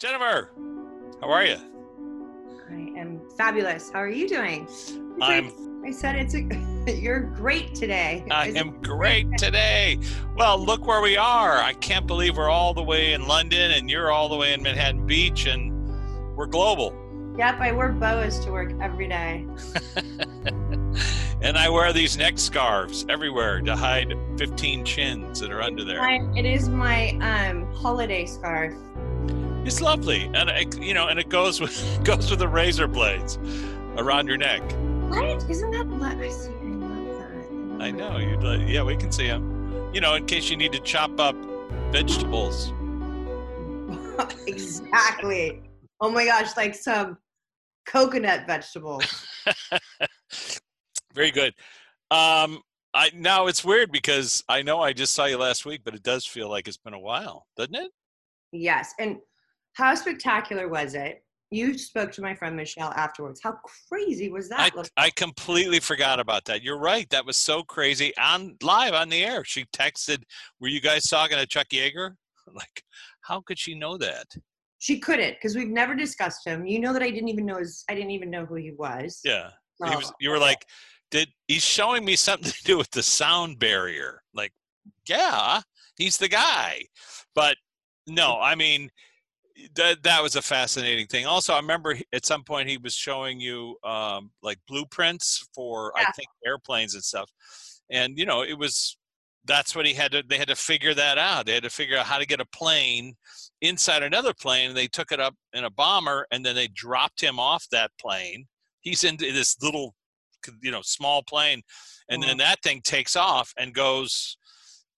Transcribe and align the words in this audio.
Jennifer, 0.00 0.52
how 1.20 1.28
are 1.28 1.44
you? 1.44 1.56
I 2.70 3.00
am 3.00 3.20
fabulous. 3.36 3.90
How 3.90 3.98
are 3.98 4.08
you 4.08 4.28
doing? 4.28 4.68
I'm 5.20 5.50
I 5.84 5.90
said 5.90 6.14
it's 6.14 6.36
a, 6.36 6.94
you're 7.00 7.18
great 7.18 7.74
today. 7.74 8.24
I 8.30 8.50
am 8.50 8.80
great 8.80 9.26
today. 9.38 9.98
Well, 10.36 10.56
look 10.64 10.86
where 10.86 11.00
we 11.00 11.16
are. 11.16 11.58
I 11.58 11.72
can't 11.72 12.06
believe 12.06 12.36
we're 12.36 12.48
all 12.48 12.74
the 12.74 12.82
way 12.82 13.12
in 13.12 13.26
London 13.26 13.72
and 13.72 13.90
you're 13.90 14.12
all 14.12 14.28
the 14.28 14.36
way 14.36 14.52
in 14.52 14.62
Manhattan 14.62 15.04
Beach 15.04 15.46
and 15.46 15.72
we're 16.36 16.46
global. 16.46 16.94
Yep, 17.36 17.58
I 17.58 17.72
wear 17.72 17.88
boas 17.88 18.38
to 18.44 18.52
work 18.52 18.72
every 18.80 19.08
day. 19.08 19.48
and 21.42 21.58
I 21.58 21.68
wear 21.68 21.92
these 21.92 22.16
neck 22.16 22.38
scarves 22.38 23.04
everywhere 23.08 23.60
to 23.62 23.74
hide 23.74 24.14
15 24.38 24.84
chins 24.84 25.40
that 25.40 25.50
are 25.50 25.60
under 25.60 25.84
there. 25.84 25.98
My, 25.98 26.20
it 26.36 26.44
is 26.44 26.68
my 26.68 27.10
um, 27.20 27.72
holiday 27.74 28.26
scarf. 28.26 28.74
It's 29.68 29.82
lovely, 29.82 30.30
and 30.32 30.48
it, 30.48 30.80
you 30.80 30.94
know, 30.94 31.08
and 31.08 31.20
it 31.20 31.28
goes 31.28 31.60
with 31.60 31.76
goes 32.02 32.30
with 32.30 32.38
the 32.38 32.48
razor 32.48 32.88
blades 32.88 33.36
around 33.98 34.26
your 34.26 34.38
neck. 34.38 34.62
What? 35.10 35.44
Isn't 35.50 35.72
that 35.72 36.16
I 36.18 36.30
see? 36.30 36.48
I 36.48 36.62
love 36.62 37.78
that. 37.78 37.84
I 37.84 37.90
know 37.90 38.16
you. 38.16 38.30
would 38.30 38.44
like. 38.44 38.66
Yeah, 38.66 38.82
we 38.82 38.96
can 38.96 39.12
see 39.12 39.26
them. 39.26 39.90
You 39.92 40.00
know, 40.00 40.14
in 40.14 40.24
case 40.24 40.48
you 40.48 40.56
need 40.56 40.72
to 40.72 40.80
chop 40.80 41.20
up 41.20 41.36
vegetables. 41.92 42.72
exactly. 44.46 45.60
Oh 46.00 46.10
my 46.12 46.24
gosh, 46.24 46.56
like 46.56 46.74
some 46.74 47.18
coconut 47.84 48.46
vegetables. 48.46 49.04
Very 51.12 51.30
good. 51.30 51.52
Um, 52.10 52.62
I 52.94 53.10
now 53.12 53.48
it's 53.48 53.62
weird 53.62 53.92
because 53.92 54.42
I 54.48 54.62
know 54.62 54.80
I 54.80 54.94
just 54.94 55.12
saw 55.12 55.26
you 55.26 55.36
last 55.36 55.66
week, 55.66 55.82
but 55.84 55.94
it 55.94 56.02
does 56.02 56.24
feel 56.24 56.48
like 56.48 56.68
it's 56.68 56.78
been 56.78 56.94
a 56.94 56.98
while, 56.98 57.44
doesn't 57.54 57.74
it? 57.74 57.90
Yes. 58.50 58.94
And 58.98 59.18
how 59.78 59.94
spectacular 59.94 60.68
was 60.68 60.94
it? 60.94 61.22
You 61.50 61.78
spoke 61.78 62.12
to 62.12 62.20
my 62.20 62.34
friend 62.34 62.56
Michelle 62.56 62.92
afterwards. 62.92 63.40
How 63.42 63.58
crazy 63.88 64.28
was 64.28 64.50
that? 64.50 64.72
I, 64.76 65.04
I 65.06 65.10
completely 65.10 65.80
forgot 65.80 66.20
about 66.20 66.44
that. 66.46 66.62
You're 66.62 66.78
right. 66.78 67.08
That 67.08 67.24
was 67.24 67.38
so 67.38 67.62
crazy 67.62 68.12
on 68.18 68.56
live 68.62 68.92
on 68.92 69.08
the 69.08 69.24
air. 69.24 69.44
She 69.44 69.64
texted, 69.66 70.24
"Were 70.60 70.68
you 70.68 70.80
guys 70.82 71.04
talking 71.04 71.38
to 71.38 71.46
Chuck 71.46 71.68
Yeager?" 71.72 72.14
Like, 72.54 72.82
how 73.20 73.42
could 73.42 73.58
she 73.58 73.74
know 73.74 73.98
that? 73.98 74.26
She 74.78 75.00
couldn't 75.00 75.34
because 75.34 75.54
we've 75.54 75.68
never 75.68 75.94
discussed 75.94 76.46
him. 76.46 76.64
You 76.64 76.80
know 76.80 76.94
that 76.94 77.02
I 77.02 77.10
didn't 77.10 77.28
even 77.28 77.44
know 77.44 77.58
his. 77.58 77.84
I 77.90 77.94
didn't 77.94 78.12
even 78.12 78.30
know 78.30 78.46
who 78.46 78.54
he 78.54 78.72
was. 78.72 79.20
Yeah. 79.22 79.50
He 79.84 79.94
was, 79.94 80.06
oh. 80.10 80.14
you 80.18 80.30
were 80.30 80.38
like, 80.38 80.64
"Did 81.10 81.28
he's 81.46 81.62
showing 81.62 82.06
me 82.06 82.16
something 82.16 82.50
to 82.50 82.64
do 82.64 82.78
with 82.78 82.90
the 82.90 83.02
sound 83.02 83.58
barrier?" 83.58 84.22
Like, 84.32 84.52
yeah, 85.06 85.60
he's 85.98 86.16
the 86.16 86.28
guy. 86.28 86.86
But 87.34 87.56
no, 88.06 88.40
I 88.40 88.54
mean, 88.54 88.90
that 89.74 90.02
that 90.02 90.22
was 90.22 90.36
a 90.36 90.42
fascinating 90.42 91.06
thing. 91.06 91.26
Also, 91.26 91.52
I 91.52 91.58
remember 91.58 91.96
at 92.12 92.26
some 92.26 92.44
point 92.44 92.68
he 92.68 92.78
was 92.78 92.94
showing 92.94 93.40
you 93.40 93.76
um, 93.84 94.30
like 94.42 94.58
blueprints 94.66 95.48
for 95.54 95.92
I 95.96 96.04
think 96.12 96.28
airplanes 96.46 96.94
and 96.94 97.02
stuff, 97.02 97.30
and 97.90 98.18
you 98.18 98.26
know 98.26 98.42
it 98.42 98.58
was 98.58 98.96
that's 99.44 99.74
what 99.74 99.86
he 99.86 99.94
had 99.94 100.12
to 100.12 100.22
they 100.28 100.38
had 100.38 100.48
to 100.48 100.56
figure 100.56 100.94
that 100.94 101.18
out. 101.18 101.46
They 101.46 101.54
had 101.54 101.62
to 101.64 101.70
figure 101.70 101.96
out 101.96 102.06
how 102.06 102.18
to 102.18 102.26
get 102.26 102.40
a 102.40 102.46
plane 102.46 103.14
inside 103.60 104.02
another 104.02 104.34
plane, 104.34 104.68
and 104.68 104.76
they 104.76 104.86
took 104.86 105.12
it 105.12 105.20
up 105.20 105.34
in 105.52 105.64
a 105.64 105.70
bomber, 105.70 106.26
and 106.30 106.44
then 106.44 106.54
they 106.54 106.68
dropped 106.68 107.20
him 107.20 107.40
off 107.40 107.66
that 107.72 107.90
plane. 108.00 108.46
He's 108.80 109.04
in 109.04 109.16
this 109.16 109.56
little, 109.62 109.94
you 110.62 110.70
know, 110.70 110.82
small 110.82 111.22
plane, 111.22 111.62
and 112.08 112.22
then 112.22 112.36
that 112.38 112.62
thing 112.62 112.80
takes 112.82 113.16
off 113.16 113.52
and 113.58 113.74
goes 113.74 114.36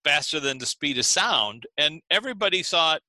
faster 0.05 0.41
than 0.41 0.58
the 0.58 0.67
speed 0.67 0.98
of 0.98 1.05
sound. 1.05 1.64
And 1.77 2.00
everybody 2.11 2.62
thought, 2.62 3.00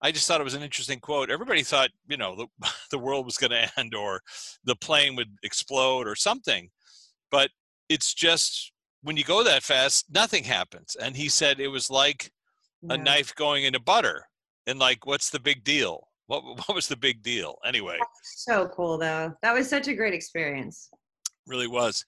I 0.00 0.12
just 0.12 0.28
thought 0.28 0.40
it 0.40 0.44
was 0.44 0.54
an 0.54 0.62
interesting 0.62 1.00
quote. 1.00 1.30
Everybody 1.30 1.62
thought, 1.62 1.90
you 2.08 2.16
know, 2.16 2.36
the, 2.36 2.68
the 2.90 2.98
world 2.98 3.24
was 3.24 3.36
going 3.36 3.50
to 3.50 3.70
end 3.76 3.94
or 3.94 4.20
the 4.64 4.76
plane 4.76 5.16
would 5.16 5.36
explode 5.42 6.06
or 6.06 6.14
something. 6.14 6.70
But 7.30 7.50
it's 7.88 8.14
just 8.14 8.72
when 9.02 9.16
you 9.16 9.24
go 9.24 9.42
that 9.42 9.62
fast, 9.62 10.06
nothing 10.12 10.44
happens. 10.44 10.96
And 11.00 11.16
he 11.16 11.28
said 11.28 11.60
it 11.60 11.68
was 11.68 11.90
like 11.90 12.30
a 12.88 12.96
knife 12.96 13.34
going 13.34 13.64
into 13.64 13.80
butter. 13.80 14.24
And 14.66 14.78
like, 14.78 15.06
what's 15.06 15.30
the 15.30 15.40
big 15.40 15.64
deal? 15.64 16.08
What, 16.26 16.44
what 16.68 16.74
was 16.74 16.88
the 16.88 16.96
big 16.96 17.22
deal? 17.22 17.56
Anyway, 17.64 17.98
So 18.22 18.68
cool 18.68 18.98
though. 18.98 19.34
That 19.42 19.54
was 19.54 19.68
such 19.68 19.88
a 19.88 19.94
great 19.94 20.14
experience. 20.14 20.90
really 21.46 21.66
was. 21.66 22.04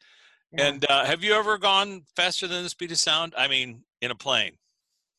Yeah. 0.53 0.67
And 0.67 0.87
uh, 0.89 1.05
have 1.05 1.23
you 1.23 1.33
ever 1.33 1.59
gone 1.59 2.03
faster 2.17 2.47
than 2.49 2.63
the 2.65 2.69
speed 2.69 2.91
of 2.91 2.99
sound? 2.99 3.35
I 3.39 3.47
mean, 3.47 3.85
in 4.01 4.11
a 4.11 4.17
plane, 4.17 4.57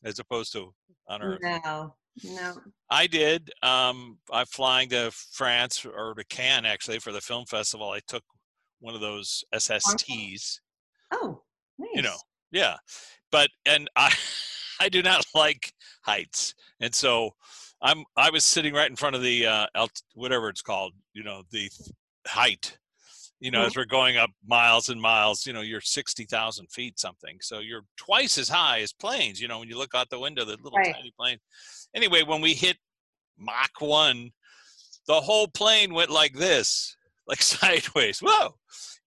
as 0.04 0.18
opposed 0.18 0.52
to 0.52 0.74
on 1.08 1.22
Earth. 1.22 1.40
no, 1.42 1.94
no. 2.24 2.54
I 2.90 3.06
did. 3.06 3.50
Um, 3.62 4.18
I'm 4.30 4.46
flying 4.46 4.88
to 4.90 5.10
France 5.10 5.84
or 5.84 6.14
to 6.14 6.24
Cannes 6.24 6.66
actually 6.66 6.98
for 6.98 7.12
the 7.12 7.20
film 7.20 7.46
festival. 7.46 7.90
I 7.90 8.00
took 8.06 8.22
one 8.80 8.94
of 8.94 9.00
those 9.00 9.44
SSTs. 9.54 10.58
Oh, 11.12 11.42
nice. 11.78 11.90
You 11.94 12.02
know, 12.02 12.16
yeah. 12.50 12.76
But 13.30 13.48
and 13.66 13.88
I, 13.96 14.12
I 14.80 14.88
do 14.88 15.02
not 15.02 15.24
like 15.34 15.72
heights, 16.02 16.54
and 16.80 16.94
so 16.94 17.30
I'm. 17.80 18.04
I 18.16 18.30
was 18.30 18.44
sitting 18.44 18.74
right 18.74 18.90
in 18.90 18.96
front 18.96 19.16
of 19.16 19.22
the 19.22 19.46
uh, 19.46 19.66
alt, 19.74 20.02
whatever 20.14 20.48
it's 20.48 20.62
called. 20.62 20.92
You 21.14 21.22
know, 21.24 21.42
the 21.50 21.70
height. 22.26 22.78
You 23.40 23.50
know, 23.50 23.66
as 23.66 23.74
we're 23.74 23.86
going 23.86 24.16
up 24.18 24.30
miles 24.46 24.88
and 24.88 25.02
miles, 25.02 25.46
you 25.46 25.52
know, 25.52 25.62
you're 25.62 25.80
60,000 25.80 26.70
feet 26.70 27.00
something. 27.00 27.38
So 27.40 27.58
you're 27.58 27.82
twice 27.96 28.38
as 28.38 28.48
high 28.48 28.82
as 28.82 28.92
planes. 28.92 29.40
You 29.40 29.48
know, 29.48 29.58
when 29.58 29.68
you 29.68 29.76
look 29.76 29.96
out 29.96 30.10
the 30.10 30.18
window, 30.20 30.44
the 30.44 30.58
little 30.62 30.78
Right. 30.78 30.94
tiny 30.94 31.12
plane. 31.18 31.38
Anyway, 31.94 32.22
when 32.22 32.40
we 32.40 32.54
hit 32.54 32.76
Mach 33.38 33.80
1, 33.80 34.30
the 35.06 35.20
whole 35.20 35.48
plane 35.48 35.94
went 35.94 36.10
like 36.10 36.34
this, 36.34 36.96
like 37.26 37.42
sideways. 37.42 38.20
Whoa. 38.20 38.54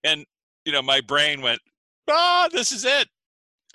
And, 0.04 0.24
you 0.64 0.72
know, 0.72 0.82
my 0.82 1.00
brain 1.00 1.40
went, 1.40 1.60
ah, 2.08 2.48
this 2.52 2.72
is 2.72 2.84
it. 2.84 3.08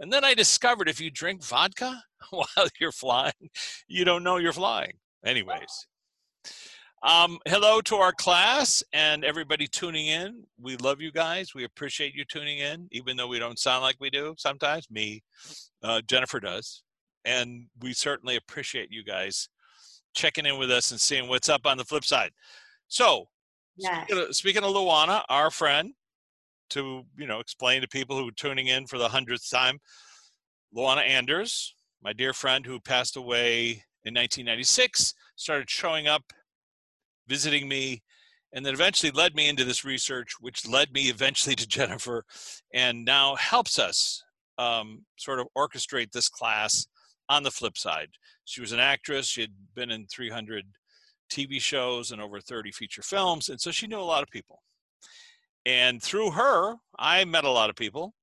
and 0.00 0.12
then 0.12 0.24
I 0.24 0.34
discovered 0.34 0.88
if 0.88 1.00
you 1.00 1.10
drink 1.10 1.44
vodka 1.44 2.02
while 2.30 2.68
you're 2.80 2.92
flying, 2.92 3.50
you 3.88 4.04
don't 4.04 4.22
know 4.24 4.36
you're 4.36 4.52
flying. 4.52 4.92
Anyways. 5.24 5.86
Um, 7.02 7.38
hello 7.48 7.80
to 7.82 7.96
our 7.96 8.12
class 8.12 8.84
and 8.92 9.24
everybody 9.24 9.66
tuning 9.66 10.06
in. 10.06 10.44
We 10.60 10.76
love 10.76 11.00
you 11.00 11.10
guys. 11.10 11.54
We 11.54 11.64
appreciate 11.64 12.14
you 12.14 12.26
tuning 12.26 12.58
in, 12.58 12.88
even 12.92 13.16
though 13.16 13.26
we 13.26 13.38
don't 13.38 13.58
sound 13.58 13.82
like 13.82 13.96
we 14.00 14.10
do 14.10 14.34
sometimes. 14.36 14.90
Me, 14.90 15.22
uh, 15.82 16.02
Jennifer 16.06 16.40
does. 16.40 16.82
And 17.24 17.66
we 17.80 17.92
certainly 17.92 18.36
appreciate 18.36 18.90
you 18.90 19.04
guys 19.04 19.48
checking 20.14 20.46
in 20.46 20.58
with 20.58 20.70
us 20.70 20.90
and 20.90 21.00
seeing 21.00 21.28
what's 21.28 21.48
up 21.48 21.66
on 21.66 21.76
the 21.76 21.84
flip 21.84 22.04
side. 22.04 22.32
So, 22.88 23.26
Yes. 23.76 24.04
speaking, 24.06 24.22
of, 24.22 24.36
speaking 24.36 24.64
of 24.64 24.70
Luana, 24.72 25.24
our 25.28 25.50
friend, 25.50 25.94
to 26.70 27.02
you 27.16 27.26
know 27.26 27.40
explain 27.40 27.80
to 27.82 27.88
people 27.88 28.16
who 28.16 28.28
are 28.28 28.32
tuning 28.32 28.66
in 28.66 28.86
for 28.86 28.98
the 28.98 29.08
hundredth 29.08 29.48
time, 29.50 29.78
Luana 30.76 31.06
Anders, 31.06 31.74
my 32.02 32.12
dear 32.12 32.32
friend 32.32 32.66
who 32.66 32.80
passed 32.80 33.16
away 33.16 33.84
in 34.04 34.14
1996, 34.14 35.14
started 35.36 35.70
showing 35.70 36.08
up, 36.08 36.32
visiting 37.26 37.68
me, 37.68 38.02
and 38.52 38.64
then 38.64 38.74
eventually 38.74 39.12
led 39.12 39.34
me 39.34 39.48
into 39.48 39.64
this 39.64 39.84
research, 39.84 40.34
which 40.40 40.66
led 40.66 40.92
me 40.92 41.02
eventually 41.08 41.56
to 41.56 41.66
Jennifer, 41.68 42.24
and 42.72 43.04
now 43.04 43.34
helps 43.36 43.78
us 43.78 44.22
um, 44.58 45.04
sort 45.16 45.40
of 45.40 45.46
orchestrate 45.56 46.12
this 46.12 46.28
class 46.28 46.86
on 47.30 47.44
the 47.44 47.50
flip 47.50 47.78
side. 47.78 48.10
She 48.44 48.60
was 48.60 48.72
an 48.72 48.80
actress. 48.80 49.26
She 49.26 49.40
had 49.40 49.52
been 49.74 49.90
in 49.90 50.06
300 50.06 50.66
TV 51.32 51.60
shows 51.60 52.10
and 52.10 52.20
over 52.20 52.40
30 52.40 52.72
feature 52.72 53.02
films, 53.02 53.48
and 53.48 53.58
so 53.58 53.70
she 53.70 53.86
knew 53.86 53.98
a 53.98 54.02
lot 54.02 54.22
of 54.22 54.28
people. 54.28 54.60
And 55.64 56.02
through 56.02 56.32
her, 56.32 56.74
I 56.98 57.24
met 57.24 57.44
a 57.44 57.50
lot 57.50 57.70
of 57.70 57.76
people. 57.76 58.14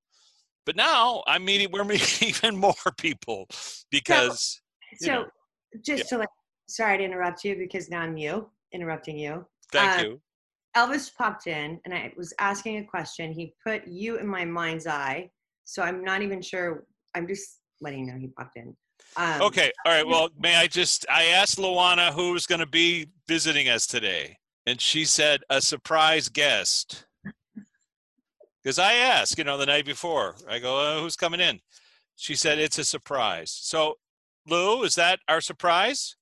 But 0.65 0.75
now 0.75 1.23
I'm 1.27 1.45
meeting, 1.45 1.69
we're 1.71 1.83
meeting 1.85 2.27
even 2.27 2.57
more 2.57 2.73
people 2.97 3.47
because 3.89 4.61
you 4.99 5.07
So, 5.07 5.13
know, 5.13 5.25
just 5.83 6.09
to 6.09 6.17
like, 6.17 6.29
sorry 6.67 6.97
to 6.97 7.03
interrupt 7.03 7.43
you 7.45 7.55
because 7.55 7.89
now 7.89 8.01
I'm 8.01 8.17
you 8.17 8.49
interrupting 8.73 9.17
you. 9.17 9.45
thank 9.71 9.99
uh, 9.99 10.03
you. 10.03 10.21
Elvis 10.75 11.15
popped 11.15 11.47
in 11.47 11.79
and 11.85 11.93
I 11.93 12.11
was 12.17 12.33
asking 12.39 12.77
a 12.77 12.83
question. 12.83 13.31
He 13.31 13.53
put 13.65 13.87
you 13.87 14.17
in 14.17 14.27
my 14.27 14.43
mind's 14.43 14.87
eye. 14.87 15.31
So 15.63 15.81
I'm 15.81 16.03
not 16.03 16.21
even 16.21 16.41
sure. 16.41 16.83
I'm 17.15 17.27
just 17.27 17.59
letting 17.79 17.99
you 17.99 18.05
know 18.07 18.19
he 18.19 18.27
popped 18.27 18.57
in. 18.57 18.75
Um, 19.15 19.41
Okay, 19.43 19.71
all 19.85 19.91
right. 19.91 20.05
Well, 20.07 20.29
may 20.39 20.55
I 20.55 20.67
just, 20.67 21.05
I 21.09 21.25
asked 21.25 21.57
Luana 21.57 22.11
who 22.11 22.33
was 22.33 22.45
going 22.45 22.59
to 22.59 22.65
be 22.67 23.07
visiting 23.27 23.67
us 23.69 23.87
today, 23.87 24.37
and 24.65 24.79
she 24.79 25.05
said 25.05 25.41
a 25.49 25.61
surprise 25.61 26.29
guest. 26.29 27.05
Because 28.63 28.79
I 28.79 28.93
asked, 28.93 29.37
you 29.37 29.43
know, 29.43 29.57
the 29.57 29.65
night 29.65 29.85
before, 29.85 30.35
I 30.49 30.59
go, 30.59 30.77
uh, 30.77 30.99
who's 31.01 31.15
coming 31.15 31.39
in? 31.39 31.59
She 32.15 32.35
said 32.35 32.59
it's 32.59 32.77
a 32.79 32.83
surprise. 32.83 33.51
So, 33.51 33.95
Lou, 34.47 34.83
is 34.83 34.95
that 34.95 35.19
our 35.29 35.39
surprise? 35.41 36.15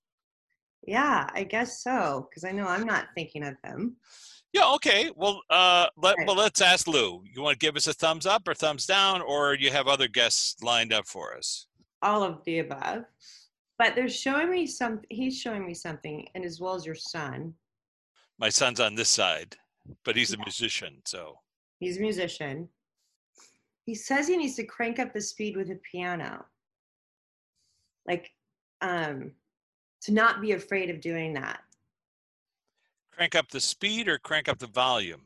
Yeah, 0.86 1.28
I 1.34 1.44
guess 1.44 1.82
so. 1.82 2.28
Because 2.30 2.44
I 2.44 2.52
know 2.52 2.68
I'm 2.68 2.86
not 2.86 3.08
thinking 3.16 3.44
of 3.44 3.56
him. 3.64 3.96
Yeah, 4.54 4.72
okay. 4.76 5.12
Well, 5.16 5.42
uh, 5.50 5.88
let, 5.98 6.18
Right. 6.18 6.28
well, 6.28 6.36
let's 6.36 6.62
ask 6.62 6.88
Lou. 6.88 7.24
You 7.26 7.42
want 7.42 7.60
to 7.60 7.66
give 7.66 7.76
us 7.76 7.88
a 7.88 7.94
thumbs 7.94 8.26
up 8.26 8.48
or 8.48 8.54
thumbs 8.54 8.86
down, 8.86 9.22
or 9.22 9.56
you 9.56 9.72
have 9.72 9.88
other 9.88 10.08
guests 10.08 10.62
lined 10.62 10.94
up 10.94 11.08
for 11.08 11.36
us? 11.36 11.68
All 12.06 12.24
of 12.24 12.44
the 12.46 12.60
above. 12.60 13.04
But 13.78 13.96
they're 13.96 14.08
showing 14.08 14.50
me 14.50 14.66
some. 14.68 15.02
He's 15.10 15.38
showing 15.38 15.66
me 15.66 15.74
something, 15.74 16.26
and 16.36 16.46
as 16.46 16.62
well 16.62 16.76
as 16.76 16.86
your 16.86 16.96
son. 16.96 17.54
My 18.38 18.50
son's 18.50 18.80
on 18.80 18.96
this 18.96 19.10
side, 19.10 19.56
but 20.06 20.16
he's 20.16 20.34
a 20.34 20.38
musician, 20.38 21.02
so 21.06 21.40
He's 21.80 21.98
a 21.98 22.02
musician. 22.02 22.70
He 23.86 23.96
says 23.96 24.28
he 24.28 24.38
needs 24.38 24.56
to 24.56 24.64
crank 24.64 24.98
up 25.00 25.14
the 25.14 25.22
speed 25.22 25.58
with 25.58 25.70
a 25.70 25.80
piano. 25.92 26.46
Like, 28.08 28.32
um, 28.82 29.32
to 30.04 30.12
not 30.14 30.42
be 30.42 30.54
afraid 30.54 30.90
of 30.90 31.02
doing 31.02 31.34
that. 31.34 31.60
crank 33.12 33.36
up 33.36 33.50
the 33.50 33.60
speed 33.60 34.08
or 34.08 34.18
crank 34.20 34.48
up 34.48 34.60
the 34.60 34.68
volume. 34.68 35.22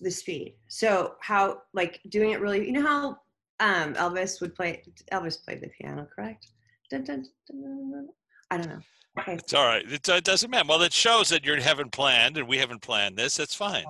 The 0.00 0.10
speed. 0.10 0.54
So 0.68 1.14
how 1.20 1.62
like 1.74 2.00
doing 2.08 2.30
it 2.30 2.40
really 2.40 2.66
you 2.66 2.72
know 2.72 2.86
how 2.86 3.18
um 3.60 3.94
Elvis 3.94 4.40
would 4.40 4.54
play 4.54 4.82
Elvis 5.12 5.42
played 5.44 5.60
the 5.60 5.68
piano, 5.68 6.06
correct? 6.14 6.46
Dun, 6.90 7.04
dun, 7.04 7.24
dun. 7.48 8.08
I 8.50 8.56
don't 8.58 8.68
know. 8.68 8.80
Okay. 9.20 9.34
It's 9.34 9.54
all 9.54 9.64
right. 9.66 9.84
It, 9.90 10.02
doesn't 10.02 10.50
matter. 10.50 10.66
Well, 10.68 10.82
it 10.82 10.92
shows 10.92 11.28
that 11.30 11.44
you 11.44 11.54
haven't 11.60 11.92
planned, 11.92 12.38
and 12.38 12.48
we 12.48 12.56
haven't 12.58 12.80
planned 12.80 13.16
this. 13.16 13.36
That's 13.36 13.54
fine. 13.54 13.84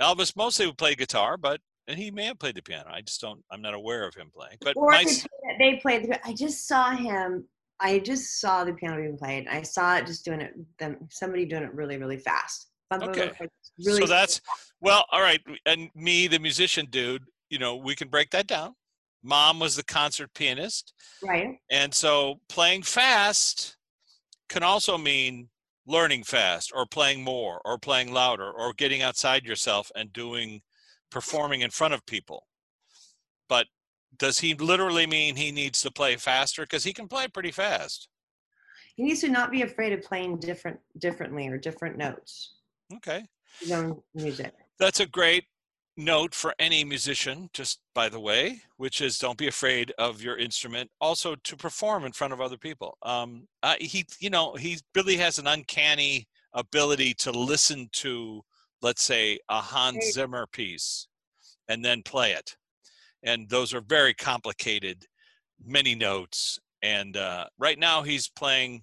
Elvis 0.00 0.34
mostly 0.36 0.66
would 0.66 0.78
play 0.78 0.94
guitar, 0.94 1.36
but 1.36 1.60
and 1.86 1.98
he 1.98 2.10
may 2.10 2.26
have 2.26 2.38
played 2.38 2.54
the 2.54 2.62
piano. 2.62 2.88
I 2.90 3.02
just 3.02 3.20
don't. 3.20 3.42
I'm 3.50 3.60
not 3.60 3.74
aware 3.74 4.06
of 4.06 4.14
him 4.14 4.30
playing. 4.34 4.56
But 4.60 4.76
Or 4.76 4.90
my, 4.90 5.04
they 5.58 5.76
played- 5.76 6.04
the 6.04 6.26
I 6.26 6.32
just 6.32 6.66
saw 6.66 6.92
him 6.92 7.46
I 7.82 7.98
just 7.98 8.40
saw 8.40 8.62
the 8.64 8.72
piano 8.72 8.96
being 8.96 9.18
played. 9.18 9.48
I 9.48 9.62
saw 9.62 9.96
it 9.96 10.06
just 10.06 10.24
doing 10.24 10.40
it 10.40 10.54
them 10.78 10.96
somebody 11.10 11.44
doing 11.44 11.64
it 11.64 11.74
really, 11.74 11.98
really 11.98 12.16
fast. 12.16 12.68
Bum, 12.88 13.00
bum, 13.00 13.12
bum, 13.12 13.20
Okay. 13.20 13.32
like, 13.40 13.50
Really 13.84 14.00
so 14.02 14.06
that's 14.06 14.40
well, 14.80 15.04
all 15.10 15.20
right. 15.20 15.40
And 15.66 15.90
me, 15.94 16.28
the 16.28 16.38
musician 16.38 16.86
dude, 16.90 17.24
you 17.52 17.58
know, 17.58 17.76
we 17.76 17.94
can 17.94 18.08
break 18.08 18.30
that 18.30 18.46
down. 18.46 18.74
Mom 19.22 19.60
was 19.60 19.76
the 19.76 19.84
concert 19.84 20.32
pianist, 20.34 20.94
right. 21.22 21.58
and 21.70 21.94
so 21.94 22.40
playing 22.48 22.82
fast 22.82 23.76
can 24.48 24.64
also 24.64 24.98
mean 24.98 25.48
learning 25.86 26.24
fast, 26.24 26.72
or 26.74 26.86
playing 26.86 27.22
more, 27.22 27.60
or 27.64 27.78
playing 27.78 28.12
louder, 28.12 28.50
or 28.50 28.72
getting 28.72 29.02
outside 29.02 29.44
yourself 29.44 29.92
and 29.94 30.12
doing 30.12 30.62
performing 31.10 31.60
in 31.60 31.70
front 31.70 31.94
of 31.94 32.04
people. 32.06 32.46
But 33.48 33.66
does 34.18 34.38
he 34.38 34.54
literally 34.54 35.06
mean 35.06 35.36
he 35.36 35.52
needs 35.52 35.82
to 35.82 35.90
play 35.90 36.16
faster? 36.16 36.62
Because 36.62 36.84
he 36.84 36.92
can 36.92 37.06
play 37.06 37.28
pretty 37.28 37.52
fast. 37.52 38.08
He 38.96 39.04
needs 39.04 39.20
to 39.20 39.28
not 39.28 39.50
be 39.50 39.62
afraid 39.62 39.92
of 39.92 40.02
playing 40.02 40.38
different 40.38 40.80
differently 40.98 41.48
or 41.48 41.58
different 41.58 41.96
notes. 41.96 42.54
Okay. 42.96 43.24
His 43.60 43.72
own 43.72 44.02
music. 44.14 44.52
That's 44.78 45.00
a 45.00 45.06
great 45.06 45.44
note 45.96 46.34
for 46.34 46.54
any 46.58 46.84
musician, 46.84 47.50
just 47.52 47.80
by 47.94 48.08
the 48.08 48.20
way, 48.20 48.62
which 48.76 49.00
is 49.00 49.18
don't 49.18 49.38
be 49.38 49.48
afraid 49.48 49.92
of 49.98 50.22
your 50.22 50.38
instrument. 50.38 50.90
Also, 51.00 51.34
to 51.44 51.56
perform 51.56 52.04
in 52.04 52.12
front 52.12 52.32
of 52.32 52.40
other 52.40 52.56
people. 52.56 52.96
Um, 53.02 53.46
uh, 53.62 53.74
he, 53.80 54.06
you 54.18 54.30
know, 54.30 54.54
he 54.54 54.78
really 54.94 55.16
has 55.16 55.38
an 55.38 55.46
uncanny 55.46 56.28
ability 56.54 57.14
to 57.14 57.30
listen 57.30 57.88
to, 57.92 58.42
let's 58.80 59.02
say, 59.02 59.38
a 59.48 59.60
Hans 59.60 60.12
Zimmer 60.12 60.46
piece, 60.46 61.08
and 61.68 61.84
then 61.84 62.02
play 62.02 62.32
it. 62.32 62.56
And 63.22 63.48
those 63.48 63.72
are 63.72 63.80
very 63.80 64.14
complicated, 64.14 65.06
many 65.64 65.94
notes. 65.94 66.58
And 66.82 67.16
uh, 67.16 67.46
right 67.58 67.78
now, 67.78 68.02
he's 68.02 68.28
playing 68.28 68.82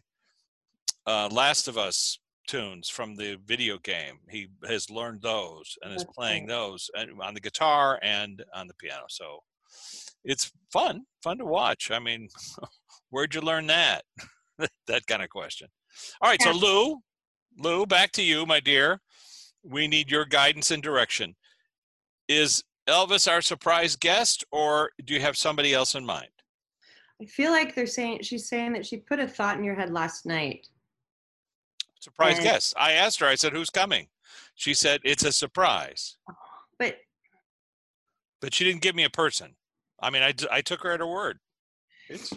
uh, 1.06 1.28
Last 1.32 1.68
of 1.68 1.78
Us 1.78 2.20
tunes 2.50 2.90
from 2.90 3.16
the 3.16 3.38
video 3.46 3.78
game. 3.78 4.18
He 4.28 4.48
has 4.68 4.90
learned 4.90 5.22
those 5.22 5.78
and 5.84 5.94
is 5.94 6.02
That's 6.02 6.16
playing 6.16 6.48
those 6.48 6.90
uh, 6.98 7.06
on 7.22 7.36
the 7.36 7.40
guitar 7.40 8.00
and 8.02 8.44
on 8.56 8.68
the 8.68 8.74
piano. 8.74 9.04
So 9.08 9.44
it's 10.24 10.52
fun, 10.74 11.04
fun 11.24 11.38
to 11.38 11.46
watch. 11.46 11.92
I 11.92 12.00
mean, 12.00 12.28
where'd 13.12 13.36
you 13.36 13.42
learn 13.42 13.68
that? 13.68 14.04
that 14.88 15.06
kind 15.06 15.22
of 15.22 15.30
question. 15.30 15.68
All 16.22 16.30
right, 16.30 16.42
so 16.42 16.52
Lou, 16.52 16.98
Lou, 17.60 17.86
back 17.86 18.12
to 18.14 18.24
you, 18.24 18.46
my 18.46 18.60
dear. 18.60 19.00
We 19.64 19.88
need 19.88 20.10
your 20.10 20.26
guidance 20.26 20.72
and 20.72 20.82
direction. 20.82 21.36
Is 22.28 22.64
Elvis 22.88 23.32
our 23.32 23.42
surprise 23.42 23.96
guest, 23.96 24.44
or 24.52 24.90
do 25.06 25.14
you 25.14 25.20
have 25.20 25.38
somebody 25.38 25.74
else 25.74 25.94
in 25.94 26.06
mind? 26.06 26.30
I 27.22 27.26
feel 27.26 27.52
like 27.52 27.76
they're 27.76 27.86
saying 27.86 28.22
she's 28.24 28.48
saying 28.48 28.74
that 28.74 28.86
she 28.86 28.98
put 28.98 29.20
a 29.20 29.28
thought 29.28 29.58
in 29.58 29.64
your 29.64 29.76
head 29.76 29.92
last 29.92 30.26
night. 30.26 30.68
Surprise 32.00 32.38
And- 32.38 32.44
guest. 32.44 32.74
I 32.78 32.94
asked 32.94 33.20
her, 33.20 33.28
I 33.28 33.36
said, 33.36 33.54
who's 33.54 33.70
coming? 33.70 34.08
She 34.56 34.74
said, 34.74 35.02
it's 35.04 35.24
a 35.24 35.32
surprise. 35.32 36.18
Oh, 36.30 36.34
but 36.78 36.98
but 38.42 38.54
she 38.54 38.64
didn't 38.64 38.82
give 38.82 38.96
me 38.96 39.04
a 39.04 39.10
person. 39.10 39.56
I 40.02 40.10
mean, 40.10 40.24
I, 40.24 40.34
I 40.50 40.62
took 40.62 40.82
her 40.84 40.92
at 40.92 41.02
her 41.02 41.08
word. 41.08 41.40
It's 42.10 42.32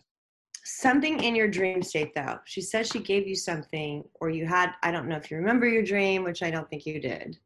something 0.64 1.22
in 1.22 1.36
your 1.36 1.48
dream 1.48 1.82
state 1.82 2.14
though. 2.14 2.38
She 2.44 2.60
says 2.60 2.88
she 2.88 2.98
gave 2.98 3.26
you 3.26 3.36
something 3.36 4.04
or 4.20 4.30
you 4.30 4.46
had 4.46 4.72
I 4.82 4.90
don't 4.90 5.08
know 5.08 5.16
if 5.16 5.30
you 5.30 5.36
remember 5.36 5.66
your 5.66 5.82
dream, 5.82 6.24
which 6.24 6.42
I 6.42 6.50
don't 6.50 6.68
think 6.68 6.86
you 6.86 7.00
did. 7.00 7.38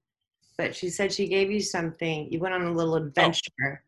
But 0.56 0.74
she 0.74 0.88
said 0.88 1.12
she 1.12 1.28
gave 1.28 1.50
you 1.50 1.60
something. 1.60 2.32
You 2.32 2.38
went 2.38 2.54
on 2.54 2.62
a 2.62 2.72
little 2.72 2.94
oh. 2.94 2.98
adventure 2.98 3.82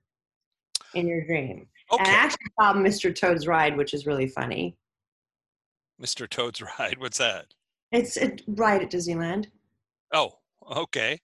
in 0.94 1.06
your 1.06 1.24
dream. 1.24 1.66
And 1.90 2.06
I 2.06 2.10
actually 2.10 2.46
saw 2.60 2.74
Mr. 2.74 3.14
Toad's 3.14 3.46
ride, 3.46 3.76
which 3.76 3.94
is 3.94 4.06
really 4.06 4.28
funny. 4.28 4.76
Mr. 6.00 6.28
Toad's 6.28 6.62
ride. 6.78 6.98
What's 6.98 7.18
that? 7.18 7.54
It's 7.92 8.16
a 8.16 8.36
ride 8.46 8.82
at 8.82 8.90
Disneyland. 8.90 9.46
Oh, 10.12 10.32
okay. 10.70 11.20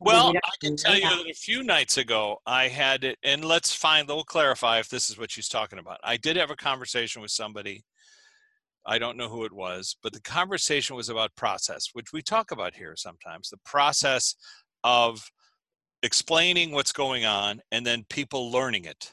Well, 0.00 0.32
I 0.36 0.50
can 0.60 0.76
tell 0.76 0.94
you 0.94 1.02
that 1.02 1.28
a 1.28 1.34
few 1.34 1.62
nights 1.62 1.96
ago, 1.96 2.38
I 2.46 2.68
had 2.68 3.04
it, 3.04 3.18
and 3.22 3.44
let's 3.44 3.74
find, 3.74 4.06
we'll 4.06 4.22
clarify 4.22 4.78
if 4.78 4.88
this 4.88 5.10
is 5.10 5.18
what 5.18 5.30
she's 5.30 5.48
talking 5.48 5.78
about. 5.78 5.98
I 6.04 6.16
did 6.16 6.36
have 6.36 6.50
a 6.50 6.56
conversation 6.56 7.20
with 7.20 7.32
somebody. 7.32 7.84
I 8.86 8.98
don't 8.98 9.16
know 9.16 9.28
who 9.28 9.44
it 9.44 9.52
was, 9.52 9.96
but 10.02 10.12
the 10.12 10.20
conversation 10.20 10.96
was 10.96 11.08
about 11.08 11.34
process, 11.36 11.88
which 11.92 12.12
we 12.12 12.22
talk 12.22 12.52
about 12.52 12.74
here 12.74 12.94
sometimes 12.96 13.50
the 13.50 13.58
process 13.64 14.34
of 14.84 15.30
explaining 16.02 16.70
what's 16.70 16.92
going 16.92 17.24
on 17.24 17.60
and 17.72 17.84
then 17.84 18.06
people 18.08 18.52
learning 18.52 18.84
it. 18.84 19.12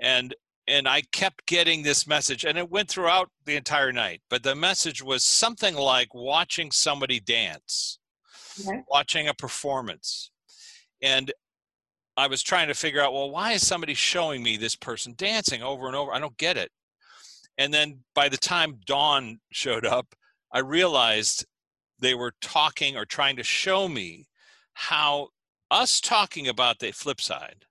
And 0.00 0.34
and 0.68 0.86
I 0.86 1.02
kept 1.12 1.46
getting 1.46 1.82
this 1.82 2.06
message, 2.06 2.44
and 2.44 2.58
it 2.58 2.70
went 2.70 2.88
throughout 2.88 3.30
the 3.46 3.56
entire 3.56 3.92
night. 3.92 4.20
But 4.28 4.42
the 4.42 4.54
message 4.54 5.02
was 5.02 5.24
something 5.24 5.74
like 5.74 6.14
watching 6.14 6.70
somebody 6.70 7.18
dance 7.20 7.98
watching 8.88 9.28
a 9.28 9.34
performance. 9.34 10.30
And 11.02 11.32
i 12.16 12.26
was 12.26 12.42
trying 12.42 12.66
to 12.66 12.74
figure 12.74 13.00
out 13.00 13.12
well 13.12 13.30
why 13.30 13.52
is 13.52 13.64
somebody 13.64 13.94
showing 13.94 14.42
me 14.42 14.56
this 14.56 14.74
person 14.74 15.14
dancing 15.16 15.62
over 15.62 15.86
and 15.86 15.96
over? 15.96 16.12
I 16.12 16.18
don't 16.18 16.36
get 16.36 16.56
it. 16.56 16.70
And 17.56 17.72
then 17.72 18.00
by 18.14 18.28
the 18.28 18.36
time 18.36 18.80
dawn 18.86 19.40
showed 19.52 19.86
up 19.86 20.14
i 20.52 20.58
realized 20.58 21.46
they 22.00 22.14
were 22.14 22.32
talking 22.40 22.96
or 22.96 23.04
trying 23.04 23.36
to 23.36 23.42
show 23.42 23.88
me 23.88 24.26
how 24.74 25.28
us 25.70 26.00
talking 26.00 26.48
about 26.48 26.78
the 26.78 26.92
flip 26.92 27.20
side 27.20 27.64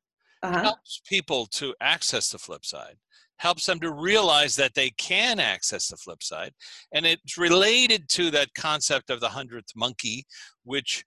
Uh-huh. 0.44 0.62
helps 0.62 1.02
people 1.06 1.46
to 1.48 1.74
access 1.82 2.30
the 2.30 2.38
flip 2.38 2.66
side 2.66 2.96
helps 3.40 3.66
them 3.66 3.80
to 3.80 3.92
realize 3.92 4.56
that 4.56 4.74
they 4.74 4.90
can 4.92 5.40
access 5.40 5.88
the 5.88 5.98
flip 5.98 6.22
side 6.24 6.54
and 6.94 7.06
it's 7.06 7.38
related 7.38 8.08
to 8.10 8.30
that 8.32 8.54
concept 8.56 9.10
of 9.10 9.20
the 9.20 9.30
hundredth 9.30 9.72
monkey 9.76 10.26
which 10.64 11.04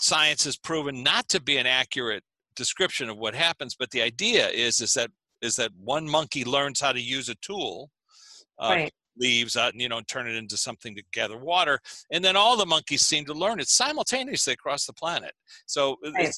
science 0.00 0.44
has 0.44 0.56
proven 0.56 1.02
not 1.02 1.28
to 1.28 1.40
be 1.40 1.56
an 1.56 1.66
accurate 1.66 2.22
description 2.54 3.08
of 3.08 3.16
what 3.18 3.34
happens 3.34 3.74
but 3.78 3.90
the 3.90 4.02
idea 4.02 4.48
is 4.48 4.80
is 4.80 4.94
that 4.94 5.10
is 5.42 5.56
that 5.56 5.70
one 5.78 6.08
monkey 6.08 6.44
learns 6.44 6.80
how 6.80 6.92
to 6.92 7.00
use 7.00 7.28
a 7.28 7.34
tool 7.36 7.90
uh, 8.58 8.70
Right. 8.70 8.92
leaves 9.18 9.56
out 9.56 9.72
and 9.72 9.80
you 9.82 9.88
know 9.88 10.00
turn 10.08 10.26
it 10.26 10.34
into 10.36 10.56
something 10.56 10.94
to 10.94 11.02
gather 11.12 11.36
water 11.38 11.78
and 12.10 12.24
then 12.24 12.36
all 12.36 12.56
the 12.56 12.66
monkeys 12.66 13.02
seem 13.02 13.24
to 13.26 13.34
learn 13.34 13.60
it 13.60 13.68
simultaneously 13.68 14.52
across 14.54 14.86
the 14.86 14.92
planet 14.92 15.32
so 15.66 15.96
Right. 16.14 16.34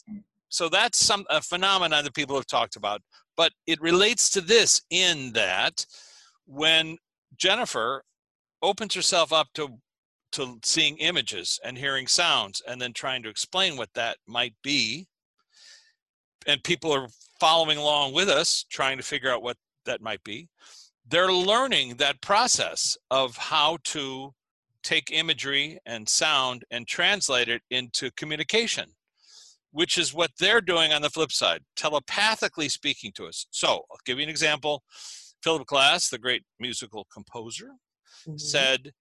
So 0.49 0.69
that's 0.69 0.99
some 0.99 1.25
a 1.31 1.41
phenomenon 1.41 2.05
that 2.05 2.15
people 2.15 2.37
have 2.37 2.47
talked 2.47 2.77
about 2.77 3.01
but 3.37 3.53
it 3.67 3.81
relates 3.81 4.31
to 4.31 4.41
this 4.41 4.81
in 4.91 5.33
that 5.33 5.85
when 6.47 6.97
jennifer 7.37 8.03
opens 8.63 8.95
herself 8.95 9.33
up 9.33 9.49
to 9.55 9.69
to 10.33 10.59
seeing 10.63 10.97
images 10.99 11.59
and 11.65 11.79
hearing 11.79 12.07
sounds 12.07 12.61
and 12.69 12.81
then 12.81 12.93
trying 12.93 13.23
to 13.23 13.29
explain 13.29 13.77
what 13.77 13.93
that 13.95 14.17
might 14.27 14.55
be 14.63 15.07
and 16.47 16.63
people 16.65 16.93
are 16.93 17.09
following 17.41 17.79
along 17.79 18.13
with 18.13 18.29
us 18.29 18.65
trying 18.71 18.97
to 18.97 19.03
figure 19.03 19.31
out 19.31 19.43
what 19.43 19.57
that 19.85 20.03
might 20.03 20.23
be 20.25 20.49
they're 21.09 21.33
learning 21.33 21.97
that 21.97 22.21
process 22.21 22.97
of 23.11 23.37
how 23.37 23.79
to 23.85 24.33
take 24.83 25.11
imagery 25.11 25.79
and 25.87 26.09
sound 26.09 26.65
and 26.71 26.87
translate 26.87 27.49
it 27.49 27.63
into 27.71 28.11
communication 28.13 28.85
which 29.79 29.97
is 29.97 30.13
what 30.13 30.33
they're 30.41 30.61
doing 30.61 30.93
on 30.93 31.03
the 31.03 31.09
flip 31.09 31.31
side, 31.31 31.63
telepathically 31.77 32.69
speaking 32.69 33.13
to 33.13 33.27
us. 33.27 33.47
So 33.53 33.69
I'll 33.89 34.01
give 34.05 34.19
you 34.19 34.25
an 34.25 34.29
example. 34.29 34.83
Philip 35.41 35.69
Glass, 35.69 36.09
the 36.09 36.19
great 36.19 36.43
musical 36.59 37.07
composer, 37.13 37.71
Mhm. 38.27 38.41
said 38.41 38.93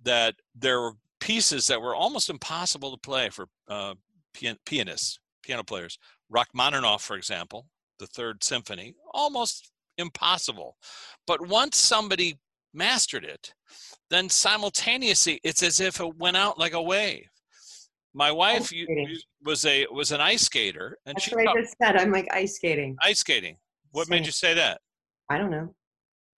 that 0.00 0.36
there 0.54 0.80
were 0.80 0.94
pieces 1.20 1.66
that 1.66 1.82
were 1.82 1.94
almost 1.94 2.30
impossible 2.30 2.90
to 2.92 2.96
play 2.96 3.28
for 3.28 3.46
uh, 3.68 3.94
pian- 4.32 4.56
pianists, 4.64 5.18
piano 5.42 5.64
players. 5.64 5.98
Rachmaninoff, 6.30 7.02
for 7.02 7.16
example, 7.16 7.68
the 7.98 8.06
Third 8.06 8.42
Symphony, 8.42 8.94
almost 9.12 9.70
impossible. 9.98 10.78
But 11.26 11.46
once 11.46 11.76
somebody 11.76 12.38
mastered 12.72 13.26
it, 13.26 13.52
then 14.08 14.30
simultaneously 14.30 15.40
it's 15.44 15.62
as 15.62 15.78
if 15.78 16.00
it 16.00 16.16
went 16.16 16.38
out 16.38 16.58
like 16.58 16.72
a 16.72 16.80
wave. 16.82 17.28
My 18.14 18.30
wife 18.30 18.70
you, 18.72 18.86
was 19.44 19.64
a 19.64 19.86
was 19.90 20.12
an 20.12 20.20
ice 20.20 20.42
skater, 20.42 20.98
and 21.06 21.16
That's 21.16 21.24
she 21.24 21.34
what 21.34 21.48
I 21.48 21.60
just 21.60 21.76
said. 21.82 21.96
I'm 21.96 22.10
like 22.12 22.28
ice 22.32 22.56
skating. 22.56 22.96
ice 23.02 23.20
skating. 23.20 23.56
What 23.92 24.08
made 24.08 24.26
you 24.26 24.32
say 24.32 24.54
that? 24.54 24.80
I 25.30 25.38
don't 25.38 25.50
know. 25.50 25.74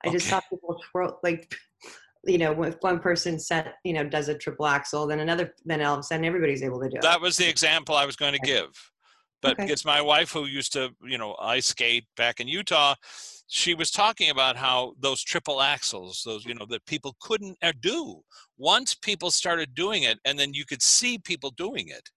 I 0.04 0.10
just 0.10 0.26
Okay. 0.26 0.36
saw 0.36 0.40
people 0.50 0.80
twirl 0.92 1.18
like, 1.22 1.52
you 2.24 2.38
know, 2.38 2.62
if 2.62 2.76
one 2.80 3.00
person 3.00 3.38
set, 3.38 3.74
you 3.84 3.92
know, 3.92 4.04
does 4.04 4.28
a 4.28 4.36
triple 4.36 4.66
axel, 4.66 5.06
then 5.06 5.20
another, 5.20 5.54
then 5.64 5.82
all 5.82 5.94
of 5.94 6.00
a 6.00 6.02
sudden 6.02 6.24
everybody's 6.24 6.62
able 6.62 6.80
to 6.80 6.88
do 6.88 6.96
it. 6.96 7.02
That 7.02 7.20
was 7.20 7.36
the 7.36 7.48
example 7.48 7.94
I 7.94 8.06
was 8.06 8.16
going 8.16 8.34
to 8.34 8.40
give. 8.40 8.68
But 9.42 9.60
Okay. 9.60 9.72
it's 9.72 9.84
my 9.84 10.00
wife 10.00 10.32
who 10.32 10.46
used 10.46 10.72
to, 10.72 10.90
you 11.02 11.18
know, 11.18 11.36
ice 11.40 11.66
skate 11.66 12.06
back 12.16 12.40
in 12.40 12.48
Utah. 12.48 12.94
She 13.54 13.72
was 13.72 13.92
talking 13.92 14.30
about 14.30 14.56
how 14.56 14.94
those 14.98 15.22
triple 15.22 15.58
axels, 15.58 16.24
those, 16.24 16.44
you 16.44 16.54
know, 16.54 16.66
that 16.70 16.84
people 16.86 17.14
couldn't 17.20 17.56
uh, 17.62 17.70
do. 17.80 18.20
Once 18.58 18.96
people 18.96 19.30
started 19.30 19.76
doing 19.76 20.02
it 20.02 20.18
and 20.24 20.36
then 20.36 20.52
you 20.54 20.64
could 20.64 20.82
see 20.82 21.18
people 21.18 21.52
doing 21.52 21.86
it, 21.86 22.10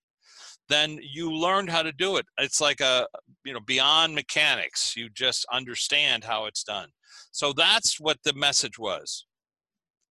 then 0.67 0.99
you 0.99 1.31
learned 1.31 1.69
how 1.69 1.83
to 1.83 1.91
do 1.91 2.17
it. 2.17 2.25
It's 2.39 2.59
like 2.59 2.81
a, 2.81 3.05
you 3.45 3.53
know, 3.53 3.59
beyond 3.59 4.15
mechanics. 4.15 4.95
You 4.97 5.11
just 5.11 5.45
understand 5.53 6.23
how 6.23 6.47
it's 6.47 6.63
done. 6.63 6.89
So 7.31 7.53
that's 7.53 7.99
what 7.99 8.17
the 8.23 8.33
message 8.33 8.79
was. 8.79 9.27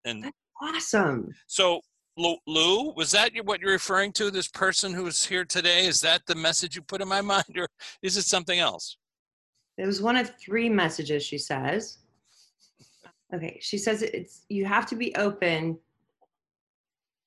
And 0.03 0.25
that's 0.25 0.37
awesome. 0.61 1.33
so, 1.47 1.79
Lou, 2.17 2.35
Lou, 2.45 2.91
was 2.95 3.11
that 3.11 3.31
what 3.45 3.61
you're 3.61 3.71
referring 3.71 4.11
to? 4.13 4.29
This 4.29 4.49
person 4.49 4.93
who's 4.93 5.23
here 5.23 5.45
today? 5.45 5.85
Is 5.85 6.01
that 6.01 6.23
the 6.27 6.35
message 6.35 6.75
you 6.75 6.81
put 6.81 7.01
in 7.01 7.07
my 7.07 7.21
mind, 7.35 7.57
or 7.57 7.69
is 8.01 8.17
it 8.17 8.23
something 8.23 8.59
else? 8.59 8.97
It 9.77 9.85
was 9.85 10.01
one 10.01 10.15
of 10.15 10.31
three 10.37 10.69
messages 10.69 11.23
she 11.23 11.37
says. 11.37 11.97
Okay, 13.33 13.57
she 13.61 13.77
says 13.77 14.03
it's 14.03 14.45
you 14.49 14.65
have 14.65 14.85
to 14.87 14.95
be 14.95 15.15
open 15.15 15.79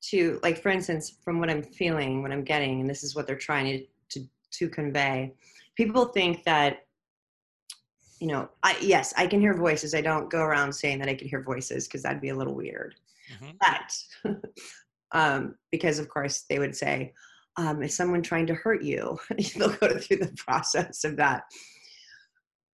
to 0.02 0.38
like 0.42 0.62
for 0.62 0.68
instance 0.68 1.16
from 1.24 1.40
what 1.40 1.50
I'm 1.50 1.62
feeling, 1.62 2.22
what 2.22 2.30
I'm 2.30 2.44
getting 2.44 2.80
and 2.80 2.88
this 2.88 3.02
is 3.02 3.16
what 3.16 3.26
they're 3.26 3.36
trying 3.36 3.66
to 3.66 3.86
to, 4.20 4.28
to 4.52 4.68
convey. 4.68 5.34
People 5.76 6.06
think 6.06 6.44
that 6.44 6.86
you 8.20 8.28
know, 8.28 8.48
I 8.62 8.76
yes, 8.80 9.12
I 9.16 9.26
can 9.26 9.40
hear 9.40 9.54
voices. 9.54 9.94
I 9.94 10.00
don't 10.00 10.30
go 10.30 10.40
around 10.40 10.72
saying 10.72 11.00
that 11.00 11.08
I 11.08 11.14
can 11.14 11.28
hear 11.28 11.42
voices 11.42 11.86
because 11.86 12.02
that'd 12.02 12.22
be 12.22 12.30
a 12.30 12.36
little 12.36 12.54
weird. 12.54 12.94
Mhm. 13.40 13.56
But 13.60 14.40
um, 15.12 15.56
because 15.70 15.98
of 15.98 16.08
course 16.08 16.44
they 16.48 16.58
would 16.58 16.74
say, 16.74 17.12
um, 17.56 17.82
is 17.82 17.96
someone 17.96 18.22
trying 18.22 18.46
to 18.46 18.54
hurt 18.54 18.82
you? 18.82 19.18
They'll 19.56 19.70
go 19.70 19.98
through 19.98 20.18
the 20.18 20.34
process 20.36 21.04
of 21.04 21.16
that. 21.16 21.44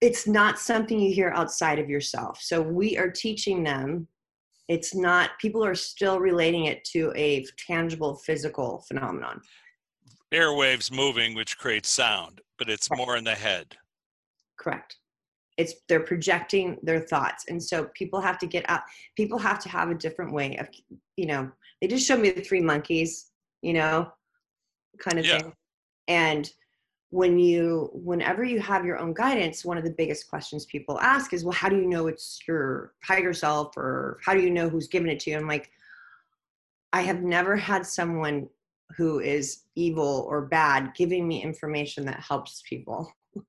It's 0.02 0.26
not 0.26 0.58
something 0.58 0.98
you 0.98 1.14
hear 1.14 1.30
outside 1.30 1.78
of 1.78 1.88
yourself. 1.88 2.42
So 2.42 2.60
we 2.60 2.98
are 2.98 3.08
teaching 3.08 3.62
them. 3.62 4.08
It's 4.68 4.94
not. 4.94 5.30
People 5.40 5.64
are 5.64 5.76
still 5.76 6.18
relating 6.18 6.64
it 6.66 6.84
to 6.86 7.12
a 7.14 7.46
tangible 7.56 8.16
physical 8.16 8.84
phenomenon. 8.88 9.40
Airwaves 10.32 10.90
moving, 10.90 11.34
which 11.34 11.56
creates 11.56 11.88
sound, 11.88 12.40
but 12.58 12.68
it's 12.68 12.90
Right. 12.90 12.98
more 12.98 13.16
in 13.16 13.22
the 13.22 13.34
head. 13.34 13.76
Correct. 14.58 14.96
It's 15.56 15.74
they're 15.88 16.00
projecting 16.04 16.78
their 16.82 17.00
thoughts, 17.00 17.44
and 17.48 17.62
so 17.62 17.84
people 17.94 18.20
have 18.20 18.38
to 18.38 18.46
get 18.46 18.68
out. 18.68 18.82
People 19.16 19.38
have 19.38 19.60
to 19.60 19.68
have 19.68 19.90
a 19.90 19.94
different 19.94 20.32
way 20.32 20.56
of, 20.56 20.68
you 21.16 21.26
know. 21.26 21.52
They 21.80 21.86
just 21.86 22.06
showed 22.06 22.20
me 22.20 22.30
the 22.30 22.40
three 22.40 22.60
monkeys, 22.62 23.30
you 23.60 23.74
know, 23.74 24.10
kind 24.98 25.18
of 25.18 25.26
Yeah. 25.26 25.42
thing. 25.42 25.52
And 26.08 26.52
when 27.12 27.38
you, 27.38 27.90
whenever 27.92 28.42
you 28.42 28.58
have 28.58 28.86
your 28.86 28.98
own 28.98 29.12
guidance, 29.12 29.66
one 29.66 29.76
of 29.76 29.84
the 29.84 29.94
biggest 29.98 30.30
questions 30.30 30.64
people 30.64 30.98
ask 31.00 31.34
is, 31.34 31.44
"Well, 31.44 31.52
how 31.52 31.68
do 31.68 31.76
you 31.76 31.86
know 31.86 32.06
it's 32.06 32.40
your 32.48 32.94
higher 33.04 33.34
self, 33.34 33.76
or 33.76 34.18
how 34.24 34.32
do 34.32 34.40
you 34.40 34.50
know 34.50 34.70
who's 34.70 34.88
giving 34.88 35.10
it 35.10 35.20
to 35.20 35.30
you?" 35.30 35.36
I'm 35.36 35.46
like, 35.46 35.70
I 36.94 37.02
have 37.02 37.22
never 37.22 37.54
had 37.54 37.84
someone 37.84 38.48
who 38.96 39.20
is 39.20 39.64
evil 39.76 40.26
or 40.26 40.46
bad 40.46 40.94
giving 40.96 41.28
me 41.28 41.42
information 41.42 42.06
that 42.06 42.20
helps 42.20 42.62
people. 42.66 43.12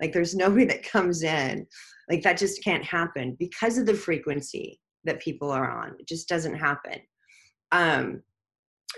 like 0.00 0.12
there's 0.12 0.34
nobody 0.34 0.64
that 0.64 0.82
comes 0.82 1.22
in 1.22 1.64
like 2.10 2.22
that 2.22 2.36
just 2.36 2.64
can't 2.64 2.84
happen 2.84 3.36
because 3.38 3.78
of 3.78 3.86
the 3.86 3.94
frequency 3.94 4.80
that 5.04 5.20
people 5.20 5.50
are 5.50 5.70
on 5.70 5.94
it 5.98 6.06
just 6.06 6.28
doesn't 6.28 6.54
happen 6.54 6.98
um 7.72 8.22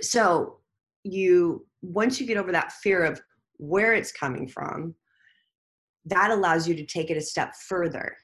so 0.00 0.58
you 1.04 1.66
once 1.82 2.20
you 2.20 2.26
get 2.26 2.36
over 2.36 2.52
that 2.52 2.72
fear 2.72 3.04
of 3.04 3.20
where 3.58 3.94
it's 3.94 4.12
coming 4.12 4.46
from 4.48 4.94
that 6.04 6.30
allows 6.30 6.68
you 6.68 6.74
to 6.74 6.86
take 6.86 7.10
it 7.10 7.16
a 7.16 7.20
step 7.20 7.54
further 7.68 8.16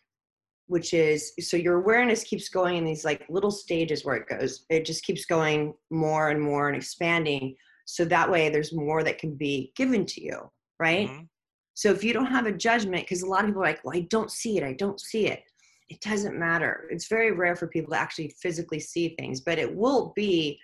which 0.68 0.94
is 0.94 1.32
so 1.40 1.56
your 1.56 1.76
awareness 1.76 2.22
keeps 2.24 2.48
going 2.48 2.76
in 2.76 2.84
these 2.84 3.04
like 3.04 3.24
little 3.28 3.50
stages 3.50 4.04
where 4.04 4.16
it 4.16 4.28
goes 4.28 4.64
it 4.70 4.84
just 4.84 5.04
keeps 5.04 5.24
going 5.24 5.74
more 5.90 6.30
and 6.30 6.40
more 6.40 6.68
and 6.68 6.76
expanding 6.76 7.54
so 7.84 8.04
that 8.04 8.30
way 8.30 8.48
there's 8.48 8.72
more 8.72 9.02
that 9.02 9.18
can 9.18 9.34
be 9.34 9.72
given 9.76 10.06
to 10.06 10.22
you 10.22 10.38
right 10.78 11.08
Mhm. 11.08 11.28
so 11.74 11.90
if 11.90 12.04
you 12.04 12.12
don't 12.12 12.26
have 12.26 12.46
a 12.46 12.52
judgment, 12.52 13.02
because 13.04 13.22
a 13.22 13.26
lot 13.26 13.40
of 13.40 13.46
people 13.46 13.62
are 13.62 13.66
like, 13.66 13.82
well, 13.84 13.96
I 13.96 14.02
don't 14.10 14.30
see 14.30 14.58
it, 14.58 14.62
I 14.62 14.74
don't 14.74 15.00
see 15.00 15.26
it. 15.26 15.42
It 15.88 16.00
doesn't 16.00 16.38
matter. 16.38 16.86
It's 16.90 17.08
very 17.08 17.32
rare 17.32 17.56
for 17.56 17.66
people 17.66 17.92
to 17.92 17.98
actually 17.98 18.34
physically 18.42 18.78
see 18.80 19.14
things, 19.18 19.40
but 19.40 19.58
it 19.58 19.74
will 19.74 20.12
be, 20.14 20.60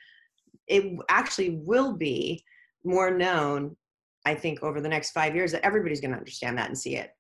it 0.67 0.99
actually 1.09 1.61
will 1.65 1.95
be 1.97 2.45
more 2.85 3.11
known, 3.11 3.75
I 4.27 4.35
think, 4.35 4.63
over 4.63 4.81
the 4.81 4.89
next 4.89 5.13
five 5.13 5.35
years 5.35 5.53
that 5.53 5.65
everybody's 5.65 6.01
going 6.01 6.13
to 6.13 6.19
understand 6.19 6.59
that 6.59 6.69
and 6.69 6.79
see 6.79 6.97
it. 6.97 7.11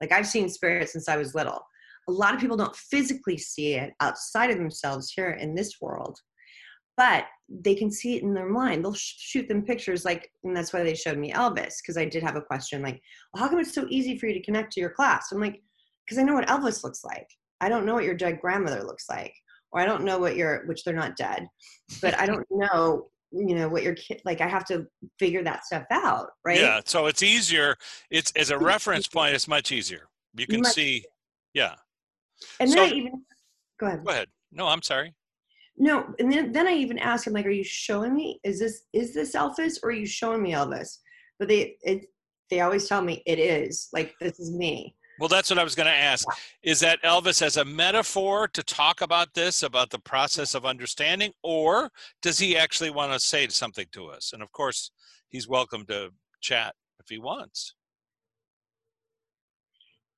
Like 0.00 0.12
I've 0.12 0.26
seen 0.26 0.48
spirits 0.48 0.92
since 0.92 1.08
I 1.08 1.16
was 1.16 1.34
little. 1.34 1.60
A 2.08 2.12
lot 2.12 2.34
of 2.34 2.40
people 2.40 2.56
don't 2.56 2.74
physically 2.74 3.38
see 3.38 3.74
it 3.74 3.92
outside 4.00 4.50
of 4.50 4.58
themselves 4.58 5.12
here 5.12 5.30
in 5.30 5.54
this 5.54 5.80
world, 5.80 6.18
but 6.96 7.26
they 7.48 7.74
can 7.74 7.90
see 7.90 8.16
it 8.16 8.22
in 8.22 8.34
their 8.34 8.48
mind. 8.48 8.84
They'll 8.84 8.94
sh- 8.94 9.14
shoot 9.18 9.48
them 9.48 9.64
pictures, 9.64 10.04
like, 10.04 10.30
and 10.42 10.56
that's 10.56 10.72
why 10.72 10.82
they 10.82 10.94
showed 10.94 11.18
me 11.18 11.32
Elvis, 11.32 11.74
because 11.80 11.96
I 11.96 12.04
did 12.04 12.22
have 12.24 12.34
a 12.34 12.42
question 12.42 12.82
like, 12.82 13.00
well, 13.32 13.42
how 13.42 13.48
come 13.48 13.60
it's 13.60 13.74
so 13.74 13.86
easy 13.90 14.18
for 14.18 14.26
you 14.26 14.34
to 14.34 14.42
connect 14.42 14.72
to 14.72 14.80
your 14.80 14.90
class? 14.90 15.30
I'm 15.30 15.40
like, 15.40 15.62
because 16.04 16.18
I 16.18 16.24
know 16.24 16.34
what 16.34 16.48
Elvis 16.48 16.82
looks 16.82 17.04
like. 17.04 17.28
I 17.60 17.68
don't 17.68 17.86
know 17.86 17.94
what 17.94 18.04
your 18.04 18.14
dead 18.14 18.40
grandmother 18.40 18.82
looks 18.82 19.04
like, 19.08 19.32
or 19.70 19.80
I 19.80 19.86
don't 19.86 20.04
know 20.04 20.18
what 20.18 20.34
your, 20.34 20.66
which 20.66 20.82
they're 20.82 20.94
not 20.94 21.16
dead, 21.16 21.46
but 22.00 22.18
I 22.18 22.26
don't 22.26 22.46
know, 22.50 23.10
you 23.32 23.54
know, 23.54 23.68
what 23.68 23.82
your 23.82 23.94
kid, 23.94 24.20
like, 24.24 24.40
I 24.40 24.48
have 24.48 24.64
to 24.66 24.86
figure 25.18 25.42
that 25.44 25.64
stuff 25.64 25.84
out, 25.90 26.28
right? 26.44 26.60
Yeah, 26.60 26.80
so 26.84 27.06
it's 27.06 27.22
easier. 27.22 27.76
It's 28.10 28.30
as 28.36 28.50
a 28.50 28.58
reference 28.72 29.08
point. 29.08 29.34
It's 29.34 29.48
much 29.48 29.72
easier. 29.72 30.08
You 30.36 30.46
can 30.46 30.60
Much- 30.60 30.72
see. 30.74 31.04
Yeah, 31.54 31.74
And 32.60 32.70
then 32.70 32.78
I 32.78 32.86
even, 32.88 33.24
go 33.78 33.86
ahead. 33.86 34.04
go 34.04 34.10
ahead. 34.12 34.28
No, 34.52 34.66
I'm 34.68 34.82
sorry. 34.82 35.14
No, 35.76 36.14
and 36.18 36.30
then 36.32 36.52
then 36.52 36.66
I 36.66 36.72
even 36.72 36.98
ask 36.98 37.26
him 37.26 37.32
like, 37.32 37.46
"Are 37.46 37.50
you 37.50 37.64
showing 37.64 38.14
me? 38.14 38.38
Is 38.44 38.58
this 38.58 38.82
is 38.92 39.12
this 39.14 39.34
Elvis, 39.34 39.78
or 39.82 39.88
are 39.88 39.92
you 39.92 40.06
showing 40.06 40.42
me 40.42 40.52
Elvis?" 40.52 40.98
But 41.38 41.48
they 41.48 41.76
it 41.82 42.06
they 42.50 42.60
always 42.60 42.86
tell 42.88 43.02
me 43.02 43.22
it 43.26 43.38
is 43.38 43.88
like 43.92 44.14
this 44.20 44.38
is 44.38 44.52
me. 44.52 44.94
Well, 45.22 45.28
that's 45.28 45.50
what 45.50 45.58
I 45.60 45.62
was 45.62 45.76
going 45.76 45.86
to 45.86 45.92
ask. 45.92 46.26
Is 46.64 46.80
that 46.80 47.00
Elvis 47.04 47.42
as 47.42 47.56
a 47.56 47.64
metaphor 47.64 48.48
to 48.48 48.60
talk 48.64 49.02
about 49.02 49.32
this, 49.34 49.62
about 49.62 49.90
the 49.90 50.00
process 50.00 50.52
of 50.56 50.66
understanding, 50.66 51.30
or 51.44 51.92
does 52.22 52.40
he 52.40 52.56
actually 52.56 52.90
want 52.90 53.12
to 53.12 53.20
say 53.20 53.46
something 53.46 53.86
to 53.92 54.06
us? 54.06 54.32
And 54.32 54.42
of 54.42 54.50
course, 54.50 54.90
he's 55.28 55.46
welcome 55.46 55.86
to 55.86 56.08
chat 56.40 56.74
if 56.98 57.08
he 57.08 57.18
wants. 57.18 57.76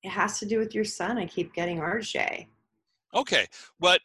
It 0.01 0.09
has 0.09 0.39
to 0.39 0.47
do 0.47 0.57
with 0.57 0.73
your 0.73 0.85
son. 0.85 1.19
I 1.19 1.27
keep 1.27 1.53
getting 1.53 1.81
RJ. 1.81 2.47
Okay, 3.13 3.45
but 3.79 4.01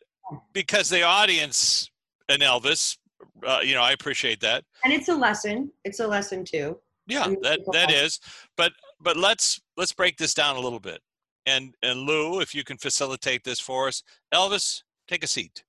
because 0.52 0.90
the 0.90 1.02
audience 1.02 1.90
and 2.28 2.42
Elvis, 2.42 2.98
uh, 3.46 3.60
you 3.62 3.72
know, 3.72 3.82
I 3.82 3.92
appreciate 3.92 4.40
that. 4.40 4.64
And 4.84 4.92
it's 4.92 5.08
a 5.08 5.16
lesson. 5.16 5.72
It's 5.82 6.00
a 6.00 6.06
lesson 6.06 6.44
too. 6.44 6.76
Yeah, 7.06 7.26
that 7.40 7.60
that 7.72 7.90
is. 7.90 8.20
But 8.58 8.72
but 9.00 9.16
let's 9.16 9.60
let's 9.76 9.92
break 9.92 10.16
this 10.18 10.34
down 10.34 10.56
a 10.56 10.60
little 10.60 10.80
bit. 10.80 11.00
And 11.46 11.74
and 11.82 12.00
Lou, 12.00 12.40
if 12.40 12.54
you 12.54 12.64
can 12.64 12.76
facilitate 12.76 13.44
this 13.44 13.60
for 13.60 13.88
us, 13.88 14.02
Elvis, 14.32 14.82
take 15.08 15.24
a 15.24 15.26
seat. 15.26 15.64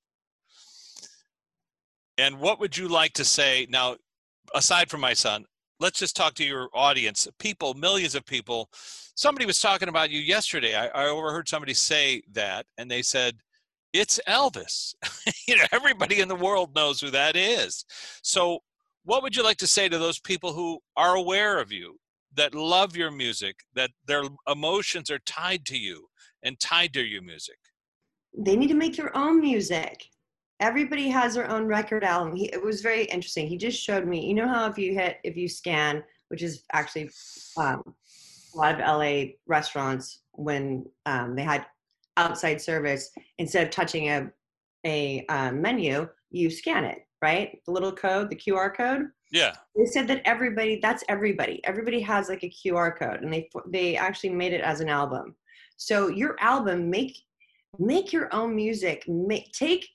And 2.18 2.40
what 2.40 2.60
would 2.60 2.78
you 2.78 2.88
like 2.88 3.14
to 3.14 3.26
say 3.26 3.68
now? 3.70 3.96
Aside 4.54 4.90
from 4.90 5.00
my 5.00 5.14
son, 5.14 5.46
let's 5.80 6.00
just 6.00 6.16
talk 6.16 6.34
to 6.36 6.44
your 6.44 6.68
audience, 6.74 7.28
people, 7.40 7.74
millions 7.74 8.16
of 8.16 8.26
people. 8.26 8.70
Somebody 9.16 9.46
was 9.46 9.60
talking 9.60 9.88
about 9.88 10.10
you 10.10 10.20
yesterday. 10.20 10.76
I, 10.76 10.88
I 10.88 11.08
overheard 11.08 11.48
somebody 11.48 11.74
say 11.74 12.22
that, 12.34 12.66
and 12.78 12.92
they 12.92 13.02
said, 13.02 13.38
"It's 13.94 14.20
Elvis." 14.28 14.94
you 15.48 15.56
know, 15.56 15.64
everybody 15.72 16.20
in 16.20 16.28
the 16.28 16.36
world 16.36 16.76
knows 16.76 17.00
who 17.00 17.12
that 17.12 17.36
is. 17.38 17.86
So, 18.24 18.60
what 19.06 19.24
would 19.24 19.36
you 19.36 19.44
like 19.44 19.58
to 19.58 19.68
say 19.68 19.88
to 19.88 19.98
those 19.98 20.20
people 20.20 20.54
who 20.54 20.80
are 20.98 21.16
aware 21.16 21.60
of 21.60 21.72
you, 21.72 21.98
that 22.36 22.56
love 22.56 22.96
your 22.96 23.12
music, 23.12 23.58
that 23.76 23.92
their 24.06 24.24
emotions 24.48 25.10
are 25.10 25.20
tied 25.20 25.66
to 25.66 25.78
you 25.78 26.08
and 26.44 26.60
tied 26.60 26.94
to 26.94 27.02
your 27.02 27.22
music? 27.22 27.58
They 28.38 28.56
need 28.56 28.70
to 28.70 28.76
make 28.76 28.96
their 28.96 29.16
own 29.16 29.42
music. 29.42 30.04
Everybody 30.60 31.10
has 31.10 31.34
their 31.34 31.50
own 31.50 31.66
record 31.66 32.04
album. 32.04 32.36
He, 32.36 32.46
it 32.54 32.64
was 32.64 32.82
very 32.82 33.06
interesting. 33.06 33.48
He 33.48 33.58
just 33.58 33.82
showed 33.82 34.08
me. 34.08 34.26
You 34.26 34.36
know 34.36 34.48
how 34.48 34.68
if 34.68 34.78
you 34.78 34.94
hit 34.94 35.18
if 35.24 35.36
you 35.36 35.50
scan, 35.50 36.04
which 36.30 36.44
is 36.44 36.64
actually 36.72 37.10
um, 37.58 37.84
a 38.54 38.58
lot 38.58 38.76
of 38.76 38.80
LA 38.80 39.32
restaurants 39.48 40.22
when 40.34 40.86
um, 41.06 41.36
they 41.36 41.44
had 41.44 41.66
outside 42.18 42.62
service, 42.62 43.10
instead 43.38 43.66
of 43.66 43.72
touching 43.72 44.10
a 44.10 44.32
a 44.86 45.26
uh, 45.30 45.52
menu, 45.52 46.08
you 46.30 46.50
scan 46.50 46.86
it, 46.86 47.00
right? 47.22 47.60
The 47.66 47.72
little 47.72 47.92
code, 47.92 48.30
the 48.30 48.36
QR 48.36 48.76
code. 48.76 49.08
Yeah. 49.32 49.54
They 49.76 49.86
said 49.86 50.08
that 50.10 50.22
everybody, 50.26 50.80
that's 50.82 51.04
everybody. 51.08 51.62
Everybody 51.64 52.02
has 52.02 52.28
like 52.28 52.44
a 52.44 52.50
QR 52.50 52.98
code, 52.98 53.22
and 53.22 53.34
they 53.34 53.50
they 53.68 53.96
actually 53.96 54.32
made 54.32 54.54
it 54.54 54.62
as 54.62 54.82
an 54.82 54.90
album. 54.90 55.36
So 55.78 56.10
your 56.10 56.36
album, 56.40 56.90
make 56.90 57.18
make 57.80 58.12
your 58.12 58.34
own 58.34 58.56
music. 58.56 59.04
Make 59.08 59.52
take 59.54 59.88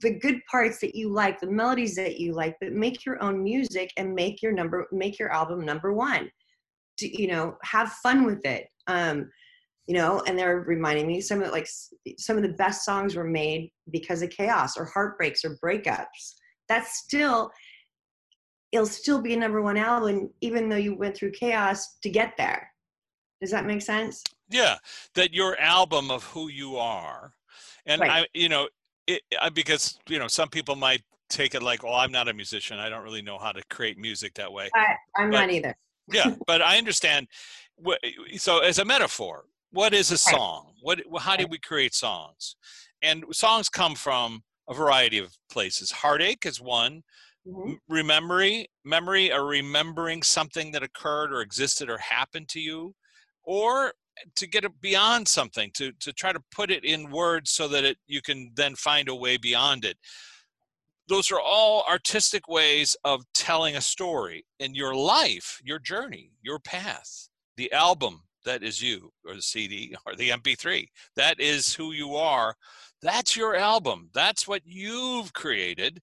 the 0.00 0.18
good 0.18 0.40
parts 0.50 0.78
that 0.80 0.94
you 0.94 1.10
like, 1.10 1.40
the 1.40 1.50
melodies 1.50 1.94
that 1.96 2.18
you 2.18 2.32
like, 2.32 2.56
but 2.60 2.72
make 2.72 3.04
your 3.04 3.22
own 3.22 3.42
music 3.42 3.92
and 3.96 4.14
make 4.14 4.40
your 4.40 4.52
number, 4.52 4.86
make 4.92 5.18
your 5.18 5.30
album 5.30 5.64
number 5.64 5.92
one. 5.92 6.30
To, 6.98 7.20
you 7.22 7.28
know, 7.28 7.56
have 7.62 7.92
fun 7.94 8.24
with 8.24 8.44
it. 8.44 8.68
Um, 8.86 9.30
you 9.86 9.94
know, 9.94 10.22
and 10.26 10.38
they're 10.38 10.60
reminding 10.60 11.06
me 11.06 11.20
some 11.20 11.42
of 11.42 11.50
like 11.50 11.68
some 12.18 12.36
of 12.36 12.42
the 12.42 12.50
best 12.50 12.84
songs 12.84 13.16
were 13.16 13.24
made 13.24 13.72
because 13.90 14.22
of 14.22 14.30
chaos 14.30 14.76
or 14.76 14.84
heartbreaks 14.84 15.44
or 15.44 15.58
breakups. 15.62 16.34
That's 16.68 16.98
still 16.98 17.50
it'll 18.72 18.86
still 18.86 19.20
be 19.20 19.34
a 19.34 19.36
number 19.36 19.62
one 19.62 19.76
album 19.76 20.30
even 20.40 20.68
though 20.68 20.76
you 20.76 20.94
went 20.94 21.16
through 21.16 21.32
chaos 21.32 21.98
to 22.02 22.10
get 22.10 22.34
there. 22.36 22.70
Does 23.40 23.50
that 23.50 23.66
make 23.66 23.82
sense? 23.82 24.22
Yeah, 24.50 24.76
that 25.14 25.32
your 25.32 25.58
album 25.60 26.10
of 26.10 26.24
who 26.24 26.48
you 26.48 26.76
are, 26.76 27.32
and 27.86 28.00
right. 28.00 28.10
I, 28.10 28.26
you 28.34 28.48
know, 28.48 28.68
it, 29.06 29.22
because 29.54 29.98
you 30.08 30.18
know 30.18 30.28
some 30.28 30.48
people 30.48 30.76
might 30.76 31.02
take 31.30 31.54
it 31.54 31.62
like, 31.62 31.82
"Oh, 31.84 31.94
I'm 31.94 32.12
not 32.12 32.28
a 32.28 32.34
musician. 32.34 32.78
I 32.78 32.90
don't 32.90 33.02
really 33.02 33.22
know 33.22 33.38
how 33.38 33.52
to 33.52 33.62
create 33.70 33.96
music 33.96 34.34
that 34.34 34.52
way." 34.52 34.68
I, 34.74 35.22
am 35.22 35.30
not 35.30 35.50
either. 35.50 35.74
yeah, 36.12 36.34
but 36.46 36.60
I 36.60 36.76
understand. 36.76 37.28
So, 38.36 38.58
as 38.58 38.78
a 38.78 38.84
metaphor, 38.84 39.44
what 39.70 39.94
is 39.94 40.10
a 40.10 40.18
song? 40.18 40.74
What? 40.82 41.00
How 41.18 41.36
do 41.36 41.46
we 41.46 41.58
create 41.58 41.94
songs? 41.94 42.56
And 43.02 43.24
songs 43.32 43.70
come 43.70 43.94
from 43.94 44.42
a 44.68 44.74
variety 44.74 45.16
of 45.18 45.34
places. 45.50 45.90
Heartache 45.90 46.44
is 46.44 46.60
one. 46.60 47.02
Mm-hmm. 47.46 48.06
Memory, 48.06 48.66
memory, 48.84 49.32
or 49.32 49.46
remembering 49.46 50.22
something 50.22 50.72
that 50.72 50.82
occurred 50.82 51.32
or 51.32 51.40
existed 51.40 51.88
or 51.88 51.98
happened 51.98 52.48
to 52.50 52.60
you, 52.60 52.94
or 53.42 53.94
to 54.36 54.46
get 54.46 54.64
it 54.64 54.80
beyond 54.80 55.26
something, 55.26 55.70
to 55.74 55.92
to 56.00 56.12
try 56.12 56.32
to 56.32 56.42
put 56.52 56.70
it 56.70 56.84
in 56.84 57.10
words 57.10 57.50
so 57.50 57.66
that 57.68 57.84
it 57.84 57.96
you 58.06 58.20
can 58.20 58.52
then 58.54 58.74
find 58.74 59.08
a 59.08 59.14
way 59.14 59.36
beyond 59.36 59.84
it. 59.84 59.96
Those 61.08 61.32
are 61.32 61.40
all 61.40 61.84
artistic 61.88 62.46
ways 62.46 62.96
of 63.04 63.24
telling 63.32 63.74
a 63.74 63.80
story 63.80 64.44
in 64.58 64.74
your 64.74 64.94
life, 64.94 65.60
your 65.64 65.78
journey, 65.78 66.32
your 66.42 66.58
path. 66.58 67.28
The 67.56 67.72
album 67.72 68.22
that 68.44 68.62
is 68.62 68.80
you, 68.80 69.12
or 69.26 69.34
the 69.34 69.42
CD, 69.42 69.94
or 70.06 70.14
the 70.14 70.30
MP3. 70.30 70.86
That 71.16 71.40
is 71.40 71.74
who 71.74 71.92
you 71.92 72.14
are. 72.14 72.54
That's 73.02 73.36
your 73.36 73.56
album. 73.56 74.10
That's 74.12 74.46
what 74.46 74.62
you've 74.64 75.32
created. 75.32 76.00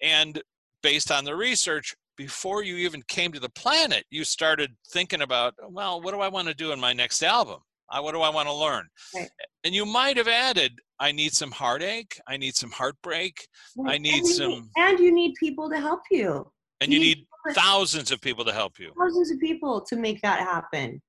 And 0.00 0.42
based 0.86 1.10
on 1.10 1.24
the 1.24 1.34
research, 1.34 1.96
before 2.16 2.62
you 2.62 2.76
even 2.76 3.02
came 3.08 3.32
to 3.32 3.40
the 3.40 3.48
planet, 3.48 4.04
you 4.08 4.22
started 4.22 4.70
thinking 4.92 5.20
about, 5.20 5.52
well, 5.68 6.00
what 6.00 6.14
do 6.14 6.20
I 6.20 6.28
want 6.28 6.46
to 6.46 6.54
do 6.54 6.70
in 6.70 6.78
my 6.78 6.92
next 6.92 7.24
album? 7.24 7.58
what 8.00 8.12
do 8.12 8.20
I 8.20 8.28
want 8.28 8.46
to 8.48 8.54
learn? 8.54 8.86
Right. 9.12 9.28
And 9.64 9.74
you 9.74 9.84
might 9.84 10.16
have 10.16 10.28
added, 10.28 10.78
I 11.00 11.10
need 11.10 11.32
some 11.32 11.50
heartache. 11.50 12.20
I 12.28 12.36
need 12.36 12.54
some 12.54 12.70
heartbreak. 12.70 13.48
Right. 13.76 13.94
I 13.94 13.98
need 13.98 14.22
and 14.22 14.28
some. 14.28 14.70
and 14.76 15.00
you 15.00 15.12
need 15.12 15.34
people 15.40 15.68
to 15.70 15.80
help 15.80 16.02
you. 16.10 16.48
And 16.80 16.92
you, 16.92 17.00
you 17.00 17.04
need, 17.04 17.18
need 17.46 17.54
thousands 17.54 18.12
of 18.12 18.20
people 18.20 18.44
to 18.44 18.52
help 18.52 18.78
you. 18.78 18.92
Thousands 18.96 19.32
of 19.32 19.40
people 19.40 19.80
to 19.88 19.96
make 19.96 20.22
that 20.22 20.38
happen. 20.38 21.02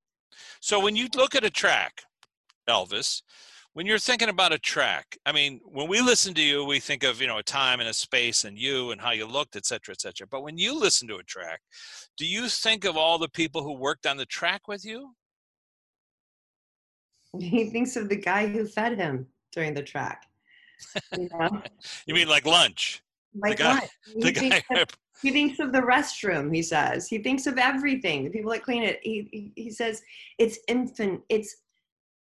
So 0.59 0.79
when 0.79 0.95
you 0.95 1.07
look 1.15 1.35
at 1.35 1.43
a 1.43 1.51
track, 1.51 2.01
Elvis, 2.67 3.21
when 3.77 3.85
you're 3.85 3.99
thinking 3.99 4.29
about 4.29 4.51
a 4.51 4.57
track, 4.57 5.19
I 5.23 5.31
mean, 5.31 5.61
when 5.63 5.87
we 5.87 6.01
listen 6.01 6.33
to 6.33 6.41
you, 6.41 6.65
we 6.65 6.79
think 6.79 7.03
of 7.03 7.21
you 7.21 7.27
know 7.27 7.37
a 7.37 7.43
time 7.43 7.79
and 7.79 7.87
a 7.87 7.93
space 7.93 8.43
and 8.43 8.57
you 8.57 8.89
and 8.89 8.99
how 8.99 9.11
you 9.11 9.27
looked, 9.27 9.55
et 9.55 9.67
cetera, 9.67 9.91
et 9.93 10.01
cetera. 10.01 10.25
But 10.25 10.41
when 10.41 10.57
you 10.57 10.73
listen 10.73 11.07
to 11.09 11.17
a 11.17 11.23
track, 11.23 11.61
do 12.17 12.25
you 12.25 12.49
think 12.49 12.85
of 12.85 12.97
all 12.97 13.19
the 13.19 13.29
people 13.29 13.61
who 13.61 13.73
worked 13.73 14.07
on 14.07 14.17
the 14.17 14.25
track 14.25 14.67
with 14.67 14.83
you? 14.83 15.13
He 17.39 17.69
thinks 17.69 17.95
of 17.95 18.09
the 18.09 18.15
guy 18.15 18.47
who 18.47 18.65
fed 18.65 18.97
him 18.97 19.27
during 19.51 19.75
the 19.75 19.83
track. 19.83 20.23
You, 21.15 21.29
know? 21.39 21.61
you 22.07 22.15
mean 22.15 22.27
like 22.27 22.47
lunch? 22.47 23.03
Like 23.35 23.57
the 23.57 23.63
guy, 23.63 23.73
lunch. 23.73 23.91
The 24.15 24.31
guy, 24.31 24.85
he 25.21 25.29
thinks 25.29 25.59
of 25.59 25.71
the 25.71 25.81
restroom 25.81 26.53
he 26.55 26.61
says 26.61 27.07
he 27.07 27.17
thinks 27.17 27.47
of 27.47 27.57
everything 27.57 28.23
the 28.23 28.29
people 28.29 28.51
that 28.51 28.63
clean 28.63 28.83
it 28.83 28.99
he, 29.01 29.27
he, 29.31 29.51
he 29.63 29.71
says 29.71 30.01
it's 30.37 30.59
infinite 30.67 31.21
it's 31.29 31.55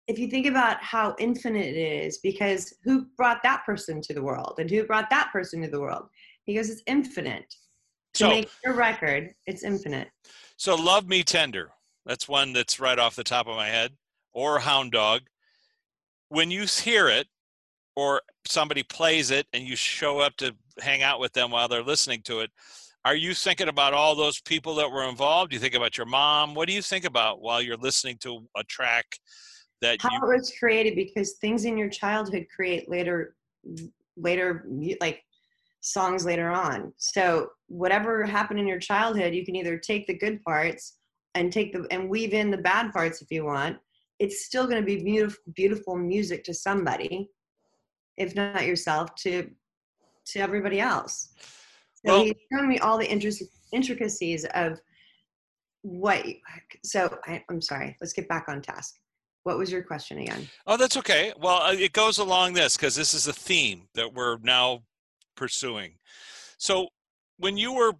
if 0.08 0.18
you 0.18 0.28
think 0.28 0.46
about 0.46 0.82
how 0.82 1.14
infinite 1.18 1.64
it 1.64 1.76
is 1.76 2.18
because 2.18 2.74
who 2.82 3.06
brought 3.16 3.42
that 3.42 3.64
person 3.64 4.00
to 4.02 4.14
the 4.14 4.22
world 4.22 4.54
and 4.58 4.68
who 4.68 4.84
brought 4.84 5.10
that 5.10 5.30
person 5.32 5.62
to 5.62 5.68
the 5.68 5.80
world? 5.80 6.06
He 6.44 6.54
goes 6.54 6.70
it's 6.70 6.82
infinite. 6.86 7.54
To 8.14 8.24
so, 8.24 8.28
make 8.28 8.50
your 8.64 8.74
record 8.74 9.30
it's 9.46 9.62
infinite. 9.62 10.08
So 10.56 10.74
love 10.74 11.08
me 11.08 11.22
tender 11.22 11.70
that's 12.04 12.28
one 12.28 12.52
that's 12.52 12.80
right 12.80 12.98
off 12.98 13.14
the 13.14 13.24
top 13.24 13.46
of 13.46 13.56
my 13.56 13.68
head 13.68 13.92
or 14.32 14.58
hound 14.58 14.92
dog. 14.92 15.22
When 16.28 16.50
you 16.50 16.64
hear 16.64 17.08
it 17.08 17.28
or 17.94 18.22
somebody 18.46 18.82
plays 18.82 19.30
it 19.30 19.46
and 19.52 19.62
you 19.64 19.76
show 19.76 20.18
up 20.18 20.36
to 20.38 20.54
hang 20.80 21.02
out 21.02 21.20
with 21.20 21.32
them 21.32 21.50
while 21.50 21.68
they're 21.68 21.82
listening 21.82 22.22
to 22.22 22.40
it 22.40 22.50
are 23.04 23.16
you 23.16 23.34
thinking 23.34 23.68
about 23.68 23.94
all 23.94 24.14
those 24.14 24.40
people 24.40 24.76
that 24.76 24.90
were 24.90 25.08
involved? 25.08 25.50
Do 25.50 25.56
you 25.56 25.60
think 25.60 25.74
about 25.74 25.96
your 25.96 26.06
mom. 26.06 26.54
What 26.54 26.68
do 26.68 26.74
you 26.74 26.82
think 26.82 27.04
about 27.04 27.40
while 27.40 27.60
you're 27.60 27.76
listening 27.76 28.16
to 28.18 28.46
a 28.56 28.62
track 28.64 29.18
that 29.82 30.00
how 30.00 30.10
you... 30.10 30.32
it 30.32 30.36
was 30.38 30.52
created 30.58 30.94
because 30.94 31.32
things 31.32 31.64
in 31.64 31.76
your 31.76 31.88
childhood 31.88 32.46
create 32.54 32.88
later 32.88 33.34
later 34.16 34.66
like 35.00 35.22
songs 35.80 36.24
later 36.24 36.48
on 36.48 36.92
so 36.96 37.48
whatever 37.66 38.24
happened 38.24 38.58
in 38.58 38.66
your 38.66 38.78
childhood 38.78 39.34
you 39.34 39.44
can 39.44 39.56
either 39.56 39.76
take 39.76 40.06
the 40.06 40.16
good 40.16 40.42
parts 40.42 40.98
and 41.34 41.52
take 41.52 41.72
the 41.72 41.86
and 41.90 42.08
weave 42.08 42.32
in 42.32 42.50
the 42.50 42.58
bad 42.58 42.92
parts 42.92 43.20
if 43.20 43.30
you 43.30 43.44
want 43.44 43.76
it's 44.18 44.46
still 44.46 44.66
going 44.66 44.80
to 44.80 44.86
be 44.86 45.02
beautiful 45.02 45.42
beautiful 45.54 45.96
music 45.96 46.44
to 46.44 46.54
somebody 46.54 47.28
if 48.16 48.34
not 48.34 48.66
yourself, 48.66 49.14
to 49.16 49.50
to 50.26 50.38
everybody 50.38 50.80
else. 50.80 51.30
So 52.04 52.12
well, 52.12 52.24
he's 52.24 52.34
showing 52.52 52.68
me 52.68 52.78
all 52.78 52.98
the 52.98 53.10
intricacies 53.72 54.44
of 54.54 54.80
what. 55.82 56.24
So 56.84 57.18
I, 57.26 57.44
I'm 57.50 57.60
sorry. 57.60 57.96
Let's 58.00 58.12
get 58.12 58.28
back 58.28 58.46
on 58.48 58.62
task. 58.62 58.96
What 59.44 59.58
was 59.58 59.72
your 59.72 59.82
question 59.82 60.18
again? 60.18 60.48
Oh, 60.66 60.76
that's 60.76 60.96
okay. 60.96 61.32
Well, 61.38 61.62
uh, 61.62 61.72
it 61.72 61.92
goes 61.92 62.18
along 62.18 62.54
this 62.54 62.76
because 62.76 62.94
this 62.94 63.12
is 63.12 63.26
a 63.26 63.32
theme 63.32 63.88
that 63.94 64.14
we're 64.14 64.38
now 64.38 64.82
pursuing. 65.36 65.94
So 66.58 66.88
when 67.38 67.56
you 67.56 67.72
were 67.72 67.92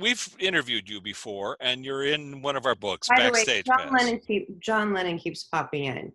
we've 0.00 0.28
interviewed 0.40 0.88
you 0.88 1.00
before 1.00 1.56
and 1.60 1.84
you're 1.84 2.04
in 2.04 2.42
one 2.42 2.56
of 2.56 2.66
our 2.66 2.74
books 2.74 3.08
By 3.08 3.16
backstage 3.30 3.64
the 3.64 3.70
way, 3.70 3.84
John 3.84 3.94
Lennon, 3.94 4.20
keep, 4.26 4.58
John 4.58 4.92
Lennon 4.92 5.18
keeps 5.18 5.44
popping 5.44 5.84
in 5.84 6.12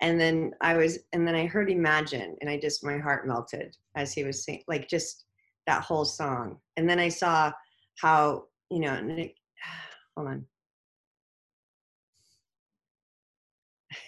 and 0.00 0.20
then 0.20 0.52
i 0.60 0.74
was 0.74 0.98
and 1.12 1.26
then 1.26 1.34
i 1.34 1.46
heard 1.46 1.70
imagine 1.70 2.36
and 2.40 2.50
i 2.50 2.58
just 2.58 2.84
my 2.84 2.98
heart 2.98 3.26
melted 3.26 3.76
as 3.96 4.12
he 4.12 4.24
was 4.24 4.44
saying 4.44 4.62
like 4.68 4.88
just 4.88 5.24
that 5.66 5.82
whole 5.82 6.04
song 6.04 6.58
and 6.76 6.88
then 6.88 6.98
i 6.98 7.08
saw 7.08 7.50
how 7.98 8.44
you 8.70 8.80
know 8.80 8.94
hold 10.16 10.28
on 10.28 10.44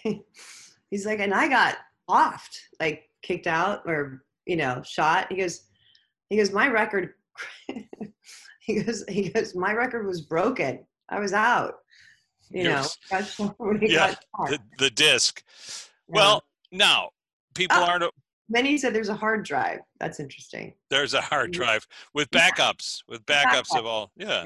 he's 0.90 1.06
like 1.06 1.20
and 1.20 1.34
i 1.34 1.48
got 1.48 1.76
offed 2.08 2.58
like 2.80 3.08
kicked 3.22 3.46
out 3.46 3.82
or 3.86 4.24
you 4.46 4.56
know 4.56 4.82
shot. 4.84 5.30
He 5.30 5.38
goes 5.38 5.64
he 6.30 6.36
goes 6.36 6.52
my 6.52 6.68
record 6.68 7.14
he 8.60 8.82
goes 8.82 9.04
he 9.08 9.28
goes 9.28 9.54
my 9.54 9.72
record 9.72 10.06
was 10.06 10.22
broken. 10.22 10.84
I 11.08 11.20
was 11.20 11.32
out. 11.32 11.74
You 12.50 12.64
know 12.64 12.86
yeah 13.82 14.14
the, 14.46 14.58
the 14.78 14.90
disc. 14.90 15.42
Well 16.06 16.42
now 16.72 17.10
people 17.54 17.76
oh, 17.78 17.84
aren't 17.84 18.04
he 18.64 18.78
said 18.78 18.94
there's 18.94 19.10
a 19.10 19.14
hard 19.14 19.44
drive. 19.44 19.80
That's 20.00 20.20
interesting. 20.20 20.72
There's 20.88 21.12
a 21.12 21.20
hard 21.20 21.52
drive 21.52 21.86
with 22.14 22.30
backups 22.30 23.02
with 23.06 23.24
backups 23.26 23.76
of 23.76 23.84
all 23.84 24.10
yeah 24.16 24.44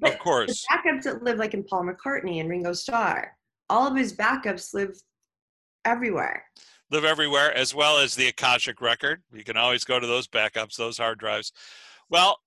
right. 0.00 0.14
of 0.14 0.18
course. 0.18 0.64
backups 0.72 1.02
that 1.02 1.22
live 1.22 1.38
like 1.38 1.52
in 1.52 1.62
paul 1.62 1.84
mccartney 1.84 2.40
and 2.40 2.48
ringo 2.48 2.72
starr 2.72 3.36
all 3.70 3.86
of 3.86 3.96
his 3.96 4.14
backups 4.14 4.74
live 4.74 4.96
everywhere. 5.84 6.44
Live 6.90 7.04
everywhere 7.04 7.52
as 7.54 7.74
well 7.74 7.98
as 7.98 8.14
the 8.14 8.28
akashic 8.28 8.80
record. 8.80 9.22
You 9.32 9.44
can 9.44 9.56
always 9.56 9.84
go 9.84 9.98
to 9.98 10.06
those 10.06 10.28
backups 10.28 10.76
those 10.76 10.98
hard 10.98 11.18
drives. 11.18 11.52
Well 12.10 12.38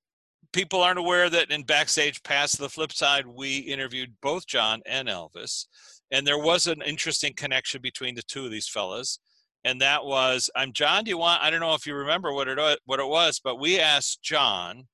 people 0.53 0.82
aren't 0.82 0.99
aware 0.99 1.30
that 1.30 1.51
in 1.51 1.63
backstage 1.63 2.23
pass 2.23 2.56
the 2.56 2.69
flip 2.69 2.91
side 2.91 3.25
we 3.27 3.58
interviewed 3.58 4.13
both 4.21 4.47
john 4.47 4.82
and 4.86 5.08
elvis 5.08 5.65
and 6.12 6.25
there 6.25 6.38
was 6.38 6.67
an 6.67 6.82
interesting 6.84 7.34
connection 7.36 7.82
between 7.82 8.15
the 8.15 8.21
two 8.23 8.45
of 8.45 8.51
these 8.51 8.67
fellas 8.67 9.19
and 9.63 9.82
that 9.82 10.06
was 10.06 10.49
i'm 10.56 10.71
john 10.73 11.03
do 11.03 11.10
you 11.10 11.17
want 11.17 11.41
i 11.43 11.49
don't 11.49 11.60
know 11.60 11.73
if 11.73 11.86
you 11.86 11.95
remember 11.95 12.32
what 12.34 12.47
it 12.47 12.80
what 12.86 12.99
it 12.99 13.08
was 13.08 13.39
but 13.43 13.60
we 13.60 13.80
asked 13.80 14.21
john 14.21 14.88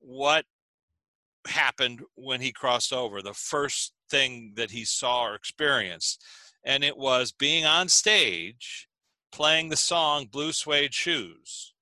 what 0.00 0.44
happened 1.46 2.00
when 2.14 2.40
he 2.40 2.52
crossed 2.52 2.92
over 2.92 3.22
the 3.22 3.34
first 3.34 3.92
thing 4.12 4.52
that 4.56 4.70
he 4.70 4.84
saw 4.84 5.24
or 5.24 5.34
experienced 5.34 6.24
and 6.64 6.84
it 6.84 6.96
was 6.96 7.32
being 7.32 7.64
on 7.64 7.88
stage 7.88 8.88
playing 9.32 9.68
the 9.68 9.76
song 9.76 10.26
blue 10.30 10.52
suede 10.52 10.94
shoes 10.94 11.72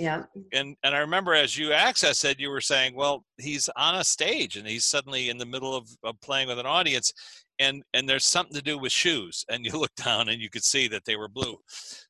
Yeah. 0.00 0.24
And 0.52 0.76
and 0.82 0.94
I 0.94 1.00
remember 1.00 1.34
as 1.34 1.58
you 1.58 1.68
accessed 1.68 2.24
it, 2.24 2.40
you 2.40 2.48
were 2.48 2.62
saying, 2.62 2.94
well, 2.94 3.22
he's 3.36 3.68
on 3.76 3.96
a 3.96 4.04
stage 4.04 4.56
and 4.56 4.66
he's 4.66 4.86
suddenly 4.86 5.28
in 5.28 5.36
the 5.36 5.44
middle 5.44 5.76
of, 5.76 5.88
of 6.02 6.18
playing 6.22 6.48
with 6.48 6.58
an 6.58 6.64
audience, 6.66 7.12
and 7.58 7.82
and 7.92 8.08
there's 8.08 8.24
something 8.24 8.54
to 8.54 8.62
do 8.62 8.78
with 8.78 8.92
shoes. 8.92 9.44
And 9.50 9.64
you 9.64 9.72
look 9.78 9.94
down 9.96 10.30
and 10.30 10.40
you 10.40 10.48
could 10.48 10.64
see 10.64 10.88
that 10.88 11.04
they 11.04 11.16
were 11.16 11.28
blue. 11.28 11.58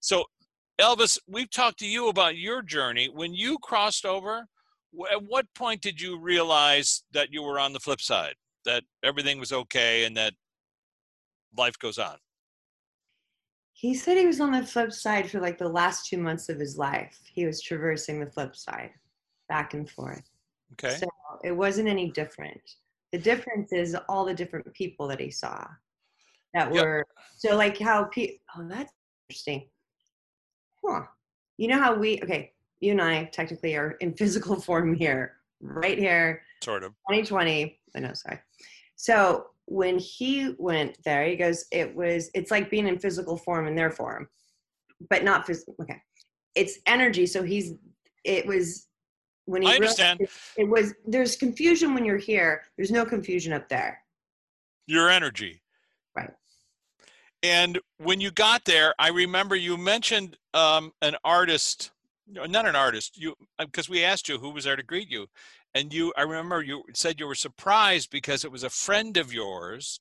So, 0.01 0.25
Elvis, 0.81 1.19
we've 1.27 1.51
talked 1.51 1.81
to 1.81 1.87
you 1.87 2.09
about 2.09 2.37
your 2.37 2.63
journey 2.63 3.09
when 3.13 3.35
you 3.35 3.59
crossed 3.59 4.07
over. 4.07 4.47
At 5.13 5.23
what 5.25 5.47
point 5.55 5.83
did 5.83 6.01
you 6.01 6.19
realize 6.19 7.03
that 7.13 7.33
you 7.33 7.43
were 7.43 7.61
on 7.61 7.73
the 7.73 7.81
flip 7.81 8.01
side, 8.01 8.35
that 8.65 8.85
everything 9.03 9.39
was 9.39 9.53
okay, 9.53 10.05
and 10.05 10.17
that 10.17 10.35
life 11.57 11.79
goes 11.79 11.99
on? 11.99 12.17
He 13.73 13.95
said 13.95 14.19
he 14.19 14.27
was 14.27 14.41
on 14.41 14.53
the 14.53 14.67
flip 14.67 14.93
side 14.93 15.31
for 15.31 15.41
like 15.41 15.57
the 15.57 15.69
last 15.69 16.07
two 16.07 16.19
months 16.19 16.49
of 16.49 16.61
his 16.61 16.77
life. 16.77 17.19
He 17.33 17.47
was 17.47 17.63
traversing 17.63 18.21
the 18.21 18.31
flip 18.31 18.55
side, 18.55 18.91
back 19.49 19.73
and 19.73 19.89
forth. 19.89 20.29
Okay. 20.73 20.97
So 20.97 21.07
it 21.43 21.53
wasn't 21.53 21.89
any 21.89 22.11
different. 22.11 22.61
The 23.13 23.19
difference 23.19 23.73
is 23.73 23.97
all 24.09 24.25
the 24.25 24.35
different 24.35 24.73
people 24.75 25.09
that 25.09 25.19
he 25.21 25.31
saw 25.31 25.67
that 26.55 26.73
Yep. 26.75 26.85
were 26.85 27.07
so 27.37 27.57
like 27.57 27.79
how 27.79 28.05
people. 28.05 28.37
Oh, 28.57 28.67
that's 28.69 28.93
interesting. 29.29 29.69
Huh. 30.85 31.03
You 31.57 31.69
know 31.69 31.79
how 31.79 31.95
we 31.95 32.21
okay? 32.23 32.53
You 32.81 32.93
and 32.93 33.03
I 33.03 33.25
technically 33.25 33.77
are 33.77 33.93
in 34.01 34.15
physical 34.15 34.61
form 34.61 34.95
here, 34.95 35.37
right 35.61 35.99
here, 35.99 36.43
Sort 36.63 36.85
of. 36.85 36.93
2020. 37.09 37.79
I 37.97 38.01
know, 38.01 38.13
sorry. 38.15 38.39
So 38.97 39.47
when 39.67 39.99
he 39.99 40.55
went 40.59 40.99
there, 41.05 41.25
he 41.25 41.37
goes, 41.37 41.65
it 41.73 41.95
was, 41.95 42.31
it's 42.35 42.51
like 42.51 42.71
being 42.71 42.87
in 42.87 42.99
physical 42.99 43.37
form 43.37 43.67
in 43.67 43.75
their 43.75 43.91
form, 43.91 44.29
but 45.09 45.25
not 45.25 45.47
physical. 45.47 45.75
Okay. 45.81 46.01
It's 46.55 46.79
energy. 46.87 47.27
So 47.27 47.43
he's, 47.43 47.75
it 48.25 48.47
was 48.47 48.89
when 49.47 49.63
he, 49.63 49.69
I 49.69 49.75
understand. 49.77 50.21
It, 50.21 50.31
it 50.59 50.69
was, 50.69 50.95
there's 51.07 51.37
confusion 51.37 51.95
when 51.95 52.05
you're 52.05 52.19
here. 52.19 52.63
There's 52.77 52.91
no 52.91 53.05
confusion 53.05 53.53
up 53.53 53.69
there. 53.69 54.03
Your 54.87 55.09
energy. 55.09 55.63
Right. 56.17 56.31
And 57.43 57.79
when 57.99 58.21
you 58.21 58.31
got 58.31 58.65
there, 58.65 58.95
I 58.99 59.09
remember 59.09 59.57
you 59.57 59.77
mentioned 59.77 60.37
um, 60.53 60.93
an 61.01 61.17
artist, 61.25 61.93
not 62.29 62.67
an 62.67 62.77
artist, 62.77 63.17
you 63.17 63.35
because 63.59 63.89
we 63.89 64.05
asked 64.05 64.29
you 64.29 64.39
who 64.39 64.51
was 64.51 64.65
there 64.65 64.77
to 64.77 64.83
greet 64.83 65.11
you, 65.11 65.27
and 65.75 65.93
you, 65.93 66.13
I 66.17 66.23
remember 66.23 66.63
you 66.63 66.83
said 66.95 67.21
you 67.21 67.27
were 67.27 67.35
surprised 67.35 68.11
because 68.11 68.45
it 68.45 68.53
was 68.53 68.65
a 68.65 68.71
friend 68.71 69.17
of 69.17 69.33
yours, 69.33 70.01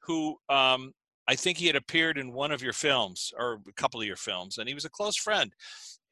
who 0.00 0.36
um, 0.48 0.92
I 1.28 1.34
think 1.34 1.58
he 1.58 1.66
had 1.66 1.76
appeared 1.76 2.18
in 2.18 2.32
one 2.32 2.52
of 2.52 2.62
your 2.62 2.72
films 2.72 3.32
or 3.38 3.60
a 3.68 3.72
couple 3.72 4.00
of 4.00 4.06
your 4.06 4.16
films, 4.16 4.58
and 4.58 4.68
he 4.68 4.74
was 4.74 4.84
a 4.84 4.90
close 4.90 5.16
friend, 5.16 5.52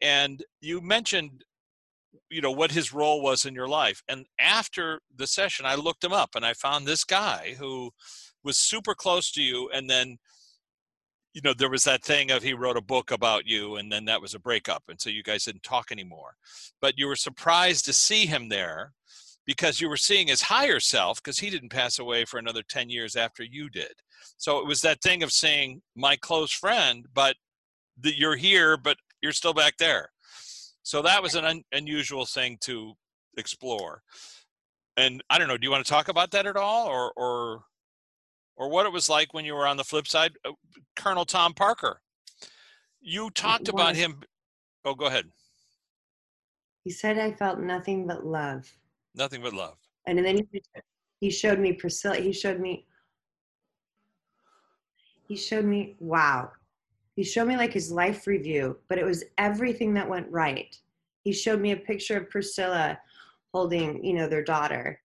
and 0.00 0.42
you 0.60 0.80
mentioned 0.80 1.44
you 2.30 2.40
know 2.40 2.50
what 2.50 2.72
his 2.72 2.92
role 2.92 3.22
was 3.22 3.46
in 3.46 3.54
your 3.54 3.68
life 3.68 4.02
and 4.08 4.26
after 4.38 5.00
the 5.16 5.26
session 5.26 5.64
i 5.64 5.74
looked 5.74 6.04
him 6.04 6.12
up 6.12 6.34
and 6.34 6.44
i 6.44 6.52
found 6.52 6.86
this 6.86 7.04
guy 7.04 7.54
who 7.58 7.90
was 8.44 8.58
super 8.58 8.94
close 8.94 9.30
to 9.30 9.42
you 9.42 9.70
and 9.72 9.88
then 9.88 10.18
you 11.34 11.40
know 11.42 11.54
there 11.54 11.70
was 11.70 11.84
that 11.84 12.04
thing 12.04 12.30
of 12.30 12.42
he 12.42 12.54
wrote 12.54 12.76
a 12.76 12.82
book 12.82 13.10
about 13.10 13.46
you 13.46 13.76
and 13.76 13.90
then 13.90 14.04
that 14.04 14.20
was 14.20 14.34
a 14.34 14.38
breakup 14.38 14.82
and 14.88 15.00
so 15.00 15.10
you 15.10 15.22
guys 15.22 15.44
didn't 15.44 15.62
talk 15.62 15.90
anymore. 15.90 16.34
But 16.80 16.98
you 16.98 17.06
were 17.06 17.16
surprised 17.16 17.84
to 17.86 17.92
see 17.92 18.26
him 18.26 18.48
there 18.48 18.92
because 19.46 19.80
you 19.80 19.88
were 19.88 19.96
seeing 19.96 20.28
his 20.28 20.42
higher 20.42 20.80
self 20.80 21.22
because 21.22 21.38
he 21.38 21.50
didn't 21.50 21.70
pass 21.70 21.98
away 21.98 22.24
for 22.24 22.38
another 22.38 22.62
10 22.68 22.90
years 22.90 23.16
after 23.16 23.42
you 23.42 23.68
did. 23.70 23.92
So 24.36 24.58
it 24.58 24.66
was 24.66 24.82
that 24.82 25.02
thing 25.02 25.22
of 25.22 25.32
saying 25.32 25.82
my 25.96 26.16
close 26.16 26.52
friend 26.52 27.06
but 27.14 27.36
you're 28.02 28.36
here 28.36 28.76
but 28.76 28.96
you're 29.22 29.32
still 29.32 29.54
back 29.54 29.76
there. 29.78 30.10
So 30.82 31.00
that 31.02 31.22
was 31.22 31.34
an 31.34 31.44
un- 31.44 31.64
unusual 31.72 32.26
thing 32.26 32.58
to 32.62 32.94
explore. 33.38 34.02
And 34.98 35.22
i 35.30 35.38
don't 35.38 35.48
know 35.48 35.56
do 35.56 35.64
you 35.64 35.70
want 35.70 35.84
to 35.84 35.90
talk 35.90 36.08
about 36.08 36.30
that 36.32 36.46
at 36.46 36.56
all 36.56 36.86
or 36.86 37.12
or 37.16 37.62
or 38.56 38.68
what 38.68 38.86
it 38.86 38.92
was 38.92 39.08
like 39.08 39.32
when 39.34 39.44
you 39.44 39.54
were 39.54 39.66
on 39.66 39.76
the 39.76 39.84
flip 39.84 40.06
side 40.06 40.32
Uh, 40.44 40.52
colonel 40.96 41.24
tom 41.24 41.52
parker 41.54 42.00
you 43.00 43.30
talked 43.30 43.68
about 43.68 43.96
him 43.96 44.20
oh 44.84 44.94
go 44.94 45.06
ahead 45.06 45.26
He 46.84 46.90
said, 46.90 47.16
I 47.18 47.32
felt 47.32 47.58
nothing 47.60 48.06
but 48.06 48.26
love. 48.26 48.68
nothing 49.14 49.40
but 49.42 49.52
love 49.54 49.76
And 50.06 50.18
then 50.18 50.36
he, 50.50 50.62
he 51.20 51.30
showed 51.30 51.58
me 51.60 51.72
Priscilla. 51.72 52.16
He 52.16 52.32
showed 52.32 52.58
me, 52.60 52.86
he 55.28 55.36
showed 55.36 55.64
me, 55.64 55.94
wow. 56.00 56.50
He 57.14 57.22
showed 57.24 57.46
me 57.46 57.56
like 57.56 57.72
his 57.72 57.92
life 57.92 58.26
review, 58.26 58.78
but 58.88 58.98
it 58.98 59.04
was 59.04 59.22
everything 59.38 59.94
that 59.94 60.08
went 60.08 60.26
right. 60.30 60.76
He 61.22 61.32
showed 61.32 61.60
me 61.60 61.70
a 61.72 61.76
picture 61.76 62.16
of 62.18 62.30
Priscilla 62.30 62.98
holding, 63.54 64.04
you 64.04 64.14
know, 64.14 64.26
their 64.28 64.42
daughter. 64.42 65.00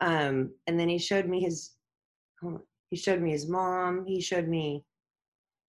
Um, 0.00 0.50
and 0.66 0.78
then 0.78 0.88
he 0.88 0.98
showed 0.98 1.26
me 1.26 1.40
his, 1.40 1.70
on. 2.42 2.60
He 2.92 2.98
showed 2.98 3.22
me 3.22 3.30
his 3.30 3.48
mom. 3.48 4.04
He 4.04 4.20
showed 4.20 4.46
me 4.46 4.84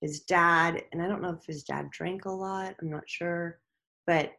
his 0.02 0.20
dad. 0.20 0.84
And 0.92 1.02
I 1.02 1.08
don't 1.08 1.22
know 1.22 1.30
if 1.30 1.46
his 1.46 1.64
dad 1.64 1.90
drank 1.90 2.26
a 2.26 2.30
lot. 2.30 2.76
I'm 2.82 2.90
not 2.90 3.08
sure. 3.08 3.60
But 4.06 4.34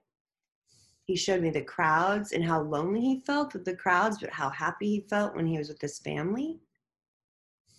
he 1.07 1.17
showed 1.17 1.41
me 1.41 1.49
the 1.49 1.63
crowds 1.63 2.33
and 2.33 2.45
how 2.45 2.61
lonely 2.61 3.01
he 3.01 3.23
felt 3.25 3.55
with 3.55 3.65
the 3.65 3.75
crowds, 3.75 4.19
but 4.19 4.29
how 4.29 4.51
happy 4.51 4.87
he 4.91 5.07
felt 5.09 5.35
when 5.35 5.47
he 5.47 5.57
was 5.57 5.69
with 5.69 5.81
his 5.81 5.99
family. 6.01 6.61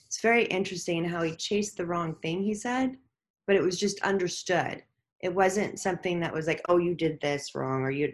It's 0.08 0.22
very 0.22 0.46
interesting 0.46 1.06
how 1.06 1.22
he 1.22 1.36
chased 1.36 1.78
the 1.78 1.86
wrong 1.86 2.15
thing, 2.24 2.41
he 2.41 2.56
said, 2.56 2.98
but 3.46 3.56
it 3.56 3.62
was 3.62 3.80
just 3.80 4.02
understood. 4.02 4.82
It 5.22 5.36
wasn't 5.36 5.80
something 5.80 6.20
that 6.22 6.34
was 6.34 6.48
like, 6.48 6.62
oh, 6.68 6.78
you 6.78 6.96
did 6.96 7.22
this 7.22 7.54
wrong, 7.54 7.84
or 7.84 7.91
you. 7.91 8.12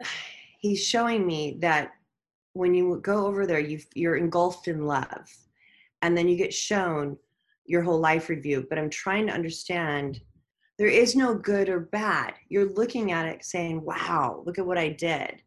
He's 0.60 0.82
showing 0.82 1.26
me 1.26 1.58
that 1.60 1.90
when 2.54 2.74
you 2.74 2.98
go 3.02 3.26
over 3.26 3.46
there, 3.46 3.60
you, 3.60 3.80
you're 3.94 4.16
engulfed 4.16 4.66
in 4.66 4.86
love. 4.86 5.28
And 6.02 6.16
then 6.16 6.28
you 6.28 6.36
get 6.36 6.52
shown 6.52 7.16
your 7.66 7.82
whole 7.82 8.00
life 8.00 8.28
review. 8.28 8.66
But 8.68 8.78
I'm 8.78 8.90
trying 8.90 9.26
to 9.26 9.32
understand 9.32 10.20
there 10.78 10.88
is 10.88 11.14
no 11.14 11.34
good 11.34 11.68
or 11.68 11.80
bad. 11.80 12.34
You're 12.48 12.72
looking 12.72 13.12
at 13.12 13.26
it 13.26 13.44
saying, 13.44 13.84
wow, 13.84 14.42
look 14.46 14.58
at 14.58 14.66
what 14.66 14.78
I 14.78 14.88
did 14.88 15.42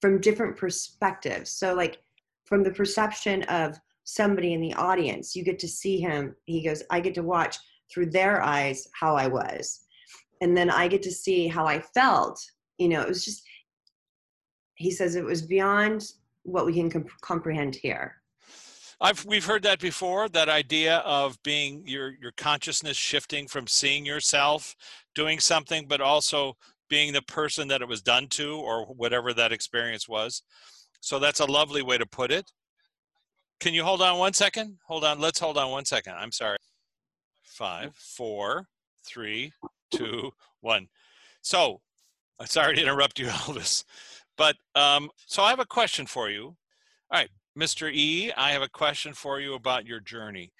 from 0.00 0.20
different 0.20 0.56
perspectives. 0.56 1.50
So, 1.50 1.74
like, 1.74 1.98
from 2.46 2.62
the 2.62 2.70
perception 2.70 3.42
of 3.44 3.78
somebody 4.04 4.52
in 4.52 4.60
the 4.60 4.74
audience, 4.74 5.34
you 5.34 5.44
get 5.44 5.58
to 5.58 5.68
see 5.68 6.00
him. 6.00 6.34
He 6.44 6.64
goes, 6.64 6.82
I 6.90 7.00
get 7.00 7.14
to 7.14 7.22
watch 7.22 7.58
through 7.92 8.10
their 8.10 8.42
eyes 8.42 8.88
how 8.98 9.16
I 9.16 9.28
was. 9.28 9.80
And 10.40 10.56
then 10.56 10.70
I 10.70 10.88
get 10.88 11.02
to 11.02 11.12
see 11.12 11.46
how 11.46 11.66
I 11.66 11.80
felt. 11.80 12.42
You 12.78 12.88
know, 12.88 13.02
it 13.02 13.08
was 13.08 13.24
just, 13.24 13.42
he 14.76 14.90
says 14.90 15.14
it 15.14 15.24
was 15.24 15.42
beyond 15.42 16.10
what 16.42 16.66
we 16.66 16.74
can 16.74 16.90
comp- 16.90 17.20
comprehend 17.22 17.76
here. 17.76 18.16
I've 19.04 19.22
we've 19.26 19.44
heard 19.44 19.62
that 19.64 19.80
before. 19.80 20.30
That 20.30 20.48
idea 20.48 20.98
of 20.98 21.40
being 21.42 21.82
your 21.86 22.14
your 22.22 22.32
consciousness 22.38 22.96
shifting 22.96 23.46
from 23.46 23.66
seeing 23.66 24.06
yourself 24.06 24.74
doing 25.14 25.40
something, 25.40 25.86
but 25.86 26.00
also 26.00 26.56
being 26.88 27.12
the 27.12 27.20
person 27.20 27.68
that 27.68 27.82
it 27.82 27.88
was 27.88 28.00
done 28.00 28.28
to, 28.28 28.56
or 28.56 28.86
whatever 28.86 29.34
that 29.34 29.52
experience 29.52 30.08
was. 30.08 30.42
So 31.00 31.18
that's 31.18 31.40
a 31.40 31.44
lovely 31.44 31.82
way 31.82 31.98
to 31.98 32.06
put 32.06 32.32
it. 32.32 32.50
Can 33.60 33.74
you 33.74 33.84
hold 33.84 34.00
on 34.00 34.18
one 34.18 34.32
second? 34.32 34.78
Hold 34.86 35.04
on. 35.04 35.20
Let's 35.20 35.38
hold 35.38 35.58
on 35.58 35.70
one 35.70 35.84
second. 35.84 36.14
I'm 36.14 36.32
sorry. 36.32 36.56
Five, 37.42 37.94
four, 37.94 38.68
three, 39.04 39.52
two, 39.90 40.32
one. 40.62 40.88
So, 41.42 41.82
I'm 42.40 42.46
sorry 42.46 42.74
to 42.76 42.80
interrupt 42.82 43.18
you, 43.18 43.26
Elvis, 43.28 43.84
but 44.38 44.56
um, 44.74 45.10
so 45.26 45.42
I 45.42 45.50
have 45.50 45.60
a 45.60 45.66
question 45.66 46.06
for 46.06 46.30
you. 46.30 46.56
All 47.10 47.20
right, 47.20 47.28
Mr. 47.58 47.92
E, 47.92 48.32
I 48.36 48.50
have 48.50 48.62
a 48.62 48.68
question 48.68 49.12
for 49.12 49.40
you 49.40 49.54
about 49.54 49.86
your 49.86 50.00
journey. 50.00 50.52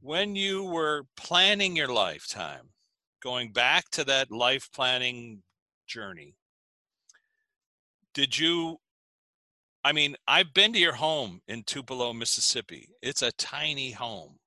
When 0.00 0.36
you 0.36 0.64
were 0.64 1.04
planning 1.16 1.76
your 1.76 1.92
lifetime, 1.92 2.68
going 3.22 3.52
back 3.52 3.88
to 3.92 4.04
that 4.04 4.30
life 4.30 4.68
planning 4.74 5.42
journey, 5.86 6.34
did 8.14 8.36
you? 8.38 8.78
I 9.84 9.92
mean, 9.92 10.16
I've 10.28 10.52
been 10.54 10.72
to 10.74 10.78
your 10.78 10.92
home 10.94 11.40
in 11.48 11.62
Tupelo, 11.64 12.12
Mississippi. 12.12 12.88
It's 13.00 13.22
a 13.22 13.32
tiny 13.32 13.90
home. 13.90 14.38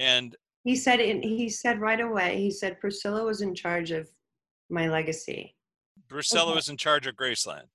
And 0.00 0.34
He 0.64 0.74
said, 0.74 0.98
in, 0.98 1.22
he 1.22 1.48
said 1.48 1.80
right 1.80 2.00
away, 2.00 2.38
he 2.40 2.50
said 2.50 2.80
Priscilla 2.80 3.22
was 3.22 3.40
in 3.40 3.54
charge 3.54 3.92
of 3.92 4.08
my 4.68 4.88
legacy. 4.88 5.54
Priscilla 6.08 6.46
Okay. 6.50 6.56
was 6.56 6.68
in 6.70 6.76
charge 6.76 7.06
of 7.06 7.14
Graceland. 7.14 7.66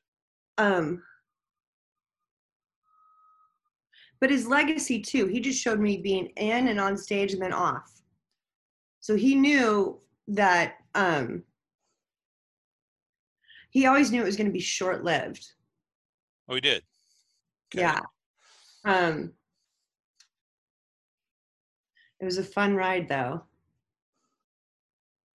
Um, 0.58 1.04
but 4.20 4.30
his 4.30 4.48
legacy 4.48 5.02
too, 5.02 5.28
he 5.28 5.40
just 5.40 5.62
showed 5.62 5.80
me 5.80 5.98
being 5.98 6.28
in 6.38 6.68
and 6.68 6.80
on 6.80 6.98
stage 6.98 7.34
and 7.34 7.42
then 7.42 7.54
off. 7.54 7.92
So 9.00 9.16
he 9.16 9.36
knew 9.36 10.00
that 10.30 10.78
um, 10.96 11.44
he 13.70 13.86
always 13.86 14.12
knew 14.12 14.22
it 14.22 14.26
was 14.26 14.38
going 14.38 14.48
to 14.48 14.54
be 14.54 14.60
short 14.60 15.04
lived. 15.04 15.52
Oh, 16.48 16.56
he 16.56 16.62
did. 16.62 16.84
Okay. 17.74 17.84
Yeah. 17.84 18.02
Um, 18.84 19.34
it 22.20 22.26
was 22.26 22.38
a 22.38 22.44
fun 22.44 22.76
ride 22.76 23.10
though. 23.10 23.44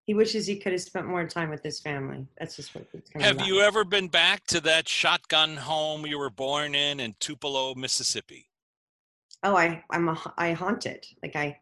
He 0.07 0.14
wishes 0.14 0.47
he 0.47 0.57
could 0.57 0.73
have 0.73 0.81
spent 0.81 1.07
more 1.07 1.27
time 1.29 1.51
with 1.51 1.62
his 1.62 1.79
family. 1.79 2.27
That's 2.38 2.57
just 2.57 2.75
what 2.75 2.87
it's 2.93 3.11
coming 3.11 3.25
Have 3.25 3.38
back. 3.38 3.47
you 3.47 3.61
ever 3.61 3.85
been 3.85 4.09
back 4.09 4.45
to 4.49 4.61
that 4.62 4.88
shotgun 4.88 5.57
home 5.57 6.05
you 6.05 6.19
were 6.19 6.31
born 6.31 6.75
in 6.75 6.99
in 6.99 7.14
Tupelo, 7.21 7.75
Mississippi? 7.77 8.49
Oh, 9.42 9.57
I 9.57 9.83
I'm 9.90 10.09
a 10.09 10.35
I 10.37 10.53
haunt 10.53 10.87
it. 10.87 11.07
Like 11.22 11.37
I 11.37 11.59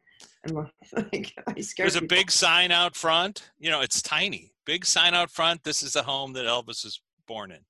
I'm 0.49 0.57
a, 0.57 0.71
like 1.12 1.33
I 1.47 1.61
scare. 1.61 1.85
There's 1.85 1.97
a 1.97 2.03
big 2.03 2.31
sign 2.31 2.71
out 2.73 2.97
front. 2.97 3.51
You 3.59 3.71
know, 3.71 3.81
it's 3.81 4.03
tiny. 4.03 4.53
Big 4.64 4.85
sign 4.85 5.14
out 5.14 5.31
front. 5.31 5.64
This 5.64 5.83
is 5.83 5.93
the 5.95 6.03
home 6.03 6.33
that 6.35 6.45
Elvis 6.45 6.85
was 6.85 7.01
born 7.27 7.51
in. 7.53 7.61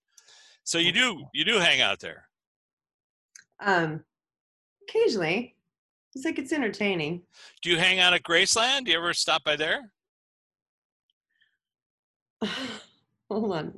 So 0.65 0.79
you 0.79 0.93
do 0.93 1.25
you 1.33 1.45
do 1.45 1.59
hang 1.59 1.81
out 1.81 2.01
there. 2.01 2.29
Um, 3.61 4.05
occasionally, 4.89 5.57
it's 6.15 6.25
like 6.25 6.39
it's 6.39 6.53
entertaining. 6.53 7.23
Do 7.63 7.71
you 7.71 7.79
hang 7.79 7.99
out 7.99 8.15
at 8.15 8.23
Graceland? 8.23 8.85
Do 8.85 8.93
you 8.93 8.99
ever 8.99 9.13
stop 9.15 9.45
by 9.45 9.57
there? 9.57 9.91
Hold 13.31 13.53
on. 13.53 13.75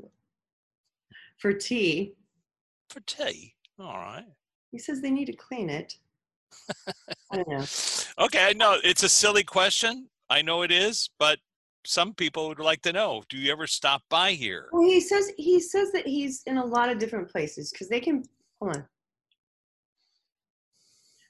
For 1.39 1.53
tea, 1.55 2.15
For 2.91 3.01
tea. 3.01 3.55
All 3.79 3.95
right. 3.95 4.27
he 4.71 4.79
says 4.79 5.01
they 5.01 5.11
need 5.11 5.25
to 5.27 5.33
clean 5.33 5.71
it. 5.71 5.95
I. 7.33 7.67
Okay, 8.19 8.45
I 8.45 8.53
know 8.55 8.77
it's 8.83 9.03
a 9.03 9.09
silly 9.09 9.45
question. 9.45 10.09
I 10.29 10.43
know 10.43 10.63
it 10.63 10.71
is, 10.71 11.11
but 11.19 11.39
some 11.87 12.15
people 12.15 12.49
would 12.49 12.61
like 12.61 12.83
to 12.83 12.93
know. 12.93 13.23
Do 13.29 13.37
you 13.37 13.51
ever 13.53 13.67
stop 13.67 14.03
by 14.09 14.33
here? 14.33 14.69
Well, 14.73 14.83
he 14.83 15.01
says 15.01 15.33
he 15.37 15.61
says 15.61 15.93
that 15.93 16.07
he's 16.07 16.43
in 16.47 16.59
a 16.59 16.65
lot 16.65 16.91
of 16.91 16.99
different 16.99 17.31
places 17.31 17.71
because 17.71 17.89
they 17.89 18.01
can 18.01 18.25
hold 18.61 18.77
on. 18.77 18.85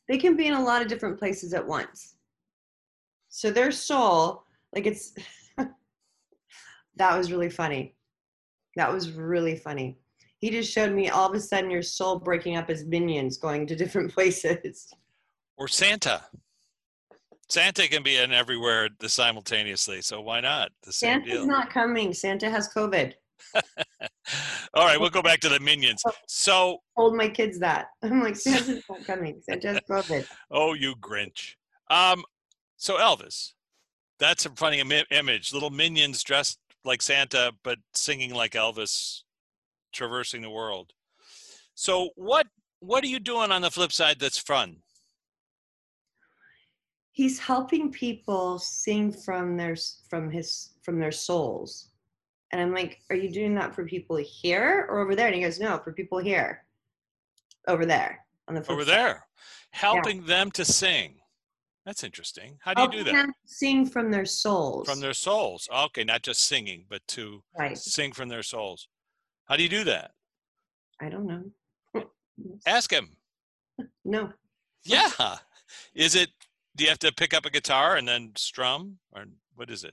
They 0.09 0.19
can 0.19 0.37
be 0.37 0.47
in 0.47 0.55
a 0.55 0.63
lot 0.63 0.83
of 0.83 0.89
different 0.89 1.19
places 1.19 1.55
at 1.55 1.67
once. 1.67 2.17
So 3.29 3.51
their 3.51 3.71
soul, 3.71 4.45
like 4.75 4.87
it's 4.87 5.15
that 6.97 7.17
was 7.17 7.31
really 7.31 7.51
funny. 7.51 7.95
That 8.77 8.93
was 8.93 9.13
really 9.13 9.57
funny. 9.57 9.99
He 10.39 10.51
just 10.51 10.73
showed 10.73 10.93
me 10.93 11.11
all 11.11 11.29
of 11.29 11.35
a 11.35 11.41
sudden 11.41 11.71
your 11.71 11.83
soul 11.83 12.19
breaking 12.19 12.57
up 12.57 12.71
as 12.71 12.85
minions 12.87 13.37
going 13.39 13.67
to 13.67 13.77
different 13.77 14.13
places. 14.15 14.93
Or 15.61 15.69
Santa? 15.69 16.23
Santa 17.51 17.87
can 17.87 18.03
be 18.03 18.17
in 18.17 18.33
everywhere 18.33 18.89
the 18.99 19.11
simultaneously, 19.11 20.01
so 20.01 20.23
why 20.23 20.41
not? 20.41 20.71
The 20.85 20.93
same 20.93 21.21
Santa's 21.21 21.33
deal. 21.33 21.47
not 21.47 21.69
coming. 21.69 22.15
Santa 22.15 22.49
has 22.49 22.73
COVID. 22.73 23.13
All 24.75 24.87
right, 24.87 24.99
we'll 24.99 25.11
go 25.11 25.21
back 25.21 25.41
to 25.41 25.51
the 25.51 25.61
minions. 25.61 26.03
So, 26.27 26.79
Told 26.97 27.15
my 27.15 27.29
kids 27.29 27.59
that. 27.59 27.89
I'm 28.03 28.23
like, 28.23 28.37
Santa's 28.37 28.83
not 28.89 29.05
coming. 29.05 29.43
Santa 29.43 29.69
has 29.69 29.81
COVID. 29.81 30.27
oh, 30.51 30.73
you 30.73 30.95
Grinch. 30.97 31.57
Um, 31.91 32.25
so 32.79 32.97
Elvis, 32.97 33.53
that's 34.19 34.47
a 34.47 34.51
funny 34.51 34.81
Im- 34.81 35.05
image. 35.11 35.53
Little 35.53 35.69
minions 35.69 36.23
dressed 36.23 36.59
like 36.87 37.03
Santa, 37.03 37.53
but 37.65 37.77
singing 37.93 38.33
like 38.33 38.53
Elvis, 38.53 39.25
traversing 39.93 40.41
the 40.41 40.49
world. 40.49 40.95
So, 41.75 42.11
what 42.15 42.47
what 42.79 43.05
are 43.05 43.09
you 43.09 43.21
doing 43.21 43.51
on 43.51 43.61
the 43.61 43.71
flip 43.71 43.93
side 43.93 44.19
that's 44.19 44.39
fun? 44.39 44.77
He's 47.21 47.39
helping 47.39 47.93
people 47.93 48.59
sing 48.59 49.13
from 49.13 49.55
their 49.55 49.77
from 50.09 50.31
his 50.31 50.71
from 50.83 50.99
their 50.99 51.13
souls 51.13 51.91
and 52.51 52.59
i'm 52.63 52.73
like 52.73 52.93
are 53.11 53.17
you 53.17 53.31
doing 53.31 53.55
that 53.55 53.75
for 53.75 53.85
people 53.85 54.17
here 54.17 54.87
or 54.89 55.01
over 55.01 55.15
there 55.15 55.27
and 55.27 55.35
he 55.37 55.43
goes 55.43 55.61
no 55.61 55.79
for 55.85 55.93
people 55.93 56.19
here 56.19 56.65
over 57.69 57.85
there 57.85 58.25
on 58.49 58.55
the 58.55 58.63
Over 58.73 58.85
side. 58.85 58.95
there, 58.97 59.27
helping 59.71 60.25
them 60.25 60.51
to 60.53 60.65
sing. 60.65 61.17
That's 61.87 62.03
interesting. 62.03 62.59
How 62.65 62.73
do 62.75 62.83
you 62.83 62.91
do 62.91 63.05
that? 63.05 63.13
them 63.13 63.33
sing 63.45 63.87
from 63.87 64.11
their 64.11 64.25
souls 64.25 64.89
From 64.89 65.01
their 65.01 65.13
souls. 65.15 65.69
Okay, 65.87 66.05
not 66.05 66.23
just 66.23 66.41
singing, 66.53 66.85
but 66.89 67.03
to 67.09 67.43
right 67.57 67.77
sing 67.79 68.13
from 68.13 68.29
their 68.29 68.43
souls. 68.43 68.89
How 69.45 69.57
do 69.57 69.63
you 69.63 69.69
do 69.69 69.85
that? 69.85 70.13
i 71.03 71.09
don't 71.09 71.27
know 71.27 71.45
Ask 72.67 72.91
him. 72.93 73.07
no 74.05 74.33
Yeah. 74.85 75.11
Is 75.95 76.15
it, 76.17 76.31
do 76.81 76.85
you 76.85 76.89
have 76.89 76.99
to 76.99 77.13
pick 77.13 77.35
up 77.35 77.45
a 77.45 77.51
guitar 77.51 77.97
and 77.97 78.09
then 78.09 78.33
strum? 78.37 78.97
Or 79.13 79.27
what 79.55 79.69
is 79.69 79.85
it? 79.85 79.93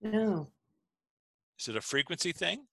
no 0.00 0.46
Is 1.58 1.66
it 1.66 1.76
a 1.76 1.80
frequency 1.80 2.30
thing? 2.32 2.66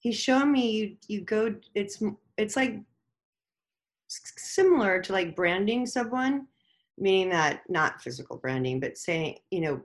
he's 0.00 0.18
showing 0.18 0.50
me 0.52 0.70
you 0.70 0.96
you 1.08 1.20
go 1.22 1.54
it's 1.74 2.02
it's 2.36 2.56
like 2.56 2.74
similar 4.08 5.00
to 5.00 5.12
like 5.12 5.36
branding 5.36 5.86
someone 5.86 6.46
meaning 6.98 7.30
that 7.30 7.62
not 7.68 8.02
physical 8.02 8.36
branding 8.36 8.80
but 8.80 8.98
saying 8.98 9.38
you 9.50 9.60
know 9.60 9.80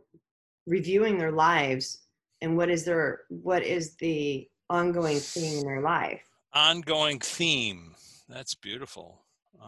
reviewing 0.65 1.17
their 1.17 1.31
lives 1.31 2.07
and 2.41 2.57
what 2.57 2.69
is 2.69 2.83
their 2.83 3.21
what 3.29 3.61
is 3.63 3.95
the 3.97 4.45
ongoing 4.69 5.17
theme 5.19 5.59
in 5.59 5.65
their 5.65 5.81
life 5.81 6.23
Ongoing 6.53 7.19
theme. 7.19 7.93
That's 8.27 8.55
beautiful. 8.55 9.21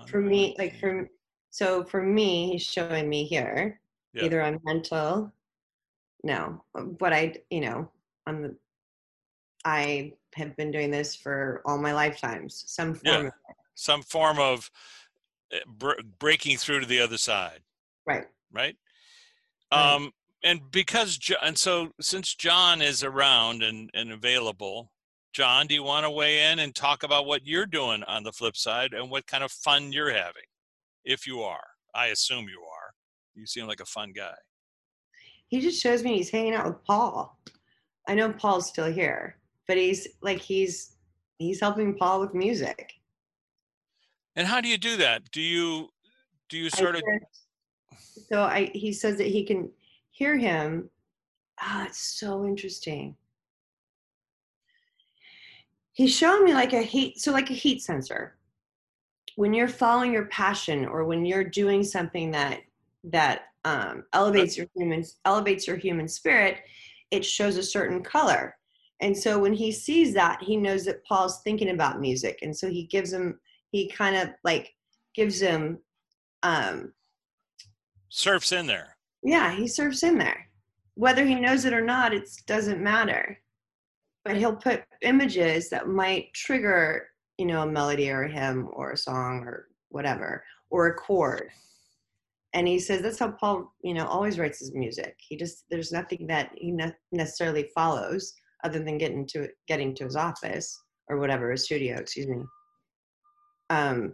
for 0.08 0.20
me 0.20 0.46
Ongoing 0.48 0.56
like 0.58 0.80
for 0.80 1.08
so 1.50 1.84
for 1.84 2.02
me 2.02 2.52
he's 2.52 2.64
showing 2.64 3.10
me 3.10 3.24
here 3.26 3.80
Yeah. 4.14 4.26
either 4.26 4.42
i'm 4.42 4.60
mental 4.64 5.32
no 6.24 6.64
but 6.74 7.14
i 7.14 7.36
you 7.50 7.62
know 7.62 7.90
i'm 8.26 8.42
the 8.44 8.56
i 9.66 10.14
have 10.36 10.56
been 10.58 10.72
doing 10.72 10.92
this 10.92 11.16
for 11.16 11.62
all 11.66 11.78
my 11.78 11.94
lifetimes 11.94 12.64
some 12.68 12.94
form 12.96 13.02
Yeah. 13.24 13.28
of 13.28 13.34
some 13.76 14.02
form 14.04 14.40
of 14.40 14.70
eh, 15.52 15.60
br- 15.68 16.02
breaking 16.20 16.58
through 16.58 16.82
to 16.82 16.86
the 16.86 17.00
other 17.02 17.18
side. 17.18 17.62
right 18.06 18.26
right? 18.52 18.76
Right. 19.72 19.94
Um, 19.94 20.12
and 20.44 20.60
because 20.72 21.20
and 21.42 21.58
so 21.58 21.92
since 22.02 22.34
John 22.34 22.82
is 22.82 23.04
around 23.04 23.62
and 23.62 23.90
and 23.94 24.12
available, 24.12 24.92
John, 25.34 25.68
do 25.68 25.76
you 25.76 25.84
want 25.84 26.06
to 26.06 26.10
weigh 26.10 26.52
in 26.52 26.60
and 26.60 26.74
talk 26.74 27.04
about 27.04 27.26
what 27.28 27.46
you're 27.46 27.66
doing 27.68 28.04
on 28.04 28.24
the 28.24 28.32
flip 28.32 28.58
side 28.58 28.94
and 28.94 29.12
what 29.12 29.28
kind 29.28 29.44
of 29.44 29.52
fun 29.52 29.92
you're 29.92 30.12
having, 30.12 30.49
if 31.06 31.26
you 31.28 31.42
are? 31.42 31.64
I 31.94 32.08
assume 32.08 32.48
you 32.50 32.62
are. 32.62 32.94
You 33.36 33.46
seem 33.46 33.68
like 33.68 33.80
a 33.80 33.86
fun 33.86 34.12
guy. 34.16 34.36
he 35.48 35.60
just 35.62 35.82
shows 35.82 36.04
me 36.04 36.18
he's 36.18 36.30
hanging 36.30 36.54
out 36.54 36.66
with 36.66 36.84
Paul. 36.84 37.40
I 38.08 38.16
know 38.16 38.32
Paul's 38.32 38.68
still 38.68 38.92
here, 38.92 39.38
but 39.68 39.78
he's 39.78 40.08
like 40.22 40.40
he's 40.40 40.96
he's 41.38 41.60
helping 41.60 41.96
Paul 41.96 42.20
with 42.20 42.34
music. 42.34 42.94
And 44.36 44.48
how 44.48 44.62
do 44.62 44.68
you 44.68 44.78
do 44.78 44.98
that? 44.98 45.30
Do 45.32 45.42
you 45.42 45.90
do 46.50 46.58
you 46.58 46.68
I 46.74 46.78
sort 46.78 46.96
of 46.96 47.02
hear- 47.06 47.22
so 48.30 48.44
I 48.44 48.72
he 48.74 48.94
says 48.94 49.18
that 49.18 49.28
he 49.28 49.44
can 49.44 49.70
hear 50.12 50.38
him. 50.38 50.90
Ah, 51.60 51.86
it's 51.88 52.00
so 52.20 52.46
interesting. 52.46 53.16
He's 55.94 56.16
showing 56.16 56.46
me 56.46 56.54
like 56.54 56.74
a 56.74 56.82
heat, 56.82 57.20
so 57.20 57.32
like 57.32 57.50
a 57.50 57.54
heat 57.54 57.82
sensor. 57.82 58.36
When 59.40 59.54
you're 59.54 59.70
following 59.70 60.12
your 60.12 60.26
passion, 60.26 60.86
or 60.86 61.06
when 61.06 61.26
you're 61.26 61.46
doing 61.46 61.82
something 61.82 62.30
that 62.32 62.60
that 63.06 63.44
um, 63.64 64.04
elevates 64.12 64.58
your 64.58 64.68
human 64.76 65.02
elevates 65.24 65.66
your 65.66 65.78
human 65.78 66.10
spirit, 66.10 66.58
it 67.10 67.24
shows 67.24 67.56
a 67.56 67.64
certain 67.64 68.04
color. 68.04 68.58
And 69.00 69.18
so 69.18 69.40
when 69.40 69.54
he 69.54 69.72
sees 69.72 70.14
that, 70.14 70.44
he 70.44 70.58
knows 70.58 70.84
that 70.84 71.06
Paul's 71.06 71.42
thinking 71.42 71.70
about 71.70 72.02
music, 72.02 72.40
and 72.42 72.54
so 72.54 72.68
he 72.70 72.84
gives 72.88 73.14
him 73.14 73.40
he 73.72 73.90
kind 73.90 74.18
of 74.18 74.28
like 74.44 74.74
gives 75.16 75.40
him 75.40 75.80
um, 76.44 76.92
surfs 78.10 78.52
in 78.52 78.68
there? 78.68 78.98
yeah, 79.24 79.56
he 79.56 79.70
surfs 79.70 80.04
in 80.04 80.18
there. 80.18 80.50
Whether 80.96 81.24
he 81.24 81.36
knows 81.36 81.64
it 81.64 81.74
or 81.74 81.86
not, 81.86 82.14
it 82.14 82.28
doesn't 82.46 82.84
matter. 82.84 83.40
But 84.26 84.36
he'll 84.36 84.58
put 84.58 84.84
images 85.02 85.70
that 85.70 85.88
might 85.88 86.34
trigger, 86.34 87.08
you 87.40 87.46
know, 87.46 87.62
a 87.62 87.66
melody 87.66 88.12
or 88.12 88.24
a 88.24 88.32
hymn 88.32 88.68
or 88.74 88.92
a 88.92 88.98
song 88.98 89.44
or 89.46 89.68
whatever, 89.90 90.44
or 90.70 90.88
a 90.88 90.94
chord. 90.94 91.50
And 92.54 92.68
he 92.68 92.80
says 92.80 93.02
that's 93.02 93.20
how 93.20 93.32
Paul, 93.32 93.74
you 93.82 93.94
know, 93.94 94.06
always 94.06 94.38
writes 94.38 94.60
his 94.60 94.74
music. 94.74 95.16
He 95.20 95.38
just 95.38 95.64
there's 95.70 95.92
nothing 95.92 96.28
that 96.28 96.52
he 96.56 96.72
ne- 96.72 96.94
necessarily 97.12 97.70
follows 97.74 98.34
other 98.64 98.84
than 98.84 98.98
getting 98.98 99.26
to 99.28 99.48
getting 99.68 99.96
to 99.96 100.04
his 100.04 100.18
office 100.18 100.78
or 101.08 101.18
whatever, 101.18 101.50
his 101.50 101.64
studio, 101.64 101.98
excuse 101.98 102.28
me. 102.28 102.44
Um, 103.70 104.14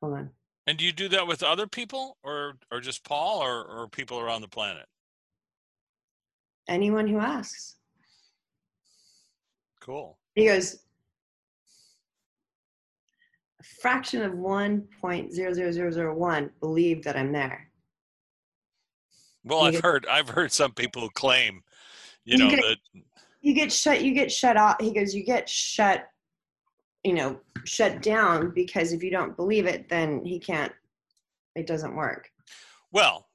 hold 0.00 0.14
on. 0.14 0.30
And 0.66 0.78
do 0.78 0.84
you 0.84 0.92
do 0.92 1.08
that 1.10 1.26
with 1.26 1.42
other 1.42 1.66
people, 1.66 2.16
or 2.22 2.54
or 2.72 2.80
just 2.80 3.04
Paul, 3.04 3.42
or 3.42 3.62
or 3.64 3.88
people 3.88 4.18
around 4.18 4.40
the 4.40 4.48
planet? 4.48 4.86
Anyone 6.66 7.06
who 7.06 7.18
asks. 7.18 7.76
Cool. 9.80 10.18
He 10.34 10.46
goes, 10.46 10.83
fraction 13.80 14.22
of 14.22 14.32
1.00001 14.32 16.50
believe 16.60 17.02
that 17.04 17.16
I'm 17.16 17.32
there. 17.32 17.70
Well, 19.44 19.62
I've 19.64 19.80
heard 19.80 20.06
I've 20.06 20.28
heard 20.30 20.52
some 20.52 20.72
people 20.72 21.08
claim, 21.10 21.62
you 22.24 22.38
You 22.38 22.44
know, 22.44 22.50
get- 22.50 22.62
that 22.62 22.78
You 23.42 23.52
get 23.54 23.70
shut, 23.72 24.02
you 24.02 24.14
get 24.14 24.32
shut 24.32 24.56
off. 24.56 24.76
He 24.80 24.90
goes, 24.92 25.14
you 25.14 25.22
get 25.22 25.46
shut, 25.48 26.08
you 27.02 27.12
know, 27.12 27.38
shut 27.64 28.00
down 28.00 28.52
because 28.54 28.92
if 28.94 29.02
you 29.02 29.10
don't 29.10 29.36
believe 29.36 29.66
it, 29.66 29.90
then 29.90 30.24
he 30.24 30.38
can't, 30.38 30.72
it 31.54 31.66
doesn't 31.66 31.94
work. 31.94 32.30
Well, 32.90 33.28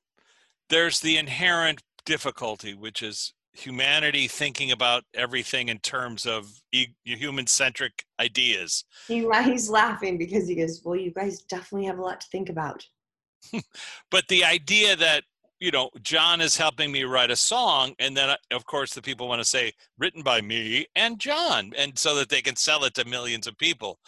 there's 0.69 0.99
the 0.99 1.17
inherent 1.17 1.83
difficulty, 2.05 2.73
which 2.73 3.03
is 3.03 3.33
humanity 3.53 4.27
thinking 4.27 4.71
about 4.71 5.03
everything 5.13 5.69
in 5.69 5.79
terms 5.79 6.25
of 6.25 6.49
e- 6.71 6.93
human 7.03 7.47
centric 7.47 8.05
ideas. 8.19 8.85
He, 9.07 9.27
he's 9.43 9.69
laughing 9.69 10.17
because 10.17 10.47
he 10.47 10.55
goes, 10.55 10.81
Well, 10.83 10.95
you 10.95 11.11
guys 11.11 11.41
definitely 11.41 11.87
have 11.87 11.99
a 11.99 12.01
lot 12.01 12.21
to 12.21 12.27
think 12.31 12.49
about. 12.49 12.85
but 14.11 14.27
the 14.27 14.43
idea 14.43 14.95
that 14.97 15.23
you 15.59 15.71
know 15.71 15.89
john 16.01 16.41
is 16.41 16.57
helping 16.57 16.91
me 16.91 17.03
write 17.03 17.31
a 17.31 17.35
song 17.35 17.93
and 17.99 18.15
then 18.15 18.29
uh, 18.29 18.35
of 18.51 18.65
course 18.65 18.93
the 18.93 19.01
people 19.01 19.27
want 19.27 19.39
to 19.39 19.45
say 19.45 19.71
written 19.97 20.21
by 20.21 20.41
me 20.41 20.85
and 20.95 21.19
john 21.19 21.71
and 21.77 21.97
so 21.97 22.15
that 22.15 22.29
they 22.29 22.41
can 22.41 22.55
sell 22.55 22.83
it 22.83 22.93
to 22.93 23.05
millions 23.05 23.47
of 23.47 23.57
people 23.57 23.99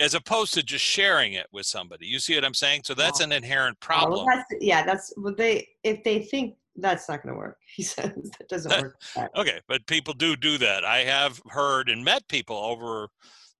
as 0.00 0.14
opposed 0.14 0.54
to 0.54 0.62
just 0.62 0.84
sharing 0.84 1.34
it 1.34 1.46
with 1.52 1.66
somebody 1.66 2.06
you 2.06 2.18
see 2.18 2.34
what 2.34 2.44
i'm 2.44 2.54
saying 2.54 2.80
so 2.84 2.94
that's 2.94 3.20
an 3.20 3.32
inherent 3.32 3.78
problem 3.80 4.24
well, 4.24 4.36
that's, 4.36 4.62
yeah 4.62 4.84
that's 4.84 5.12
what 5.16 5.36
they 5.36 5.66
if 5.82 6.02
they 6.04 6.20
think 6.20 6.54
that's 6.76 7.08
not 7.08 7.22
going 7.22 7.34
to 7.34 7.38
work 7.38 7.58
he 7.76 7.82
says 7.82 8.12
that 8.38 8.48
doesn't 8.48 8.72
uh, 8.72 8.82
work 8.82 9.30
okay 9.36 9.60
but 9.68 9.86
people 9.86 10.14
do 10.14 10.36
do 10.36 10.58
that 10.58 10.84
i 10.84 10.98
have 10.98 11.40
heard 11.48 11.88
and 11.88 12.04
met 12.04 12.26
people 12.28 12.56
over 12.56 13.08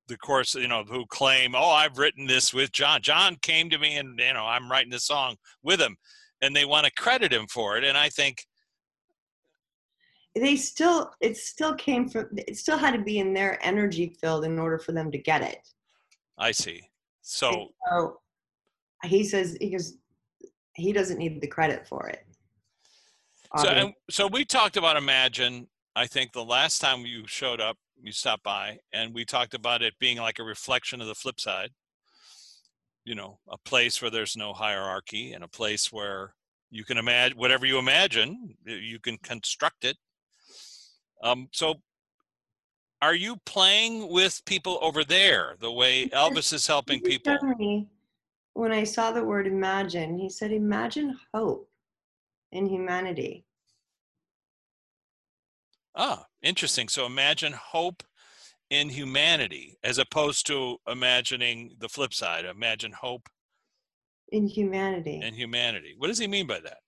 the 0.06 0.16
course, 0.18 0.54
you 0.54 0.68
know, 0.68 0.84
who 0.84 1.06
claim, 1.06 1.54
"Oh, 1.54 1.70
I've 1.70 1.98
written 1.98 2.26
this 2.26 2.52
with 2.52 2.72
John. 2.72 3.00
John 3.02 3.36
came 3.36 3.70
to 3.70 3.78
me, 3.78 3.96
and 3.96 4.18
you 4.18 4.34
know, 4.34 4.44
I'm 4.44 4.70
writing 4.70 4.90
this 4.90 5.04
song 5.04 5.36
with 5.62 5.80
him," 5.80 5.96
and 6.42 6.54
they 6.54 6.64
want 6.64 6.86
to 6.86 6.92
credit 6.92 7.32
him 7.32 7.46
for 7.46 7.76
it. 7.78 7.84
And 7.84 7.96
I 7.96 8.08
think 8.10 8.46
they 10.34 10.56
still, 10.56 11.12
it 11.20 11.36
still 11.36 11.74
came 11.74 12.08
from, 12.08 12.28
it 12.36 12.56
still 12.56 12.76
had 12.76 12.92
to 12.94 13.02
be 13.02 13.18
in 13.18 13.32
their 13.32 13.64
energy 13.64 14.16
field 14.20 14.44
in 14.44 14.58
order 14.58 14.78
for 14.78 14.92
them 14.92 15.10
to 15.12 15.18
get 15.18 15.42
it. 15.42 15.66
I 16.36 16.50
see. 16.50 16.82
So, 17.22 17.68
so 17.88 18.20
he 19.04 19.24
says 19.24 19.56
he 19.60 19.70
goes, 19.70 19.96
he 20.74 20.92
doesn't 20.92 21.18
need 21.18 21.40
the 21.40 21.46
credit 21.46 21.86
for 21.86 22.08
it. 22.08 22.26
So, 23.56 23.68
and, 23.68 23.94
so 24.10 24.26
we 24.26 24.44
talked 24.44 24.76
about 24.76 24.96
Imagine. 24.96 25.68
I 25.96 26.06
think 26.06 26.32
the 26.32 26.44
last 26.44 26.80
time 26.80 27.06
you 27.06 27.24
showed 27.26 27.60
up 27.60 27.76
you 28.02 28.12
stopped 28.12 28.42
by 28.42 28.78
and 28.92 29.14
we 29.14 29.24
talked 29.24 29.54
about 29.54 29.80
it 29.80 29.94
being 30.00 30.18
like 30.18 30.38
a 30.38 30.44
reflection 30.44 31.00
of 31.00 31.06
the 31.06 31.14
flip 31.14 31.40
side. 31.40 31.70
You 33.04 33.14
know 33.14 33.38
a 33.48 33.58
place 33.58 34.00
where 34.00 34.10
there's 34.10 34.36
no 34.36 34.52
hierarchy 34.52 35.32
and 35.32 35.44
a 35.44 35.48
place 35.48 35.92
where 35.92 36.34
you 36.70 36.84
can 36.84 36.98
imagine 36.98 37.38
whatever 37.38 37.66
you 37.66 37.78
imagine 37.78 38.56
you 38.66 38.98
can 38.98 39.18
construct 39.18 39.84
it. 39.84 39.96
Um, 41.22 41.48
so 41.52 41.76
are 43.00 43.14
you 43.14 43.36
playing 43.44 44.10
with 44.10 44.42
people 44.46 44.78
over 44.80 45.04
there 45.04 45.56
the 45.60 45.70
way 45.70 46.08
elvis 46.08 46.52
is 46.52 46.66
helping 46.66 47.00
people? 47.00 47.36
when 48.54 48.72
i 48.72 48.84
saw 48.84 49.10
the 49.10 49.22
word 49.22 49.46
imagine 49.46 50.16
he 50.16 50.30
said 50.30 50.52
imagine 50.52 51.16
hope 51.34 51.68
in 52.54 52.66
humanity 52.66 53.44
Ah, 55.96 56.26
interesting. 56.42 56.88
So 56.88 57.06
imagine 57.06 57.52
hope 57.52 58.02
in 58.70 58.88
humanity 58.88 59.78
as 59.84 59.98
opposed 59.98 60.46
to 60.48 60.78
imagining 60.88 61.76
the 61.78 61.88
flip 61.88 62.12
side. 62.12 62.44
Imagine 62.44 62.92
hope 62.92 63.28
in 64.32 64.48
humanity. 64.48 65.20
In 65.22 65.34
humanity. 65.34 65.94
What 65.96 66.08
does 66.08 66.18
he 66.18 66.26
mean 66.26 66.46
by 66.46 66.60
that? 66.60 66.78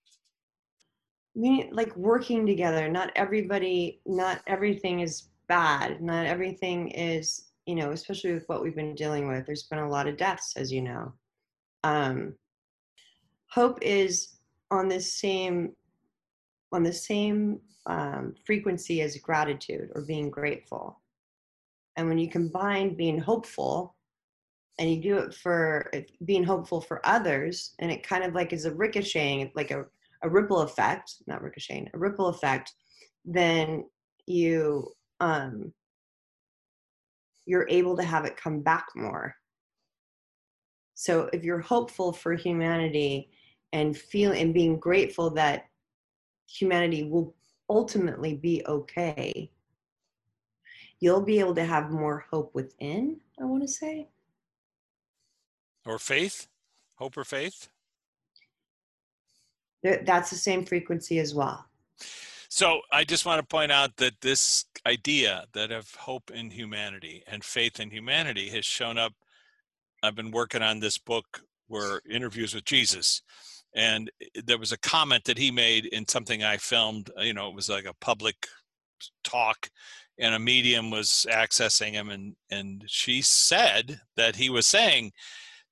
I 1.35 1.39
mean, 1.39 1.69
like 1.71 1.95
working 1.95 2.45
together. 2.45 2.89
Not 2.89 3.11
everybody, 3.15 4.01
not 4.05 4.41
everything 4.47 5.01
is 5.01 5.29
bad. 5.47 6.01
Not 6.01 6.25
everything 6.25 6.89
is, 6.89 7.49
you 7.65 7.75
know, 7.75 7.91
especially 7.91 8.33
with 8.33 8.49
what 8.49 8.61
we've 8.61 8.75
been 8.75 8.95
dealing 8.95 9.27
with. 9.27 9.45
There's 9.45 9.63
been 9.63 9.79
a 9.79 9.89
lot 9.89 10.07
of 10.07 10.17
deaths, 10.17 10.57
as 10.57 10.71
you 10.71 10.81
know. 10.81 11.13
Um, 11.83 12.33
hope 13.49 13.79
is 13.81 14.36
on 14.71 14.87
the 14.87 14.99
same 14.99 15.73
on 16.71 16.83
the 16.83 16.93
same 16.93 17.59
um, 17.85 18.33
frequency 18.45 19.01
as 19.01 19.15
gratitude 19.17 19.89
or 19.95 20.01
being 20.01 20.29
grateful. 20.29 21.01
And 21.95 22.09
when 22.09 22.17
you 22.17 22.29
combine 22.29 22.95
being 22.95 23.17
hopeful 23.17 23.95
and 24.77 24.91
you 24.91 25.01
do 25.01 25.17
it 25.17 25.33
for 25.33 25.89
being 26.25 26.43
hopeful 26.43 26.81
for 26.81 27.01
others, 27.05 27.73
and 27.79 27.91
it 27.91 28.05
kind 28.05 28.23
of 28.23 28.35
like 28.35 28.53
is 28.53 28.65
a 28.65 28.73
ricocheting, 28.73 29.51
like 29.55 29.71
a, 29.71 29.85
a 30.23 30.29
ripple 30.29 30.59
effect, 30.59 31.15
not 31.25 31.41
ricocheting, 31.41 31.89
a 31.93 31.97
ripple 31.97 32.27
effect, 32.27 32.73
then 33.25 33.85
you 34.25 34.87
um, 35.19 35.73
you're 37.45 37.67
able 37.69 37.95
to 37.95 38.03
have 38.03 38.25
it 38.25 38.37
come 38.37 38.61
back 38.61 38.85
more. 38.95 39.33
So 40.93 41.29
if 41.31 41.43
you're 41.43 41.61
hopeful 41.61 42.11
for 42.11 42.33
humanity 42.33 43.31
and 43.73 43.97
feel 43.97 44.31
and 44.31 44.53
being 44.53 44.79
grateful 44.79 45.29
that 45.31 45.67
humanity 46.47 47.03
will 47.03 47.35
ultimately 47.69 48.35
be 48.35 48.63
okay, 48.67 49.51
you'll 50.99 51.21
be 51.21 51.39
able 51.39 51.55
to 51.55 51.65
have 51.65 51.91
more 51.91 52.25
hope 52.31 52.53
within, 52.53 53.19
I 53.39 53.45
want 53.45 53.63
to 53.63 53.67
say. 53.67 54.07
Or 55.85 55.99
faith? 55.99 56.47
Hope 56.95 57.17
or 57.17 57.23
faith? 57.23 57.69
That's 59.83 60.29
the 60.29 60.35
same 60.35 60.65
frequency 60.65 61.19
as 61.19 61.33
well. 61.35 61.65
So 62.49 62.81
I 62.91 63.03
just 63.03 63.25
want 63.25 63.39
to 63.39 63.45
point 63.45 63.71
out 63.71 63.97
that 63.97 64.21
this 64.21 64.65
idea 64.85 65.45
that 65.53 65.71
of 65.71 65.93
hope 65.95 66.31
in 66.31 66.49
humanity 66.49 67.23
and 67.27 67.43
faith 67.43 67.79
in 67.79 67.91
humanity 67.91 68.49
has 68.49 68.65
shown 68.65 68.97
up. 68.97 69.13
I've 70.01 70.15
been 70.15 70.31
working 70.31 70.61
on 70.61 70.79
this 70.79 70.97
book 70.97 71.41
where 71.67 72.01
interviews 72.09 72.55
with 72.55 72.65
Jesus 72.65 73.21
and 73.77 74.09
there 74.33 74.57
was 74.57 74.71
a 74.71 74.79
comment 74.79 75.23
that 75.25 75.37
he 75.37 75.51
made 75.51 75.85
in 75.85 76.07
something 76.07 76.43
I 76.43 76.57
filmed. 76.57 77.11
Uh, 77.17 77.21
you 77.21 77.33
know, 77.33 77.47
it 77.47 77.55
was 77.55 77.69
like 77.69 77.85
a 77.85 77.93
public 78.01 78.47
talk, 79.23 79.69
and 80.17 80.33
a 80.33 80.39
medium 80.39 80.89
was 80.89 81.27
accessing 81.29 81.91
him, 81.91 82.09
and 82.09 82.35
and 82.49 82.83
she 82.87 83.21
said 83.21 84.01
that 84.17 84.35
he 84.35 84.49
was 84.49 84.65
saying, 84.65 85.11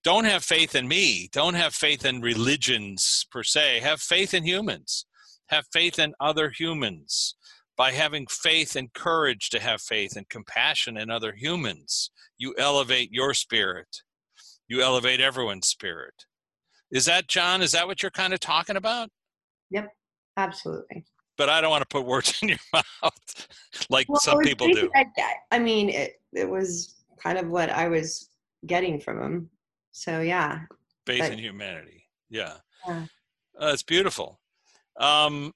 "Don't 0.03 0.25
have 0.25 0.43
faith 0.43 0.75
in 0.75 0.87
me. 0.87 1.29
Don't 1.31 1.55
have 1.55 1.73
faith 1.73 2.05
in 2.05 2.21
religions 2.21 3.25
per 3.31 3.43
se. 3.43 3.79
Have 3.79 4.01
faith 4.01 4.35
in 4.35 4.45
humans. 4.45 5.05
Have 5.47 5.65
faith 5.73 5.99
in 5.99 6.13
other 6.19 6.51
humans." 6.51 7.35
By 7.77 7.91
having 7.91 8.25
faith 8.27 8.77
and 8.77 8.93
courage 8.93 9.49
to 9.49 9.59
have 9.59 9.81
faith 9.81 10.15
and 10.15 10.29
compassion 10.29 10.95
in 10.95 11.09
other 11.09 11.33
humans, 11.33 12.09
you 12.37 12.55
elevate 12.57 13.11
your 13.11 13.33
spirit. 13.33 14.01
You 14.69 14.81
elevate 14.81 15.19
everyone's 15.19 15.67
spirit 15.67 16.25
is 16.95 17.05
that 17.05 17.27
John? 17.27 17.61
Is 17.61 17.73
that 17.73 17.85
what 17.85 18.01
you're 18.01 18.09
kind 18.09 18.33
of 18.33 18.39
talking 18.39 18.77
about? 18.77 19.09
Yep, 19.71 19.93
absolutely. 20.37 21.03
But 21.37 21.49
I 21.49 21.59
don't 21.59 21.69
want 21.69 21.81
to 21.81 21.87
put 21.87 22.05
words 22.05 22.39
in 22.41 22.49
your 22.49 22.57
mouth 22.73 23.47
like 23.89 24.07
well, 24.07 24.21
some 24.21 24.39
people 24.39 24.67
do. 24.69 24.89
I, 24.95 25.05
I 25.51 25.59
mean, 25.59 25.89
it, 25.89 26.21
it 26.31 26.49
was 26.49 27.03
kind 27.21 27.37
of 27.37 27.49
what 27.49 27.69
I 27.69 27.89
was 27.89 28.29
getting 28.65 29.01
from 29.01 29.21
him. 29.21 29.49
So 29.91 30.21
yeah. 30.21 30.61
Faith 31.05 31.19
but, 31.19 31.33
in 31.33 31.39
humanity. 31.39 32.05
Yeah. 32.29 32.53
yeah. 32.87 33.05
Uh, 33.61 33.71
it's 33.73 33.83
beautiful. 33.83 34.39
Um, 34.97 35.51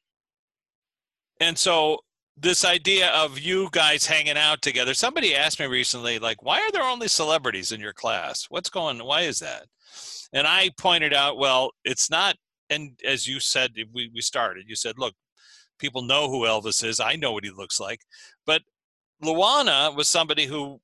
and 1.39 1.58
so 1.58 1.99
this 2.41 2.63
idea 2.63 3.10
of 3.10 3.38
you 3.39 3.69
guys 3.71 4.06
hanging 4.06 4.38
out 4.38 4.62
together. 4.62 4.93
Somebody 4.93 5.36
asked 5.36 5.60
me 5.60 5.65
recently, 5.65 6.19
like, 6.19 6.41
why 6.41 6.60
are 6.60 6.71
there 6.71 6.84
only 6.84 7.08
celebrities 7.08 7.71
in 7.71 7.80
your 7.80 7.93
class? 7.93 8.45
What's 8.49 8.69
going? 8.69 9.04
Why 9.04 9.21
is 9.21 9.39
that? 9.39 9.65
And 10.32 10.47
I 10.47 10.69
pointed 10.78 11.13
out, 11.13 11.38
well, 11.38 11.71
it's 11.84 12.10
not, 12.10 12.36
and 12.69 12.99
as 13.06 13.28
you 13.28 13.39
said, 13.39 13.71
we, 13.93 14.10
we 14.13 14.21
started, 14.21 14.65
you 14.67 14.75
said, 14.75 14.97
look, 14.97 15.15
people 15.80 16.02
know 16.02 16.30
who 16.30 16.45
Elvis 16.45 16.84
is. 16.84 16.99
I 16.99 17.15
know 17.15 17.32
what 17.32 17.43
he 17.43 17.52
looks 17.52 17.80
like. 17.80 18.02
But 18.45 18.62
Luana 19.23 19.95
was 19.95 20.08
somebody 20.08 20.45
who, 20.45 20.80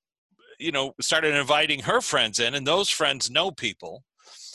you 0.60 0.72
know, 0.72 0.94
started 1.00 1.36
inviting 1.36 1.82
her 1.82 2.02
friends 2.02 2.40
in, 2.40 2.56
and 2.56 2.66
those 2.66 2.90
friends 2.90 3.30
know 3.30 3.52
people. 3.52 4.04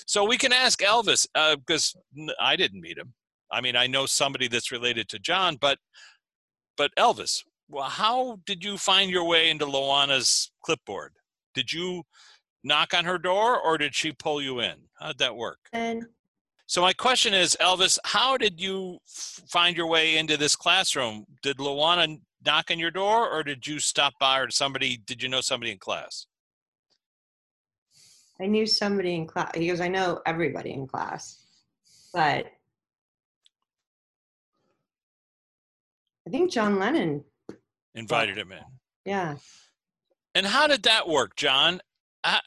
So 0.06 0.24
we 0.24 0.36
can 0.36 0.52
ask 0.52 0.80
Elvis, 0.80 1.26
because 1.56 1.94
uh, 2.18 2.32
I 2.40 2.56
didn't 2.56 2.80
meet 2.80 2.98
him. 2.98 3.14
I 3.52 3.60
mean, 3.60 3.76
I 3.76 3.86
know 3.86 4.06
somebody 4.06 4.48
that's 4.48 4.72
related 4.72 5.08
to 5.10 5.18
John, 5.18 5.56
but 5.60 5.78
but 6.76 6.90
Elvis, 6.98 7.42
well, 7.68 7.84
how 7.84 8.40
did 8.46 8.64
you 8.64 8.76
find 8.76 9.10
your 9.10 9.24
way 9.24 9.50
into 9.50 9.66
Luana's 9.66 10.50
clipboard? 10.62 11.12
Did 11.54 11.72
you 11.72 12.02
knock 12.64 12.94
on 12.94 13.04
her 13.04 13.18
door 13.18 13.58
or 13.60 13.78
did 13.78 13.94
she 13.94 14.12
pull 14.12 14.42
you 14.42 14.60
in? 14.60 14.74
How'd 14.98 15.18
that 15.18 15.36
work? 15.36 15.58
And 15.72 16.04
so 16.66 16.82
my 16.82 16.92
question 16.92 17.34
is, 17.34 17.56
Elvis, 17.60 17.98
how 18.04 18.36
did 18.36 18.60
you 18.60 18.98
f- 19.06 19.40
find 19.48 19.76
your 19.76 19.86
way 19.86 20.18
into 20.18 20.36
this 20.36 20.54
classroom? 20.56 21.24
Did 21.42 21.58
Luana 21.58 22.20
knock 22.44 22.70
on 22.70 22.78
your 22.78 22.90
door 22.90 23.28
or 23.28 23.42
did 23.42 23.66
you 23.66 23.78
stop 23.78 24.14
by 24.20 24.38
or 24.38 24.50
somebody, 24.50 24.96
did 25.06 25.22
you 25.22 25.28
know 25.28 25.40
somebody 25.40 25.72
in 25.72 25.78
class? 25.78 26.26
I 28.40 28.46
knew 28.46 28.66
somebody 28.66 29.14
in 29.14 29.26
class. 29.26 29.50
He 29.54 29.68
goes, 29.68 29.80
I 29.80 29.88
know 29.88 30.20
everybody 30.26 30.72
in 30.72 30.86
class, 30.86 31.44
but 32.14 32.46
I 36.30 36.32
think 36.32 36.52
John 36.52 36.78
Lennon 36.78 37.24
invited 37.96 38.38
him 38.38 38.52
in. 38.52 38.62
Yeah. 39.04 39.34
And 40.36 40.46
how 40.46 40.68
did 40.68 40.84
that 40.84 41.08
work, 41.08 41.34
John? 41.34 41.80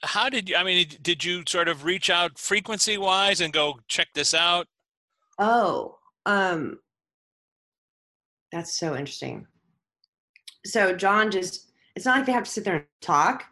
how 0.04 0.30
did 0.30 0.50
you 0.50 0.56
i 0.56 0.64
mean 0.64 0.86
did 1.02 1.24
you 1.26 1.42
sort 1.48 1.68
of 1.68 1.84
reach 1.84 2.12
out 2.12 2.38
frequency 2.38 2.96
wise 2.96 3.42
and 3.42 3.52
go 3.52 3.80
check 3.88 4.08
this 4.14 4.36
out 4.36 4.68
oh 5.40 5.98
um 6.28 6.78
that's 8.52 8.78
so 8.78 8.96
interesting 8.96 9.48
so 10.64 10.96
john 10.96 11.32
just 11.32 11.72
it's 11.96 12.06
not 12.06 12.18
like 12.18 12.28
they 12.28 12.32
have 12.32 12.44
to 12.44 12.52
sit 12.52 12.64
there 12.64 12.76
and 12.76 12.86
talk 13.02 13.46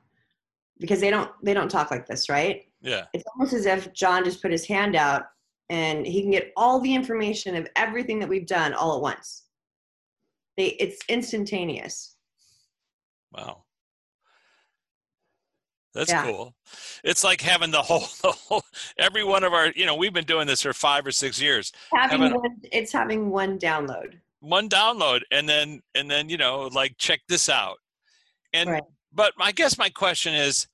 because 0.79 1.01
they 1.01 1.09
don't 1.09 1.32
they 1.41 1.55
don't 1.55 1.71
talk 1.71 1.89
like 1.89 2.05
this 2.05 2.29
right 2.29 2.65
Yeah. 2.84 3.05
it's 3.13 3.23
almost 3.34 3.53
as 3.53 3.65
if 3.65 3.91
john 3.91 4.23
just 4.23 4.43
put 4.43 4.51
his 4.51 4.67
hand 4.67 4.95
out 4.95 5.23
and 5.71 6.05
he 6.05 6.21
can 6.21 6.29
get 6.29 6.51
all 6.55 6.79
the 6.79 6.93
information 6.93 7.55
of 7.55 7.67
everything 7.75 8.19
that 8.19 8.29
we've 8.29 8.45
done 8.45 8.75
all 8.75 8.95
at 8.95 9.01
once 9.01 9.45
they 10.62 10.68
it's 10.80 10.99
instantaneous 11.09 12.16
Wow. 13.34 13.64
That's 15.93 16.09
Yeah. 16.12 16.24
cool. 16.24 16.55
It's 17.03 17.24
like 17.24 17.39
having 17.41 17.72
the 17.72 17.82
whole, 17.89 18.07
the 18.22 18.32
whole, 18.32 18.64
every 18.97 19.24
one 19.24 19.43
of 19.45 19.53
our, 19.53 19.72
you 19.76 19.86
know, 19.86 19.95
we've 19.95 20.14
been 20.14 20.26
doing 20.26 20.47
this 20.47 20.62
for 20.62 20.74
five 20.74 21.05
or 21.07 21.12
six 21.12 21.41
years. 21.41 21.72
having 21.93 22.22
Having- 22.22 22.38
one, 22.41 22.62
it's 22.72 22.91
having 22.91 23.30
one 23.30 23.57
download 23.59 24.20
One 24.41 24.68
download, 24.70 25.22
and 25.32 25.47
then, 25.47 25.82
and 25.95 26.09
then, 26.12 26.28
you 26.30 26.38
know, 26.38 26.64
like 26.68 26.97
check 26.97 27.22
this 27.30 27.47
out. 27.49 27.78
And, 28.53 28.70
Right. 28.70 28.84
but 29.14 29.34
I 29.39 29.51
guess 29.53 29.78
my 29.78 29.89
question 29.89 30.34
is, 30.34 30.68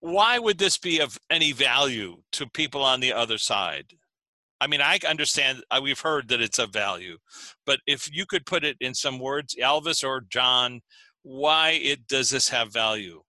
why 0.00 0.38
would 0.38 0.58
this 0.58 0.78
be 0.78 0.98
of 1.00 1.18
any 1.30 1.52
value 1.52 2.22
to 2.32 2.46
people 2.48 2.82
on 2.82 3.00
the 3.00 3.12
other 3.12 3.38
side? 3.38 3.94
I 4.60 4.66
mean, 4.66 4.80
I 4.80 4.98
understand. 5.06 5.62
uh, 5.70 5.80
We've 5.82 6.00
heard 6.00 6.28
that 6.28 6.40
it's 6.40 6.58
of 6.58 6.72
value, 6.72 7.18
but 7.66 7.80
if 7.86 8.08
you 8.14 8.24
could 8.26 8.46
put 8.46 8.64
it 8.64 8.76
in 8.80 8.94
some 8.94 9.18
words, 9.18 9.54
Elvis 9.60 10.02
or 10.02 10.22
John, 10.28 10.80
why 11.22 11.70
it 11.82 12.06
does 12.06 12.30
this 12.30 12.48
have 12.48 12.72
value? 12.72 13.22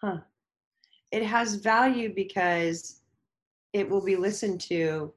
Huh. 0.00 0.18
It 1.12 1.22
has 1.24 1.54
value 1.54 2.12
because 2.14 3.00
it 3.72 3.88
will 3.88 4.04
be 4.04 4.16
listened 4.16 4.60
to 4.62 5.12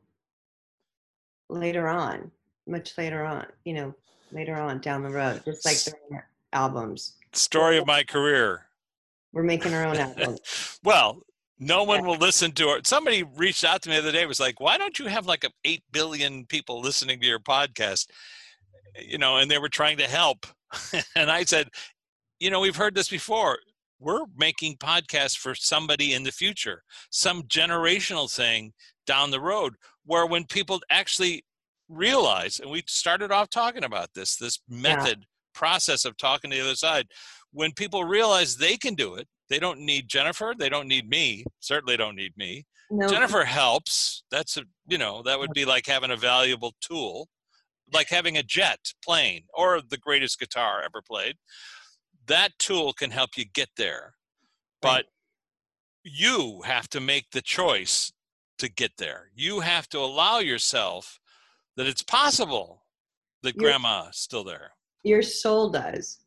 later 1.50 1.88
on, 1.88 2.32
much 2.68 2.98
later 2.98 3.26
on, 3.26 3.46
you 3.66 3.74
know, 3.74 3.96
later 4.32 4.56
on 4.56 4.80
down 4.80 5.04
the 5.04 5.10
road, 5.10 5.42
just 5.44 5.66
like 5.66 6.22
albums. 6.54 7.16
Story 7.34 7.78
of 7.78 7.88
my 7.88 8.04
career. 8.04 8.68
We're 9.34 9.44
making 9.44 9.74
our 9.74 9.86
own 9.86 9.98
albums. 9.98 10.80
well, 10.84 11.22
no 11.60 11.84
one 11.84 12.06
will 12.06 12.16
listen 12.16 12.54
to 12.54 12.70
it. 12.70 12.88
Somebody 12.88 13.24
reached 13.24 13.66
out 13.66 13.82
to 13.82 13.90
me 13.90 13.96
the 13.96 14.02
other 14.02 14.12
day. 14.14 14.26
Was 14.26 14.40
like, 14.40 14.60
"Why 14.60 14.78
don't 14.78 14.98
you 14.98 15.08
have 15.08 15.26
like 15.26 15.44
a 15.44 15.50
eight 15.66 15.84
billion 15.92 16.46
people 16.46 16.80
listening 16.80 17.20
to 17.20 17.28
your 17.28 17.40
podcast?" 17.40 18.08
You 18.98 19.18
know, 19.18 19.38
and 19.38 19.52
they 19.52 19.58
were 19.58 19.70
trying 19.70 19.98
to 19.98 20.08
help, 20.08 20.48
and 21.16 21.30
I 21.30 21.44
said, 21.44 21.70
"You 22.40 22.50
know, 22.50 22.62
we've 22.62 22.76
heard 22.76 22.96
this 22.96 23.10
before. 23.10 23.60
We're 24.00 24.26
making 24.38 24.78
podcasts 24.78 25.38
for 25.38 25.54
somebody 25.54 26.14
in 26.14 26.24
the 26.24 26.32
future, 26.32 26.84
some 27.10 27.44
generational 27.44 28.34
thing 28.34 28.72
down 29.06 29.32
the 29.32 29.42
road, 29.42 29.76
where 30.06 30.26
when 30.26 30.46
people 30.46 30.80
actually 30.90 31.44
realize, 31.90 32.60
and 32.62 32.72
we 32.72 32.84
started 32.88 33.32
off 33.32 33.50
talking 33.50 33.84
about 33.84 34.14
this, 34.14 34.38
this 34.38 34.60
method 34.70 35.26
process 35.54 36.06
of 36.06 36.16
talking 36.16 36.52
to 36.52 36.56
the 36.56 36.64
other 36.64 36.76
side." 36.76 37.08
When 37.52 37.72
people 37.74 38.04
realize 38.04 38.56
they 38.56 38.78
can 38.78 38.96
do 38.96 39.16
it, 39.16 39.28
they 39.50 39.60
don't 39.60 39.80
need 39.80 40.08
Jennifer, 40.08 40.54
they 40.58 40.70
don't 40.70 40.88
need 40.88 41.10
me, 41.10 41.44
certainly 41.60 41.98
don't 41.98 42.16
need 42.16 42.34
me. 42.38 42.66
No, 42.92 43.08
Jennifer 43.08 43.44
helps. 43.44 44.24
That's 44.32 44.58
a, 44.58 44.64
you 44.88 44.98
know, 44.98 45.22
that 45.24 45.40
would 45.40 45.52
be 45.54 45.66
like 45.66 45.86
having 45.86 46.12
a 46.12 46.16
valuable 46.16 46.74
tool, 46.82 47.28
like 47.94 48.10
having 48.10 48.38
a 48.38 48.44
jet 48.44 48.80
plane 49.04 49.44
or 49.54 49.82
the 49.88 49.98
greatest 49.98 50.40
guitar 50.40 50.82
ever 50.84 51.02
played. 51.08 51.36
That 52.28 52.52
tool 52.60 52.94
can 52.94 53.12
help 53.12 53.32
you 53.38 53.46
get 53.54 53.70
there. 53.78 54.14
But 54.82 55.06
you 56.04 56.62
have 56.66 56.88
to 56.90 57.00
make 57.00 57.26
the 57.32 57.42
choice 57.42 58.12
to 58.60 58.70
get 58.70 58.92
there. 58.98 59.30
You 59.36 59.60
have 59.60 59.90
to 59.90 60.00
allow 60.00 60.40
yourself 60.40 61.20
that 61.76 61.88
it's 61.88 62.04
possible 62.04 62.86
that 63.44 63.58
grandma's 63.58 64.18
still 64.18 64.44
there. 64.44 64.72
your 65.04 65.22
soul 65.22 65.70
does. 65.70 66.20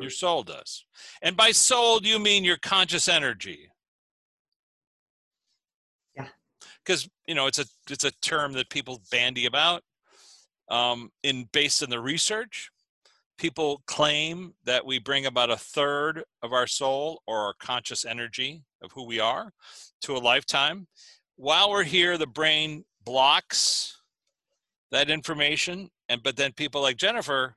Your 0.00 0.10
soul 0.10 0.42
does. 0.42 0.84
And 1.22 1.36
by 1.36 1.52
soul, 1.52 2.00
you 2.02 2.18
mean 2.18 2.44
your 2.44 2.56
conscious 2.56 3.08
energy. 3.08 3.70
Yeah. 6.16 6.28
Because 6.84 7.08
you 7.26 7.34
know 7.34 7.46
it's 7.46 7.58
a 7.58 7.66
it's 7.90 8.04
a 8.04 8.10
term 8.22 8.52
that 8.54 8.70
people 8.70 9.02
bandy 9.10 9.46
about. 9.46 9.82
Um, 10.70 11.10
in 11.22 11.48
based 11.52 11.82
on 11.82 11.88
the 11.88 12.00
research, 12.00 12.70
people 13.38 13.82
claim 13.86 14.52
that 14.64 14.84
we 14.84 14.98
bring 14.98 15.24
about 15.24 15.50
a 15.50 15.56
third 15.56 16.22
of 16.42 16.52
our 16.52 16.66
soul 16.66 17.22
or 17.26 17.38
our 17.38 17.54
conscious 17.58 18.04
energy 18.04 18.62
of 18.82 18.92
who 18.92 19.04
we 19.04 19.18
are 19.18 19.52
to 20.02 20.16
a 20.16 20.18
lifetime. 20.18 20.86
While 21.36 21.70
we're 21.70 21.84
here, 21.84 22.18
the 22.18 22.26
brain 22.26 22.84
blocks 23.04 23.98
that 24.90 25.10
information, 25.10 25.90
and 26.08 26.22
but 26.22 26.36
then 26.36 26.52
people 26.52 26.82
like 26.82 26.96
Jennifer 26.96 27.56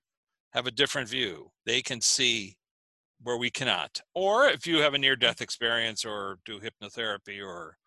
have 0.54 0.68
a 0.68 0.72
different 0.72 1.10
view. 1.10 1.52
They 1.66 1.82
can 1.82 2.01
see 2.01 2.57
where 3.24 3.38
we 3.38 3.49
cannot. 3.49 4.01
Or 4.16 4.47
if 4.47 4.66
you 4.66 4.78
have 4.78 4.93
a 4.93 4.97
near 4.97 5.16
death 5.16 5.41
experience 5.41 6.05
or 6.05 6.39
do 6.45 6.59
hypnotherapy 6.59 7.43
or 7.43 7.78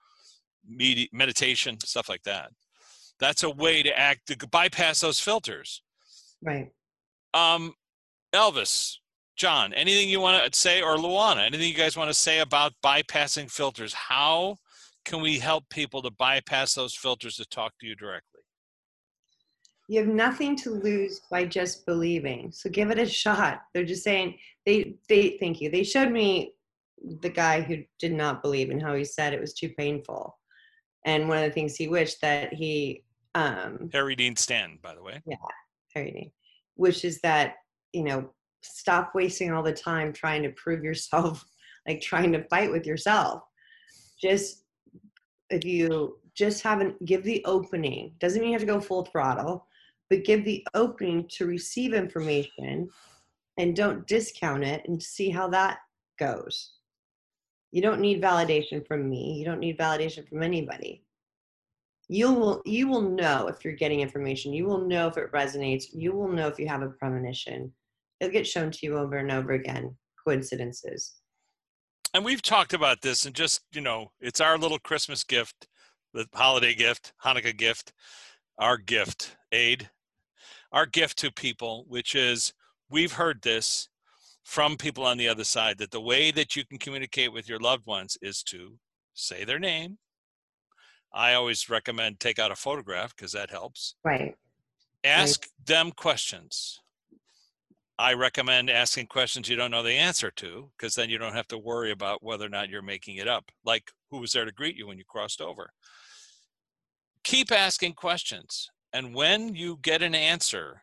med- 0.67 1.09
meditation, 1.13 1.79
stuff 1.81 2.09
like 2.09 2.23
that. 2.23 2.51
That's 3.21 3.43
a 3.43 3.51
way 3.51 3.83
to 3.83 3.99
act 3.99 4.27
to 4.27 4.49
bypass 4.49 5.01
those 5.01 5.21
filters. 5.21 5.83
Right. 6.43 6.71
Um, 7.33 7.75
Elvis, 8.35 8.97
John, 9.37 9.73
anything 9.73 10.09
you 10.09 10.21
want 10.21 10.53
to 10.53 10.59
say, 10.59 10.83
or 10.83 10.97
Luana, 10.97 11.47
anything 11.47 11.69
you 11.69 11.75
guys 11.75 11.97
want 11.97 12.11
to 12.11 12.15
say 12.15 12.41
about 12.41 12.73
bypassing 12.85 13.51
filters? 13.51 13.93
How 13.93 14.57
can 15.05 15.21
we 15.21 15.39
help 15.39 15.69
people 15.69 16.03
to 16.03 16.11
bypass 16.11 16.75
those 16.75 16.95
filters 16.95 17.37
to 17.37 17.45
talk 17.47 17.73
to 17.81 17.87
you 17.87 17.95
directly? 17.95 18.34
You 19.89 20.01
have 20.01 20.09
nothing 20.09 20.57
to 20.57 20.71
lose 20.71 21.21
by 21.31 21.45
just 21.45 21.85
believing. 21.85 22.51
So 22.53 22.71
give 22.71 22.91
it 22.91 22.99
a 22.99 23.07
shot. 23.07 23.63
They're 23.73 23.85
just 23.85 24.05
saying 24.05 24.39
they 24.65 24.97
they 25.09 25.37
thank 25.41 25.61
you. 25.61 25.71
They 25.71 25.85
showed 25.85 26.11
me 26.11 26.55
the 27.21 27.29
guy 27.29 27.61
who 27.61 27.83
did 27.99 28.13
not 28.13 28.43
believe 28.43 28.71
and 28.71 28.83
how 28.83 28.95
he 28.95 29.05
said 29.05 29.35
it 29.35 29.41
was 29.41 29.53
too 29.53 29.69
painful. 29.71 30.39
And 31.05 31.29
one 31.29 31.39
of 31.39 31.45
the 31.45 31.51
things 31.51 31.77
he 31.77 31.89
wished 31.89 32.21
that 32.23 32.55
he 32.55 33.05
um 33.35 33.91
Harry 33.93 34.17
Dean 34.17 34.37
Stanton, 34.37 34.79
by 34.83 34.95
the 34.95 35.03
way. 35.03 35.23
parody, 35.95 36.33
which 36.77 37.05
is 37.05 37.21
that 37.21 37.57
you 37.93 38.05
know 38.05 38.31
stop 38.63 39.15
wasting 39.15 39.53
all 39.53 39.63
the 39.63 39.73
time 39.73 40.13
trying 40.13 40.43
to 40.43 40.51
prove 40.51 40.83
yourself 40.83 41.45
like 41.87 42.01
trying 42.01 42.33
to 42.33 42.45
fight 42.45 42.71
with 42.71 42.87
yourself 42.87 43.43
just 44.21 44.65
if 45.51 45.65
you 45.65 46.19
just 46.35 46.63
haven't 46.63 47.03
give 47.05 47.23
the 47.23 47.45
opening 47.45 48.13
doesn't 48.19 48.41
mean 48.41 48.51
you 48.51 48.55
have 48.55 48.63
to 48.63 48.67
go 48.67 48.81
full 48.81 49.05
throttle 49.05 49.67
but 50.11 50.25
give 50.25 50.45
the 50.45 50.67
opening 50.75 51.27
to 51.33 51.47
receive 51.47 51.95
information 51.95 52.89
and 53.57 53.77
don't 53.77 54.07
discount 54.07 54.65
it 54.65 54.83
and 54.87 55.03
see 55.03 55.31
how 55.31 55.49
that 55.49 55.79
goes. 56.19 56.73
You 57.73 57.83
don't 57.83 58.01
need 58.01 58.23
validation 58.23 58.87
from 58.87 59.09
me. 59.09 59.35
You 59.35 59.45
don't 59.45 59.61
need 59.61 59.79
validation 59.79 60.29
from 60.29 60.43
anybody. 60.43 61.03
You 62.09 62.33
will 62.33 62.63
you 62.67 62.87
will 62.87 63.01
know 63.01 63.49
if 63.49 63.65
you're 63.65 63.75
getting 63.75 64.01
information. 64.01 64.53
You 64.53 64.67
will 64.67 64.87
know 64.87 65.09
if 65.09 65.17
it 65.17 65.33
resonates. 65.33 65.87
You 65.93 66.13
will 66.13 66.29
know 66.29 66.49
if 66.49 66.59
you 66.59 66.69
have 66.69 66.83
a 66.83 66.91
premonition. 66.91 67.73
It'll 68.21 68.33
get 68.33 68.47
shown 68.47 68.71
to 68.71 68.79
you 68.83 68.99
over 68.99 69.17
and 69.17 69.33
over 69.33 69.53
again. 69.53 69.97
Coincidences. 70.25 71.15
And 72.13 72.25
we've 72.25 72.43
talked 72.43 72.75
about 72.75 73.01
this 73.01 73.27
and 73.27 73.35
just 73.35 73.63
you 73.73 73.81
know 73.81 74.13
it's 74.21 74.41
our 74.41 74.57
little 74.57 74.79
christmas 74.79 75.25
gift 75.25 75.67
the 76.13 76.27
holiday 76.33 76.75
gift 76.75 77.13
hanukkah 77.25 77.57
gift 77.57 77.93
our 78.59 78.77
gift 78.77 79.37
aid 79.55 79.89
our 80.73 80.87
gift 80.87 81.17
to 81.19 81.31
people 81.33 81.85
which 81.89 82.15
is 82.15 82.53
we've 82.91 83.13
heard 83.13 83.41
this 83.43 83.89
from 84.43 84.77
people 84.77 85.05
on 85.05 85.17
the 85.17 85.29
other 85.29 85.45
side 85.45 85.79
that 85.79 85.91
the 85.91 86.01
way 86.01 86.31
that 86.31 86.55
you 86.57 86.67
can 86.67 86.79
communicate 86.79 87.33
with 87.33 87.49
your 87.49 87.61
loved 87.61 87.87
ones 87.87 88.19
is 88.21 88.43
to 88.43 88.77
say 89.15 89.45
their 89.45 89.61
name 89.61 89.97
i 91.15 91.35
always 91.35 91.71
recommend 91.71 92.19
take 92.19 92.39
out 92.39 92.51
a 92.51 92.57
photograph 92.57 93.15
because 93.17 93.33
that 93.33 93.51
helps 93.51 93.95
right 94.05 94.35
ask 95.05 95.47
them 95.65 95.93
questions 95.93 96.81
I 97.99 98.15
recommend 98.15 98.71
asking 98.71 99.07
questions 99.07 99.49
you 99.49 99.55
don't 99.55 99.71
know 99.71 99.83
the 99.83 99.93
answer 99.93 100.31
to 100.33 100.71
because 100.77 100.95
then 100.95 101.11
you 101.11 101.19
don't 101.19 101.35
have 101.35 101.47
to 101.49 101.59
worry 101.59 101.93
about 101.93 102.25
whether 102.25 102.45
or 102.45 102.49
not 102.49 102.69
you're 102.69 102.83
making 102.83 103.17
it 103.17 103.29
up. 103.29 103.45
Like, 103.65 103.93
who 104.11 104.19
was 104.19 104.33
there 104.33 104.45
to 104.45 104.53
greet 104.53 104.77
you 104.77 104.89
when 104.89 104.99
you 104.99 105.05
crossed 105.09 105.41
over? 105.41 105.71
Keep 107.23 107.53
asking 107.53 107.93
questions. 107.93 108.69
And 108.95 109.13
when 109.13 109.57
you 109.57 109.81
get 109.83 110.03
an 110.03 110.15
answer, 110.15 110.81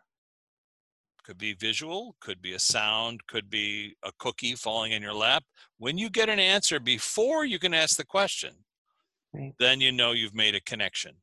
could 1.23 1.37
be 1.37 1.53
visual, 1.53 2.17
could 2.19 2.41
be 2.41 2.53
a 2.53 2.59
sound, 2.59 3.25
could 3.25 3.49
be 3.49 3.95
a 4.03 4.11
cookie 4.19 4.53
falling 4.55 4.91
in 4.91 5.01
your 5.01 5.13
lap. 5.13 5.45
When 5.77 5.97
you 5.97 6.09
get 6.09 6.27
an 6.27 6.39
answer 6.39 6.77
before 6.81 7.45
you 7.45 7.57
can 7.57 7.73
ask 7.73 7.95
the 7.95 8.05
question, 8.05 8.53
Right. 9.33 9.53
then 9.59 9.79
you 9.79 9.93
know 9.93 10.11
you've 10.11 10.35
made 10.35 10.55
a 10.55 10.61
connection. 10.61 11.13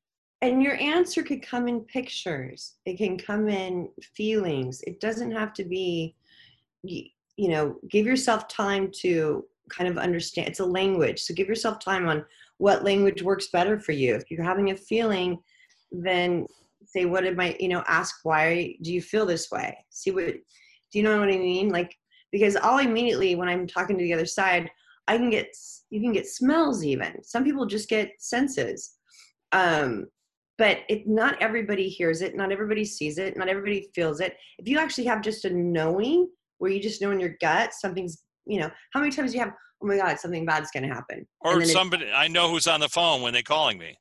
and 0.40 0.62
your 0.62 0.76
answer 0.76 1.22
could 1.22 1.42
come 1.42 1.68
in 1.68 1.80
pictures 1.80 2.76
it 2.86 2.96
can 2.96 3.18
come 3.18 3.48
in 3.48 3.88
feelings 4.14 4.80
it 4.86 4.98
doesn't 5.00 5.32
have 5.32 5.52
to 5.52 5.64
be 5.64 6.14
you 6.84 7.48
know 7.52 7.76
give 7.90 8.06
yourself 8.06 8.48
time 8.48 8.90
to 9.02 9.44
kind 9.68 9.90
of 9.90 9.98
understand 9.98 10.48
it's 10.48 10.60
a 10.60 10.64
language 10.64 11.20
so 11.20 11.34
give 11.34 11.48
yourself 11.48 11.80
time 11.80 12.08
on 12.08 12.24
what 12.58 12.82
language 12.82 13.20
works 13.22 13.48
better 13.48 13.78
for 13.78 13.92
you 13.92 14.14
if 14.14 14.30
you're 14.30 14.42
having 14.52 14.70
a 14.70 14.76
feeling 14.76 15.38
then 15.92 16.46
say 16.84 17.04
what 17.04 17.24
am 17.24 17.38
i 17.40 17.56
you 17.60 17.68
know 17.68 17.82
ask 17.86 18.16
why 18.22 18.74
do 18.82 18.92
you 18.92 19.02
feel 19.02 19.26
this 19.26 19.50
way? 19.50 19.76
See 19.90 20.10
what 20.10 20.26
do 20.26 20.98
you 20.98 21.02
know 21.02 21.18
what 21.18 21.28
i 21.28 21.36
mean? 21.36 21.68
Like 21.70 21.94
because 22.32 22.56
i'll 22.56 22.78
immediately 22.78 23.34
when 23.34 23.48
i'm 23.48 23.66
talking 23.66 23.96
to 23.96 24.04
the 24.04 24.14
other 24.14 24.26
side 24.26 24.70
i 25.06 25.16
can 25.16 25.30
get 25.30 25.48
you 25.90 26.00
can 26.00 26.12
get 26.12 26.26
smells 26.26 26.84
even. 26.84 27.22
Some 27.22 27.44
people 27.44 27.66
just 27.66 27.88
get 27.88 28.12
senses. 28.18 28.94
Um 29.52 30.06
but 30.58 30.78
it 30.88 31.06
not 31.06 31.40
everybody 31.40 31.88
hears 31.88 32.20
it 32.20 32.36
not 32.36 32.52
everybody 32.52 32.84
sees 32.84 33.18
it 33.18 33.36
not 33.36 33.48
everybody 33.48 33.90
feels 33.94 34.20
it. 34.20 34.36
If 34.58 34.68
you 34.68 34.78
actually 34.78 35.04
have 35.04 35.22
just 35.22 35.44
a 35.44 35.50
knowing 35.50 36.28
where 36.58 36.70
you 36.70 36.80
just 36.80 37.00
know 37.00 37.10
in 37.10 37.20
your 37.20 37.36
gut 37.40 37.72
something's 37.72 38.24
you 38.46 38.60
know 38.60 38.70
how 38.92 39.00
many 39.00 39.12
times 39.12 39.32
you 39.32 39.40
have 39.40 39.52
oh 39.82 39.86
my 39.86 39.96
god 39.96 40.18
something 40.18 40.44
bad's 40.44 40.70
going 40.70 40.82
to 40.82 40.92
happen 40.92 41.26
or 41.40 41.64
somebody 41.64 42.10
i 42.12 42.26
know 42.26 42.50
who's 42.50 42.66
on 42.66 42.80
the 42.80 42.88
phone 42.88 43.22
when 43.22 43.32
they're 43.32 43.42
calling 43.42 43.78
me. 43.78 43.96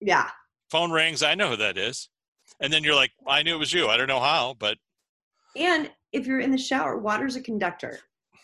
Yeah 0.00 0.28
phone 0.70 0.90
rings 0.90 1.22
i 1.22 1.34
know 1.34 1.50
who 1.50 1.56
that 1.56 1.78
is. 1.78 2.08
And 2.60 2.72
then 2.72 2.84
you're 2.84 2.94
like 2.94 3.12
i 3.26 3.42
knew 3.42 3.54
it 3.54 3.58
was 3.58 3.72
you. 3.72 3.88
I 3.88 3.96
don't 3.96 4.08
know 4.08 4.20
how 4.20 4.54
but 4.58 4.78
and 5.56 5.90
if 6.12 6.26
you're 6.26 6.40
in 6.40 6.50
the 6.50 6.58
shower 6.58 6.98
water's 6.98 7.36
a 7.36 7.40
conductor. 7.40 7.98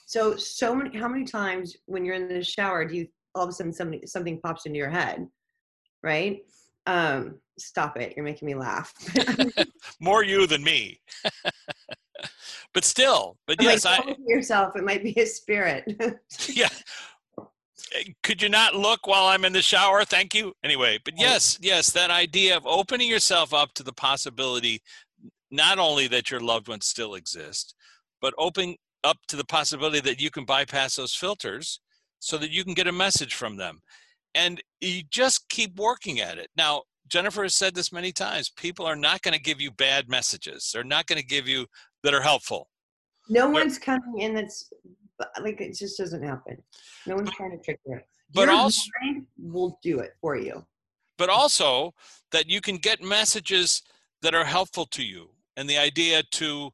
So 0.06 0.36
so 0.36 0.74
many 0.74 0.96
how 0.98 1.08
many 1.08 1.24
times 1.24 1.76
when 1.86 2.04
you're 2.04 2.16
in 2.16 2.28
the 2.28 2.42
shower 2.44 2.84
do 2.84 2.96
you 2.96 3.06
all 3.34 3.44
of 3.44 3.48
a 3.48 3.52
sudden 3.52 3.72
something 3.72 4.00
something 4.06 4.40
pops 4.40 4.66
into 4.66 4.78
your 4.78 4.90
head 4.90 5.26
right? 6.02 6.40
Um 6.86 7.38
stop 7.58 7.96
it. 7.96 8.14
You're 8.16 8.24
making 8.24 8.46
me 8.46 8.54
laugh. 8.54 8.92
More 10.00 10.24
you 10.24 10.46
than 10.46 10.62
me. 10.62 11.00
But 12.74 12.84
still 12.84 13.36
but 13.46 13.60
yes, 13.60 13.84
I'm 13.84 13.92
yes 13.92 14.06
like, 14.06 14.16
i 14.18 14.22
yourself. 14.26 14.76
It 14.76 14.84
might 14.84 15.02
be 15.02 15.12
a 15.20 15.26
spirit. 15.26 15.84
Yeah 16.48 16.70
could 18.22 18.40
you 18.40 18.48
not 18.48 18.74
look 18.74 19.06
while 19.06 19.26
i'm 19.26 19.44
in 19.44 19.52
the 19.52 19.62
shower? 19.62 20.04
Thank 20.04 20.34
you. 20.34 20.52
Anyway 20.64 20.98
but 21.04 21.14
yes 21.18 21.58
yes 21.60 21.90
that 21.90 22.10
idea 22.10 22.56
of 22.56 22.66
opening 22.66 23.08
yourself 23.08 23.52
up 23.52 23.72
to 23.74 23.82
the 23.82 23.92
possibility 23.92 24.80
not 25.50 25.78
only 25.78 26.08
that 26.08 26.30
your 26.30 26.40
loved 26.40 26.68
ones 26.68 26.86
still 26.86 27.14
exist 27.14 27.74
but 28.20 28.34
opening 28.38 28.76
up 29.04 29.18
to 29.28 29.36
the 29.36 29.44
possibility 29.44 30.00
that 30.00 30.20
you 30.20 30.30
can 30.30 30.44
bypass 30.44 30.96
those 30.96 31.14
filters 31.14 31.80
so 32.20 32.38
that 32.38 32.50
you 32.50 32.64
can 32.64 32.74
get 32.74 32.86
a 32.86 32.92
message 32.92 33.34
from 33.34 33.56
them. 33.56 33.80
And 34.34 34.62
you 34.80 35.02
just 35.10 35.48
keep 35.48 35.76
working 35.76 36.20
at 36.20 36.38
it. 36.38 36.48
Now 36.56 36.82
jennifer 37.08 37.42
has 37.42 37.54
said 37.54 37.74
this 37.74 37.92
many 37.92 38.12
times 38.12 38.48
people 38.48 38.86
are 38.86 38.96
not 38.96 39.20
going 39.22 39.34
to 39.34 39.40
give 39.40 39.60
you 39.60 39.70
bad 39.70 40.08
messages. 40.08 40.70
They're 40.72 40.84
not 40.84 41.06
going 41.06 41.20
to 41.20 41.26
give 41.26 41.46
you 41.46 41.66
that 42.02 42.14
are 42.14 42.22
helpful. 42.22 42.68
No 43.28 43.42
they're, 43.42 43.50
one's 43.50 43.78
coming 43.78 44.20
in 44.20 44.34
that's 44.34 44.72
like 45.42 45.60
it 45.60 45.76
just 45.76 45.98
doesn't 45.98 46.22
happen. 46.22 46.56
No 47.06 47.16
one's 47.16 47.32
trying 47.32 47.52
to 47.52 47.58
trick 47.58 47.80
you. 47.86 48.00
but 48.34 48.42
Your 48.42 48.52
also 48.52 48.90
will 49.38 49.78
do 49.82 50.00
it 50.00 50.12
for 50.20 50.36
you. 50.36 50.64
But 51.18 51.28
also 51.28 51.94
that 52.32 52.48
you 52.48 52.60
can 52.60 52.76
get 52.76 53.02
messages 53.02 53.82
that 54.22 54.34
are 54.34 54.44
helpful 54.44 54.86
to 54.86 55.02
you 55.02 55.30
and 55.56 55.68
the 55.68 55.78
idea 55.78 56.22
to 56.32 56.70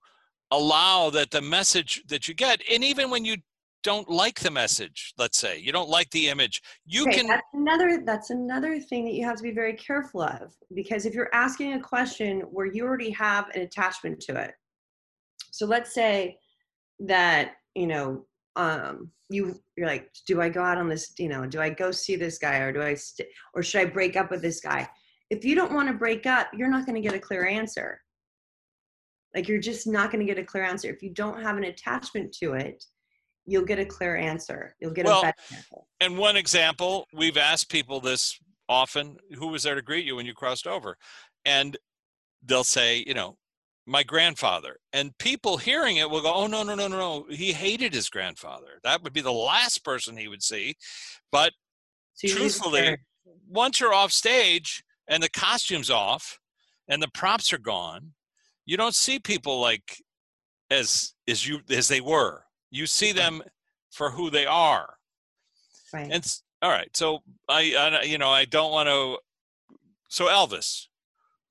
allow 0.51 1.11
that 1.11 1.31
the 1.31 1.43
message 1.43 2.03
that 2.09 2.29
you 2.29 2.35
get 2.35 2.63
and 2.71 2.83
even 2.83 3.11
when 3.11 3.25
you 3.25 3.37
don't 3.83 4.09
like 4.09 4.41
the 4.41 4.51
message 4.51 5.13
let's 5.19 5.39
say 5.39 5.59
you 5.59 5.73
don't 5.73 5.89
like 5.89 6.11
the 6.11 6.29
image 6.29 6.63
you 6.87 7.03
okay, 7.03 7.19
can 7.19 7.27
that's 7.27 7.47
another 7.53 8.03
that's 8.05 8.31
another 8.31 8.81
thing 8.81 9.05
that 9.05 9.13
you 9.13 9.25
have 9.25 9.37
to 9.37 9.43
be 9.43 9.53
very 9.53 9.75
careful 9.75 10.23
of 10.23 10.55
because 10.75 11.05
if 11.05 11.15
you're 11.15 11.33
asking 11.35 11.75
a 11.75 11.81
question 11.81 12.41
where 12.51 12.67
you 12.67 12.85
already 12.85 13.11
have 13.11 13.49
an 13.55 13.61
attachment 13.61 14.19
to 14.19 14.35
it 14.35 14.55
so 15.51 15.67
let's 15.67 15.93
say 15.93 16.39
that 16.99 17.53
you 17.75 17.87
know 17.87 18.25
um 18.59 19.11
you 19.31 19.59
you're 19.77 19.87
like 19.87 20.11
do 20.27 20.41
i 20.41 20.49
go 20.49 20.63
out 20.63 20.77
on 20.77 20.89
this 20.89 21.13
you 21.19 21.29
know 21.29 21.47
do 21.47 21.61
i 21.61 21.71
go 21.71 21.91
see 21.91 22.17
this 22.17 22.39
guy 22.39 22.59
or 22.59 22.73
do 22.73 22.83
i 22.83 22.93
st- 22.93 23.29
or 23.55 23.63
should 23.63 23.81
i 23.81 23.85
break 23.85 24.17
up 24.17 24.31
with 24.31 24.43
this 24.43 24.61
guy 24.61 24.87
if 25.31 25.45
you 25.45 25.55
don't 25.55 25.73
want 25.73 25.89
to 25.89 25.95
break 25.95 26.27
up 26.27 26.49
you're 26.53 26.71
not 26.71 26.85
going 26.85 26.95
to 26.95 27.01
get 27.01 27.15
a 27.15 27.21
clear 27.21 27.47
answer 27.47 28.01
like 29.35 29.49
you're 29.49 29.61
just 29.61 29.87
not 29.87 30.11
going 30.11 30.25
to 30.25 30.31
get 30.31 30.43
a 30.43 30.45
clear 30.45 30.65
answer 30.65 30.91
if 30.91 31.03
you 31.03 31.11
don't 31.11 31.43
have 31.43 31.57
an 31.57 31.65
attachment 31.65 32.33
to 32.33 32.53
it 32.53 32.85
you'll 33.49 33.65
get 33.65 33.79
a 33.79 33.85
clear 33.85 34.15
answer. 34.17 34.77
You'll 34.79 34.93
get 34.93 35.07
well, 35.07 35.21
a 35.21 35.23
better 35.23 35.37
answer. 35.51 35.77
And 36.01 36.19
one 36.19 36.37
example, 36.37 37.07
we've 37.13 37.39
asked 37.39 37.71
people 37.71 37.99
this 38.01 38.39
often, 38.69 39.17
who 39.37 39.49
was 39.49 39.63
there 39.63 39.75
to 39.75 39.83
greet 39.83 40.05
you 40.05 40.17
when 40.17 40.27
you 40.27 40.35
crossed 40.35 40.67
over? 40.67 40.97
And 41.45 41.77
they'll 42.45 42.63
say, 42.63 43.03
you 43.07 43.15
know, 43.15 43.39
my 43.89 44.03
grandfather. 44.03 44.77
And 44.93 45.17
people 45.19 45.57
hearing 45.57 45.97
it 45.97 46.09
will 46.09 46.23
go, 46.23 46.33
oh, 46.33 46.47
no, 46.47 46.63
no, 46.63 46.75
no, 46.75 46.89
no, 46.89 46.99
no. 46.99 47.27
He 47.31 47.53
hated 47.53 47.95
his 47.95 48.09
grandfather. 48.09 48.81
That 48.85 49.03
would 49.03 49.13
be 49.13 49.21
the 49.21 49.33
last 49.33 49.85
person 49.85 50.17
he 50.17 50.29
would 50.29 50.43
see. 50.43 50.77
But 51.33 51.53
truthfully, 52.25 52.99
once 53.49 53.81
you're 53.81 53.95
off 53.95 54.13
stage 54.13 54.85
and 55.09 55.23
the 55.23 55.31
costume's 55.31 55.91
off 55.91 56.39
and 56.89 57.03
the 57.03 57.11
props 57.15 57.53
are 57.53 57.59
gone, 57.59 58.13
you 58.67 58.77
don't 58.77 58.95
see 58.95 59.19
people 59.19 59.61
like 59.61 60.03
as 60.71 61.15
as 61.27 61.49
you 61.49 61.61
as 61.71 61.89
they 61.89 62.03
were 62.03 62.43
you 62.71 62.87
see 62.87 63.13
them 63.13 63.43
for 63.91 64.11
who 64.11 64.31
they 64.31 64.47
are. 64.47 64.95
Right. 65.93 66.09
And 66.11 66.39
all 66.63 66.71
right. 66.71 66.95
So 66.97 67.21
I, 67.49 67.75
I 67.77 68.03
you 68.03 68.19
know, 68.19 68.31
I 68.31 68.45
don't 68.45 68.73
want 68.73 68.89
to. 68.89 69.19
So 70.09 70.27
Elvis, 70.27 70.87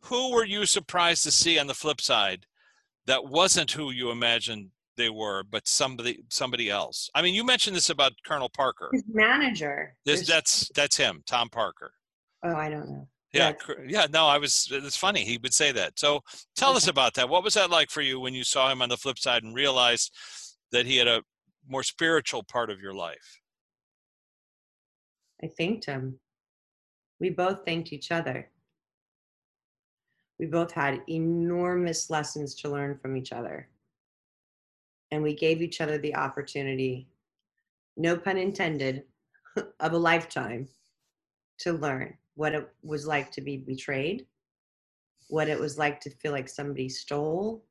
who 0.07 0.31
were 0.31 0.45
you 0.45 0.65
surprised 0.65 1.23
to 1.23 1.31
see 1.31 1.59
on 1.59 1.67
the 1.67 1.73
flip 1.73 2.01
side 2.01 2.45
that 3.05 3.25
wasn't 3.25 3.71
who 3.71 3.91
you 3.91 4.11
imagined 4.11 4.69
they 4.95 5.09
were, 5.09 5.43
but 5.43 5.67
somebody 5.67 6.23
somebody 6.29 6.69
else? 6.69 7.09
I 7.13 7.21
mean, 7.21 7.35
you 7.35 7.43
mentioned 7.43 7.75
this 7.75 7.89
about 7.89 8.13
Colonel 8.25 8.49
Parker. 8.49 8.89
His 8.93 9.03
manager. 9.07 9.95
This 10.05 10.25
that's 10.25 10.69
that's 10.75 10.97
him, 10.97 11.23
Tom 11.27 11.49
Parker. 11.49 11.91
Oh, 12.43 12.55
I 12.55 12.69
don't 12.69 12.89
know. 12.89 13.07
Yeah, 13.33 13.53
yeah. 13.85 14.07
No, 14.11 14.25
I 14.25 14.37
was. 14.37 14.67
It's 14.71 14.97
funny 14.97 15.23
he 15.23 15.37
would 15.37 15.53
say 15.53 15.71
that. 15.73 15.99
So 15.99 16.21
tell 16.55 16.69
okay. 16.69 16.77
us 16.77 16.87
about 16.87 17.13
that. 17.15 17.29
What 17.29 17.43
was 17.43 17.55
that 17.55 17.69
like 17.69 17.89
for 17.89 18.01
you 18.01 18.19
when 18.19 18.33
you 18.33 18.43
saw 18.43 18.71
him 18.71 18.81
on 18.81 18.89
the 18.89 18.97
flip 18.97 19.19
side 19.19 19.43
and 19.43 19.53
realized 19.53 20.13
that 20.71 20.85
he 20.85 20.97
had 20.97 21.07
a 21.07 21.21
more 21.67 21.83
spiritual 21.83 22.43
part 22.43 22.69
of 22.69 22.79
your 22.79 22.93
life? 22.93 23.41
I 25.43 25.47
thanked 25.47 25.85
him. 25.85 26.19
We 27.19 27.29
both 27.29 27.65
thanked 27.65 27.91
each 27.91 28.11
other. 28.11 28.49
We 30.39 30.45
both 30.45 30.71
had 30.71 31.01
enormous 31.09 32.09
lessons 32.09 32.53
to 32.55 32.69
learn 32.69 32.97
from 32.99 33.17
each 33.17 33.31
other. 33.31 33.67
And 35.11 35.23
we 35.23 35.33
gave 35.33 35.61
each 35.61 35.81
other 35.81 35.97
the 35.97 36.15
opportunity, 36.15 37.07
no 37.95 38.17
pun 38.17 38.37
intended, 38.37 39.03
of 39.79 39.93
a 39.93 39.97
lifetime 39.97 40.67
to 41.59 41.73
learn 41.73 42.15
what 42.35 42.53
it 42.53 42.69
was 42.83 43.07
like 43.07 43.31
to 43.31 43.41
be 43.41 43.57
betrayed, 43.57 44.27
what 45.29 45.49
it 45.49 45.59
was 45.59 45.77
like 45.77 45.99
to 46.01 46.09
feel 46.09 46.31
like 46.31 46.47
somebody 46.47 46.87
stole, 46.87 47.63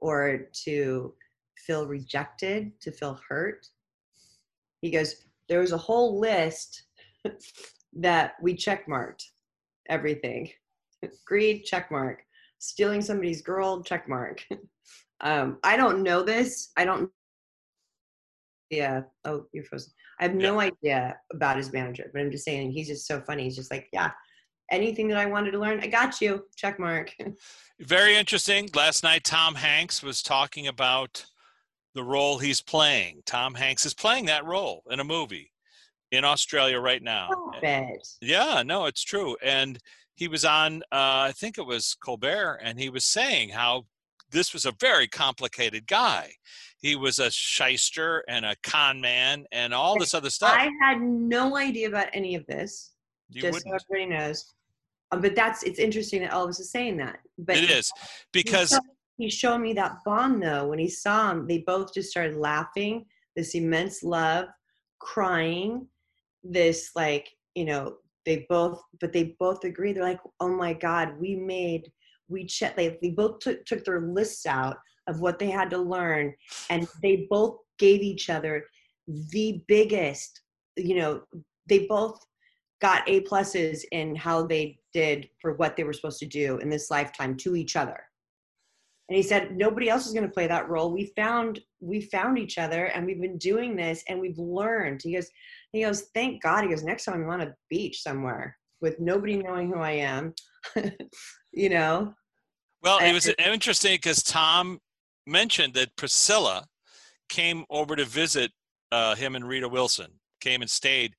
or 0.00 0.48
to 0.64 1.14
feel 1.56 1.86
rejected, 1.86 2.72
to 2.80 2.90
feel 2.90 3.20
hurt. 3.28 3.66
He 4.80 4.90
goes, 4.90 5.16
there 5.48 5.60
was 5.60 5.72
a 5.72 5.78
whole 5.78 6.18
list 6.18 6.84
that 7.92 8.34
we 8.42 8.54
checkmarked 8.54 9.24
everything. 9.88 10.50
Greed, 11.26 11.66
checkmark. 11.70 12.16
Stealing 12.58 13.02
somebody's 13.02 13.42
girl, 13.42 13.82
checkmark. 13.82 14.40
um, 15.20 15.58
I 15.62 15.76
don't 15.76 16.02
know 16.02 16.22
this. 16.22 16.70
I 16.76 16.84
don't. 16.84 17.10
Yeah. 18.70 19.02
Oh, 19.24 19.46
you're 19.52 19.64
frozen. 19.64 19.92
I 20.20 20.24
have 20.24 20.34
no 20.34 20.60
yeah. 20.60 20.70
idea 20.70 21.16
about 21.32 21.56
his 21.56 21.72
manager, 21.72 22.10
but 22.12 22.20
I'm 22.20 22.30
just 22.30 22.44
saying 22.44 22.72
he's 22.72 22.88
just 22.88 23.06
so 23.06 23.20
funny. 23.20 23.44
He's 23.44 23.56
just 23.56 23.70
like, 23.70 23.88
yeah, 23.92 24.10
anything 24.70 25.08
that 25.08 25.18
I 25.18 25.26
wanted 25.26 25.52
to 25.52 25.58
learn, 25.58 25.80
I 25.80 25.86
got 25.86 26.20
you. 26.20 26.44
Check 26.56 26.78
mark. 26.78 27.14
Very 27.80 28.16
interesting. 28.16 28.68
Last 28.74 29.02
night, 29.02 29.24
Tom 29.24 29.54
Hanks 29.54 30.02
was 30.02 30.22
talking 30.22 30.66
about 30.66 31.24
the 31.94 32.02
role 32.02 32.38
he's 32.38 32.60
playing. 32.60 33.22
Tom 33.26 33.54
Hanks 33.54 33.86
is 33.86 33.94
playing 33.94 34.26
that 34.26 34.44
role 34.44 34.82
in 34.90 35.00
a 35.00 35.04
movie 35.04 35.52
in 36.10 36.24
Australia 36.24 36.78
right 36.78 37.02
now. 37.02 37.28
Yeah, 38.20 38.62
no, 38.64 38.86
it's 38.86 39.02
true. 39.02 39.36
And 39.42 39.78
he 40.18 40.26
was 40.26 40.44
on, 40.44 40.82
uh, 40.90 41.30
I 41.30 41.32
think 41.32 41.58
it 41.58 41.66
was 41.66 41.96
Colbert, 42.02 42.58
and 42.60 42.80
he 42.80 42.90
was 42.90 43.04
saying 43.04 43.50
how 43.50 43.86
this 44.32 44.52
was 44.52 44.66
a 44.66 44.72
very 44.80 45.06
complicated 45.06 45.86
guy. 45.86 46.32
He 46.80 46.96
was 46.96 47.20
a 47.20 47.30
shyster 47.30 48.24
and 48.28 48.44
a 48.44 48.56
con 48.64 49.00
man 49.00 49.46
and 49.52 49.72
all 49.72 49.96
this 49.96 50.14
other 50.14 50.28
stuff. 50.28 50.54
I 50.56 50.70
had 50.82 51.00
no 51.00 51.56
idea 51.56 51.86
about 51.86 52.08
any 52.12 52.34
of 52.34 52.44
this. 52.46 52.94
You 53.30 53.42
just 53.42 53.64
wouldn't. 53.64 53.80
so 53.80 53.86
everybody 53.92 54.16
knows. 54.16 54.54
Um, 55.12 55.20
but 55.20 55.36
that's 55.36 55.62
it's 55.62 55.78
interesting 55.78 56.22
that 56.22 56.32
Elvis 56.32 56.58
is 56.58 56.72
saying 56.72 56.96
that. 56.96 57.20
But 57.38 57.56
it 57.56 57.70
is 57.70 57.92
because 58.32 58.78
he 59.18 59.30
showed 59.30 59.58
me 59.58 59.72
that 59.74 59.98
bond 60.04 60.42
though 60.42 60.66
when 60.66 60.80
he 60.80 60.88
saw 60.88 61.30
him 61.30 61.46
they 61.46 61.58
both 61.58 61.94
just 61.94 62.10
started 62.10 62.36
laughing 62.36 63.06
this 63.34 63.54
immense 63.54 64.02
love 64.02 64.46
crying 64.98 65.86
this 66.44 66.90
like 66.94 67.30
you 67.54 67.64
know 67.64 67.96
they 68.28 68.46
both 68.48 68.82
but 69.00 69.12
they 69.12 69.34
both 69.40 69.64
agree 69.64 69.92
they're 69.92 70.02
like 70.02 70.20
oh 70.40 70.54
my 70.54 70.72
god 70.72 71.18
we 71.18 71.34
made 71.34 71.90
we 72.28 72.44
checked 72.44 72.76
they, 72.76 72.98
they 73.00 73.10
both 73.10 73.38
took, 73.38 73.64
took 73.64 73.84
their 73.84 74.02
lists 74.02 74.44
out 74.44 74.76
of 75.08 75.20
what 75.20 75.38
they 75.38 75.50
had 75.50 75.70
to 75.70 75.78
learn 75.78 76.34
and 76.68 76.86
they 77.02 77.26
both 77.30 77.56
gave 77.78 78.02
each 78.02 78.28
other 78.28 78.64
the 79.32 79.62
biggest 79.66 80.42
you 80.76 80.94
know 80.94 81.22
they 81.68 81.86
both 81.86 82.20
got 82.80 83.08
A 83.08 83.22
pluses 83.22 83.84
in 83.92 84.14
how 84.14 84.46
they 84.46 84.78
did 84.92 85.28
for 85.40 85.54
what 85.54 85.76
they 85.76 85.84
were 85.84 85.92
supposed 85.92 86.20
to 86.20 86.26
do 86.26 86.58
in 86.58 86.70
this 86.70 86.90
lifetime 86.90 87.36
to 87.38 87.56
each 87.56 87.76
other. 87.76 88.00
And 89.08 89.16
he 89.16 89.22
said, 89.22 89.56
nobody 89.56 89.88
else 89.88 90.06
is 90.06 90.12
going 90.12 90.26
to 90.26 90.32
play 90.32 90.46
that 90.46 90.68
role. 90.68 90.92
We 90.92 91.12
found 91.16 91.60
we 91.80 92.02
found 92.02 92.38
each 92.38 92.58
other 92.58 92.86
and 92.86 93.06
we've 93.06 93.20
been 93.20 93.38
doing 93.38 93.74
this 93.74 94.04
and 94.08 94.20
we've 94.20 94.38
learned. 94.38 95.00
He 95.02 95.14
goes, 95.14 95.28
he 95.78 95.84
goes, 95.84 96.06
thank 96.14 96.42
God. 96.42 96.64
He 96.64 96.70
goes, 96.70 96.82
next 96.82 97.04
time 97.04 97.22
I'm 97.22 97.30
on 97.30 97.40
a 97.40 97.54
beach 97.70 98.02
somewhere 98.02 98.56
with 98.80 99.00
nobody 99.00 99.36
knowing 99.36 99.68
who 99.68 99.78
I 99.78 99.92
am. 99.92 100.34
you 101.52 101.68
know? 101.68 102.14
Well, 102.82 102.98
it 102.98 103.12
was 103.12 103.30
interesting 103.44 103.94
because 103.94 104.22
Tom 104.22 104.80
mentioned 105.26 105.74
that 105.74 105.96
Priscilla 105.96 106.64
came 107.28 107.64
over 107.70 107.96
to 107.96 108.04
visit 108.04 108.52
uh, 108.92 109.14
him 109.14 109.34
and 109.34 109.46
Rita 109.46 109.68
Wilson, 109.68 110.12
came 110.40 110.62
and 110.62 110.70
stayed. 110.70 111.14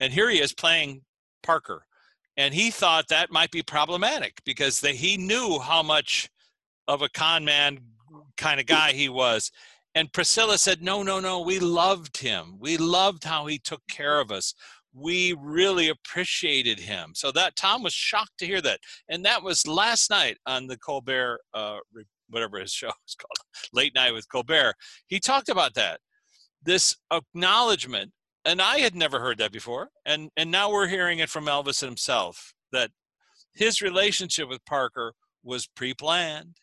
And 0.00 0.12
here 0.12 0.28
he 0.28 0.40
is 0.40 0.52
playing 0.52 1.02
Parker. 1.42 1.86
And 2.36 2.52
he 2.52 2.70
thought 2.70 3.08
that 3.08 3.30
might 3.30 3.50
be 3.50 3.62
problematic 3.62 4.40
because 4.44 4.80
they, 4.80 4.94
he 4.94 5.16
knew 5.16 5.58
how 5.60 5.82
much 5.82 6.28
of 6.88 7.02
a 7.02 7.08
con 7.08 7.44
man 7.44 7.78
kind 8.36 8.60
of 8.60 8.66
guy 8.66 8.92
he 8.92 9.08
was. 9.08 9.50
And 9.94 10.12
Priscilla 10.12 10.58
said, 10.58 10.82
No, 10.82 11.02
no, 11.02 11.20
no, 11.20 11.40
we 11.40 11.58
loved 11.58 12.16
him. 12.16 12.56
We 12.58 12.76
loved 12.76 13.24
how 13.24 13.46
he 13.46 13.58
took 13.58 13.82
care 13.88 14.20
of 14.20 14.30
us. 14.30 14.54
We 14.92 15.34
really 15.40 15.88
appreciated 15.88 16.78
him. 16.78 17.12
So 17.14 17.32
that 17.32 17.56
Tom 17.56 17.82
was 17.82 17.92
shocked 17.92 18.38
to 18.38 18.46
hear 18.46 18.60
that. 18.62 18.80
And 19.08 19.24
that 19.24 19.42
was 19.42 19.66
last 19.66 20.10
night 20.10 20.36
on 20.46 20.66
the 20.66 20.76
Colbert, 20.78 21.40
uh, 21.52 21.78
whatever 22.28 22.58
his 22.58 22.72
show 22.72 22.88
is 23.06 23.14
called, 23.14 23.48
Late 23.72 23.94
Night 23.94 24.12
with 24.12 24.28
Colbert. 24.28 24.74
He 25.06 25.20
talked 25.20 25.48
about 25.48 25.74
that. 25.74 26.00
This 26.62 26.96
acknowledgement, 27.12 28.12
and 28.44 28.60
I 28.62 28.78
had 28.78 28.94
never 28.94 29.20
heard 29.20 29.38
that 29.38 29.52
before. 29.52 29.90
And, 30.06 30.30
and 30.36 30.50
now 30.50 30.70
we're 30.70 30.88
hearing 30.88 31.18
it 31.18 31.28
from 31.28 31.46
Elvis 31.46 31.80
himself 31.80 32.54
that 32.72 32.90
his 33.54 33.82
relationship 33.82 34.48
with 34.48 34.64
Parker 34.64 35.12
was 35.42 35.66
pre 35.66 35.94
planned 35.94 36.56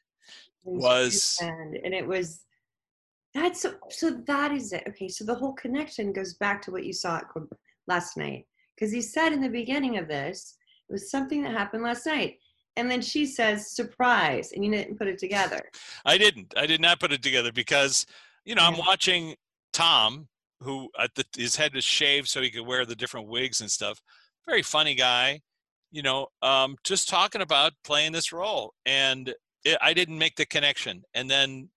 was 0.64 1.38
and, 1.42 1.76
and 1.76 1.94
it 1.94 2.06
was 2.06 2.42
that's 3.34 3.62
so, 3.62 3.74
so 3.90 4.12
that 4.28 4.52
is 4.52 4.74
it. 4.74 4.84
Okay 4.90 5.08
so 5.08 5.24
the 5.24 5.36
whole 5.36 5.54
connection 5.54 6.14
goes 6.14 6.34
back 6.36 6.62
to 6.64 6.72
what 6.72 6.86
you 6.86 6.94
saw 6.94 7.22
last 7.88 8.18
night. 8.18 8.46
Because 8.76 8.92
he 8.92 9.02
said 9.02 9.34
in 9.34 9.42
the 9.42 9.50
beginning 9.50 9.98
of 9.98 10.08
this 10.08 10.58
it 10.90 10.94
was 10.94 11.10
something 11.10 11.44
that 11.44 11.52
happened 11.52 11.84
last 11.84 12.06
night. 12.06 12.38
And 12.78 12.90
then 12.90 13.02
she 13.02 13.26
says 13.26 13.72
surprise 13.72 14.54
and 14.54 14.64
you 14.64 14.72
didn't 14.72 14.98
put 14.98 15.08
it 15.08 15.18
together. 15.18 15.62
I 16.06 16.18
didn't. 16.18 16.54
I 16.58 16.66
did 16.66 16.82
not 16.82 17.00
put 17.00 17.12
it 17.12 17.22
together 17.22 17.52
because 17.52 18.06
you 18.46 18.56
know 18.56 18.64
yeah. 18.64 18.70
i'm 18.70 18.78
watching 18.78 19.36
tom 19.72 20.28
who 20.62 20.90
at 21.00 21.14
the, 21.16 21.26
his 21.36 21.56
head 21.56 21.74
was 21.74 21.84
shaved 21.84 22.28
so 22.28 22.42
he 22.42 22.50
could 22.52 22.66
wear 22.66 22.86
the 22.86 22.96
different 22.96 23.28
wigs 23.28 23.62
and 23.62 23.70
stuff. 23.70 24.02
Very 24.48 24.64
funny 24.64 24.96
guy 24.96 25.42
you 25.92 26.02
know 26.02 26.28
um, 26.42 26.78
just 26.84 27.10
talking 27.10 27.42
about 27.42 27.74
playing 27.84 28.12
this 28.12 28.34
role. 28.34 28.74
And 28.86 29.34
it, 29.64 29.78
I 29.82 29.94
didn't 29.94 30.18
make 30.18 30.36
the 30.36 30.46
connection. 30.46 31.04
And 31.14 31.30
then 31.30 31.70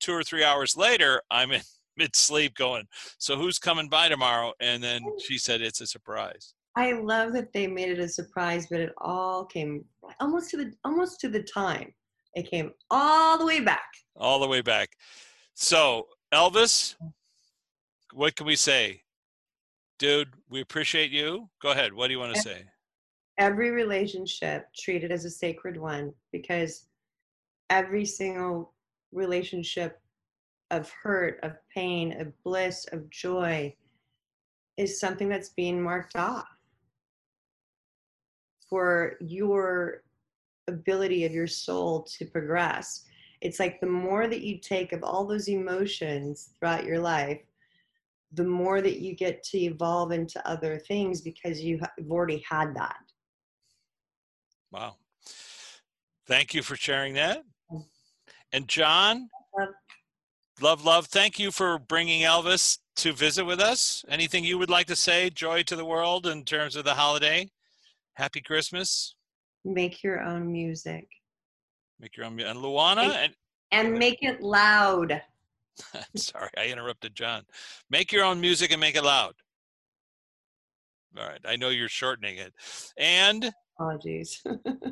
two 0.00 0.12
or 0.12 0.22
three 0.22 0.44
hours 0.44 0.76
later, 0.76 1.22
I'm 1.30 1.52
in 1.52 1.60
mid 1.96 2.16
sleep 2.16 2.54
going, 2.54 2.86
So 3.18 3.36
who's 3.36 3.58
coming 3.58 3.88
by 3.88 4.08
tomorrow? 4.08 4.52
And 4.60 4.82
then 4.82 5.02
oh. 5.06 5.16
she 5.18 5.38
said, 5.38 5.60
It's 5.60 5.80
a 5.80 5.86
surprise. 5.86 6.54
I 6.76 6.92
love 6.92 7.32
that 7.32 7.52
they 7.52 7.66
made 7.66 7.90
it 7.90 7.98
a 7.98 8.08
surprise, 8.08 8.66
but 8.70 8.80
it 8.80 8.92
all 8.98 9.44
came 9.44 9.84
almost 10.20 10.50
to 10.50 10.56
the 10.56 10.72
almost 10.84 11.20
to 11.20 11.28
the 11.28 11.42
time. 11.42 11.92
It 12.34 12.48
came 12.48 12.72
all 12.90 13.38
the 13.38 13.46
way 13.46 13.60
back. 13.60 13.88
All 14.16 14.38
the 14.38 14.46
way 14.46 14.60
back. 14.60 14.90
So 15.54 16.06
Elvis, 16.32 16.94
what 18.12 18.36
can 18.36 18.46
we 18.46 18.56
say? 18.56 19.02
Dude, 19.98 20.28
we 20.48 20.60
appreciate 20.60 21.10
you. 21.10 21.50
Go 21.60 21.72
ahead. 21.72 21.92
What 21.92 22.06
do 22.06 22.12
you 22.14 22.18
want 22.18 22.34
to 22.34 22.40
say? 22.40 22.64
Every 23.36 23.70
relationship 23.70 24.66
treated 24.78 25.12
as 25.12 25.24
a 25.24 25.30
sacred 25.30 25.76
one 25.76 26.12
because 26.32 26.86
every 27.68 28.04
single 28.04 28.74
relationship 29.12 30.00
of 30.70 30.90
hurt, 30.90 31.40
of 31.42 31.52
pain, 31.74 32.20
of 32.20 32.32
bliss, 32.42 32.86
of 32.92 33.08
joy 33.10 33.74
is 34.76 35.00
something 35.00 35.28
that's 35.28 35.50
being 35.50 35.82
marked 35.82 36.16
off 36.16 36.46
for 38.68 39.16
your 39.20 40.02
ability 40.68 41.24
of 41.24 41.32
your 41.32 41.48
soul 41.48 42.02
to 42.02 42.24
progress. 42.24 43.04
It's 43.40 43.58
like 43.58 43.80
the 43.80 43.86
more 43.86 44.28
that 44.28 44.42
you 44.42 44.58
take 44.58 44.92
of 44.92 45.02
all 45.02 45.26
those 45.26 45.48
emotions 45.48 46.50
throughout 46.58 46.84
your 46.84 47.00
life, 47.00 47.40
the 48.32 48.44
more 48.44 48.80
that 48.80 49.00
you 49.00 49.16
get 49.16 49.42
to 49.42 49.58
evolve 49.58 50.12
into 50.12 50.46
other 50.48 50.78
things 50.78 51.20
because 51.20 51.60
you've 51.60 51.82
already 52.08 52.44
had 52.48 52.74
that. 52.76 53.00
Wow. 54.70 54.96
Thank 56.26 56.54
you 56.54 56.62
for 56.62 56.76
sharing 56.76 57.14
that. 57.14 57.42
And 58.52 58.66
John, 58.66 59.28
love, 60.60 60.84
love, 60.84 61.06
thank 61.06 61.38
you 61.38 61.50
for 61.50 61.78
bringing 61.78 62.22
Elvis 62.22 62.78
to 62.96 63.12
visit 63.12 63.44
with 63.44 63.60
us. 63.60 64.04
Anything 64.08 64.44
you 64.44 64.58
would 64.58 64.70
like 64.70 64.86
to 64.86 64.96
say, 64.96 65.30
joy 65.30 65.62
to 65.64 65.76
the 65.76 65.84
world 65.84 66.26
in 66.26 66.44
terms 66.44 66.76
of 66.76 66.84
the 66.84 66.94
holiday? 66.94 67.48
Happy 68.14 68.40
Christmas. 68.40 69.14
Make 69.64 70.02
your 70.02 70.20
own 70.20 70.50
music. 70.50 71.06
Make 72.00 72.16
your 72.16 72.26
own 72.26 72.36
music. 72.36 72.54
and 72.54 72.64
Luana 72.64 73.14
and 73.14 73.34
and 73.72 73.92
make 73.92 74.22
it 74.22 74.40
loud. 74.40 75.22
I'm 75.94 76.02
sorry, 76.16 76.50
I 76.56 76.66
interrupted 76.66 77.14
John. 77.14 77.44
Make 77.88 78.10
your 78.10 78.24
own 78.24 78.40
music 78.40 78.72
and 78.72 78.80
make 78.80 78.96
it 78.96 79.04
loud. 79.04 79.34
All 81.16 81.26
right, 81.26 81.40
I 81.44 81.56
know 81.56 81.68
you're 81.68 81.88
shortening 81.88 82.36
it. 82.38 82.52
And 82.96 83.52
Apologies. 83.80 84.42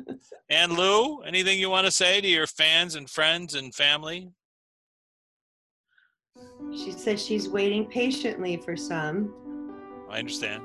and 0.49 0.71
Lou, 0.71 1.21
anything 1.21 1.59
you 1.59 1.69
want 1.69 1.85
to 1.85 1.91
say 1.91 2.21
to 2.21 2.27
your 2.27 2.47
fans 2.47 2.95
and 2.95 3.07
friends 3.07 3.53
and 3.53 3.73
family? 3.75 4.31
She 6.75 6.91
said 6.91 7.19
she's 7.19 7.47
waiting 7.47 7.85
patiently 7.85 8.57
for 8.57 8.75
some. 8.75 9.31
I 10.09 10.17
understand. 10.17 10.63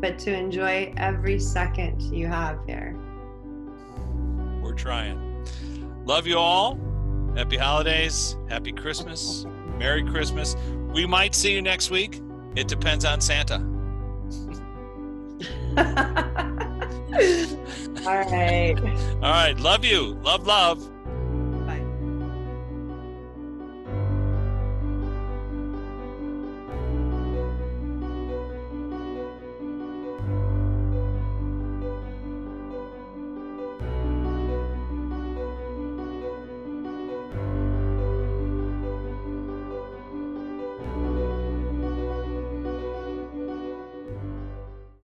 But 0.00 0.18
to 0.20 0.34
enjoy 0.34 0.94
every 0.96 1.40
second 1.40 2.00
you 2.00 2.26
have 2.28 2.58
here. 2.66 2.96
We're 4.62 4.72
trying. 4.72 5.44
Love 6.06 6.26
you 6.26 6.38
all. 6.38 6.78
Happy 7.36 7.58
holidays. 7.58 8.38
Happy 8.48 8.72
Christmas. 8.72 9.44
Merry 9.76 10.04
Christmas. 10.04 10.56
We 10.94 11.04
might 11.04 11.34
see 11.34 11.52
you 11.52 11.60
next 11.60 11.90
week. 11.90 12.22
It 12.54 12.66
depends 12.66 13.04
on 13.04 13.20
Santa. 13.20 13.75
All 18.06 18.14
right. 18.14 18.76
All 18.78 19.20
right. 19.20 19.58
Love 19.58 19.84
you. 19.84 20.14
Love, 20.22 20.46
love. 20.46 20.95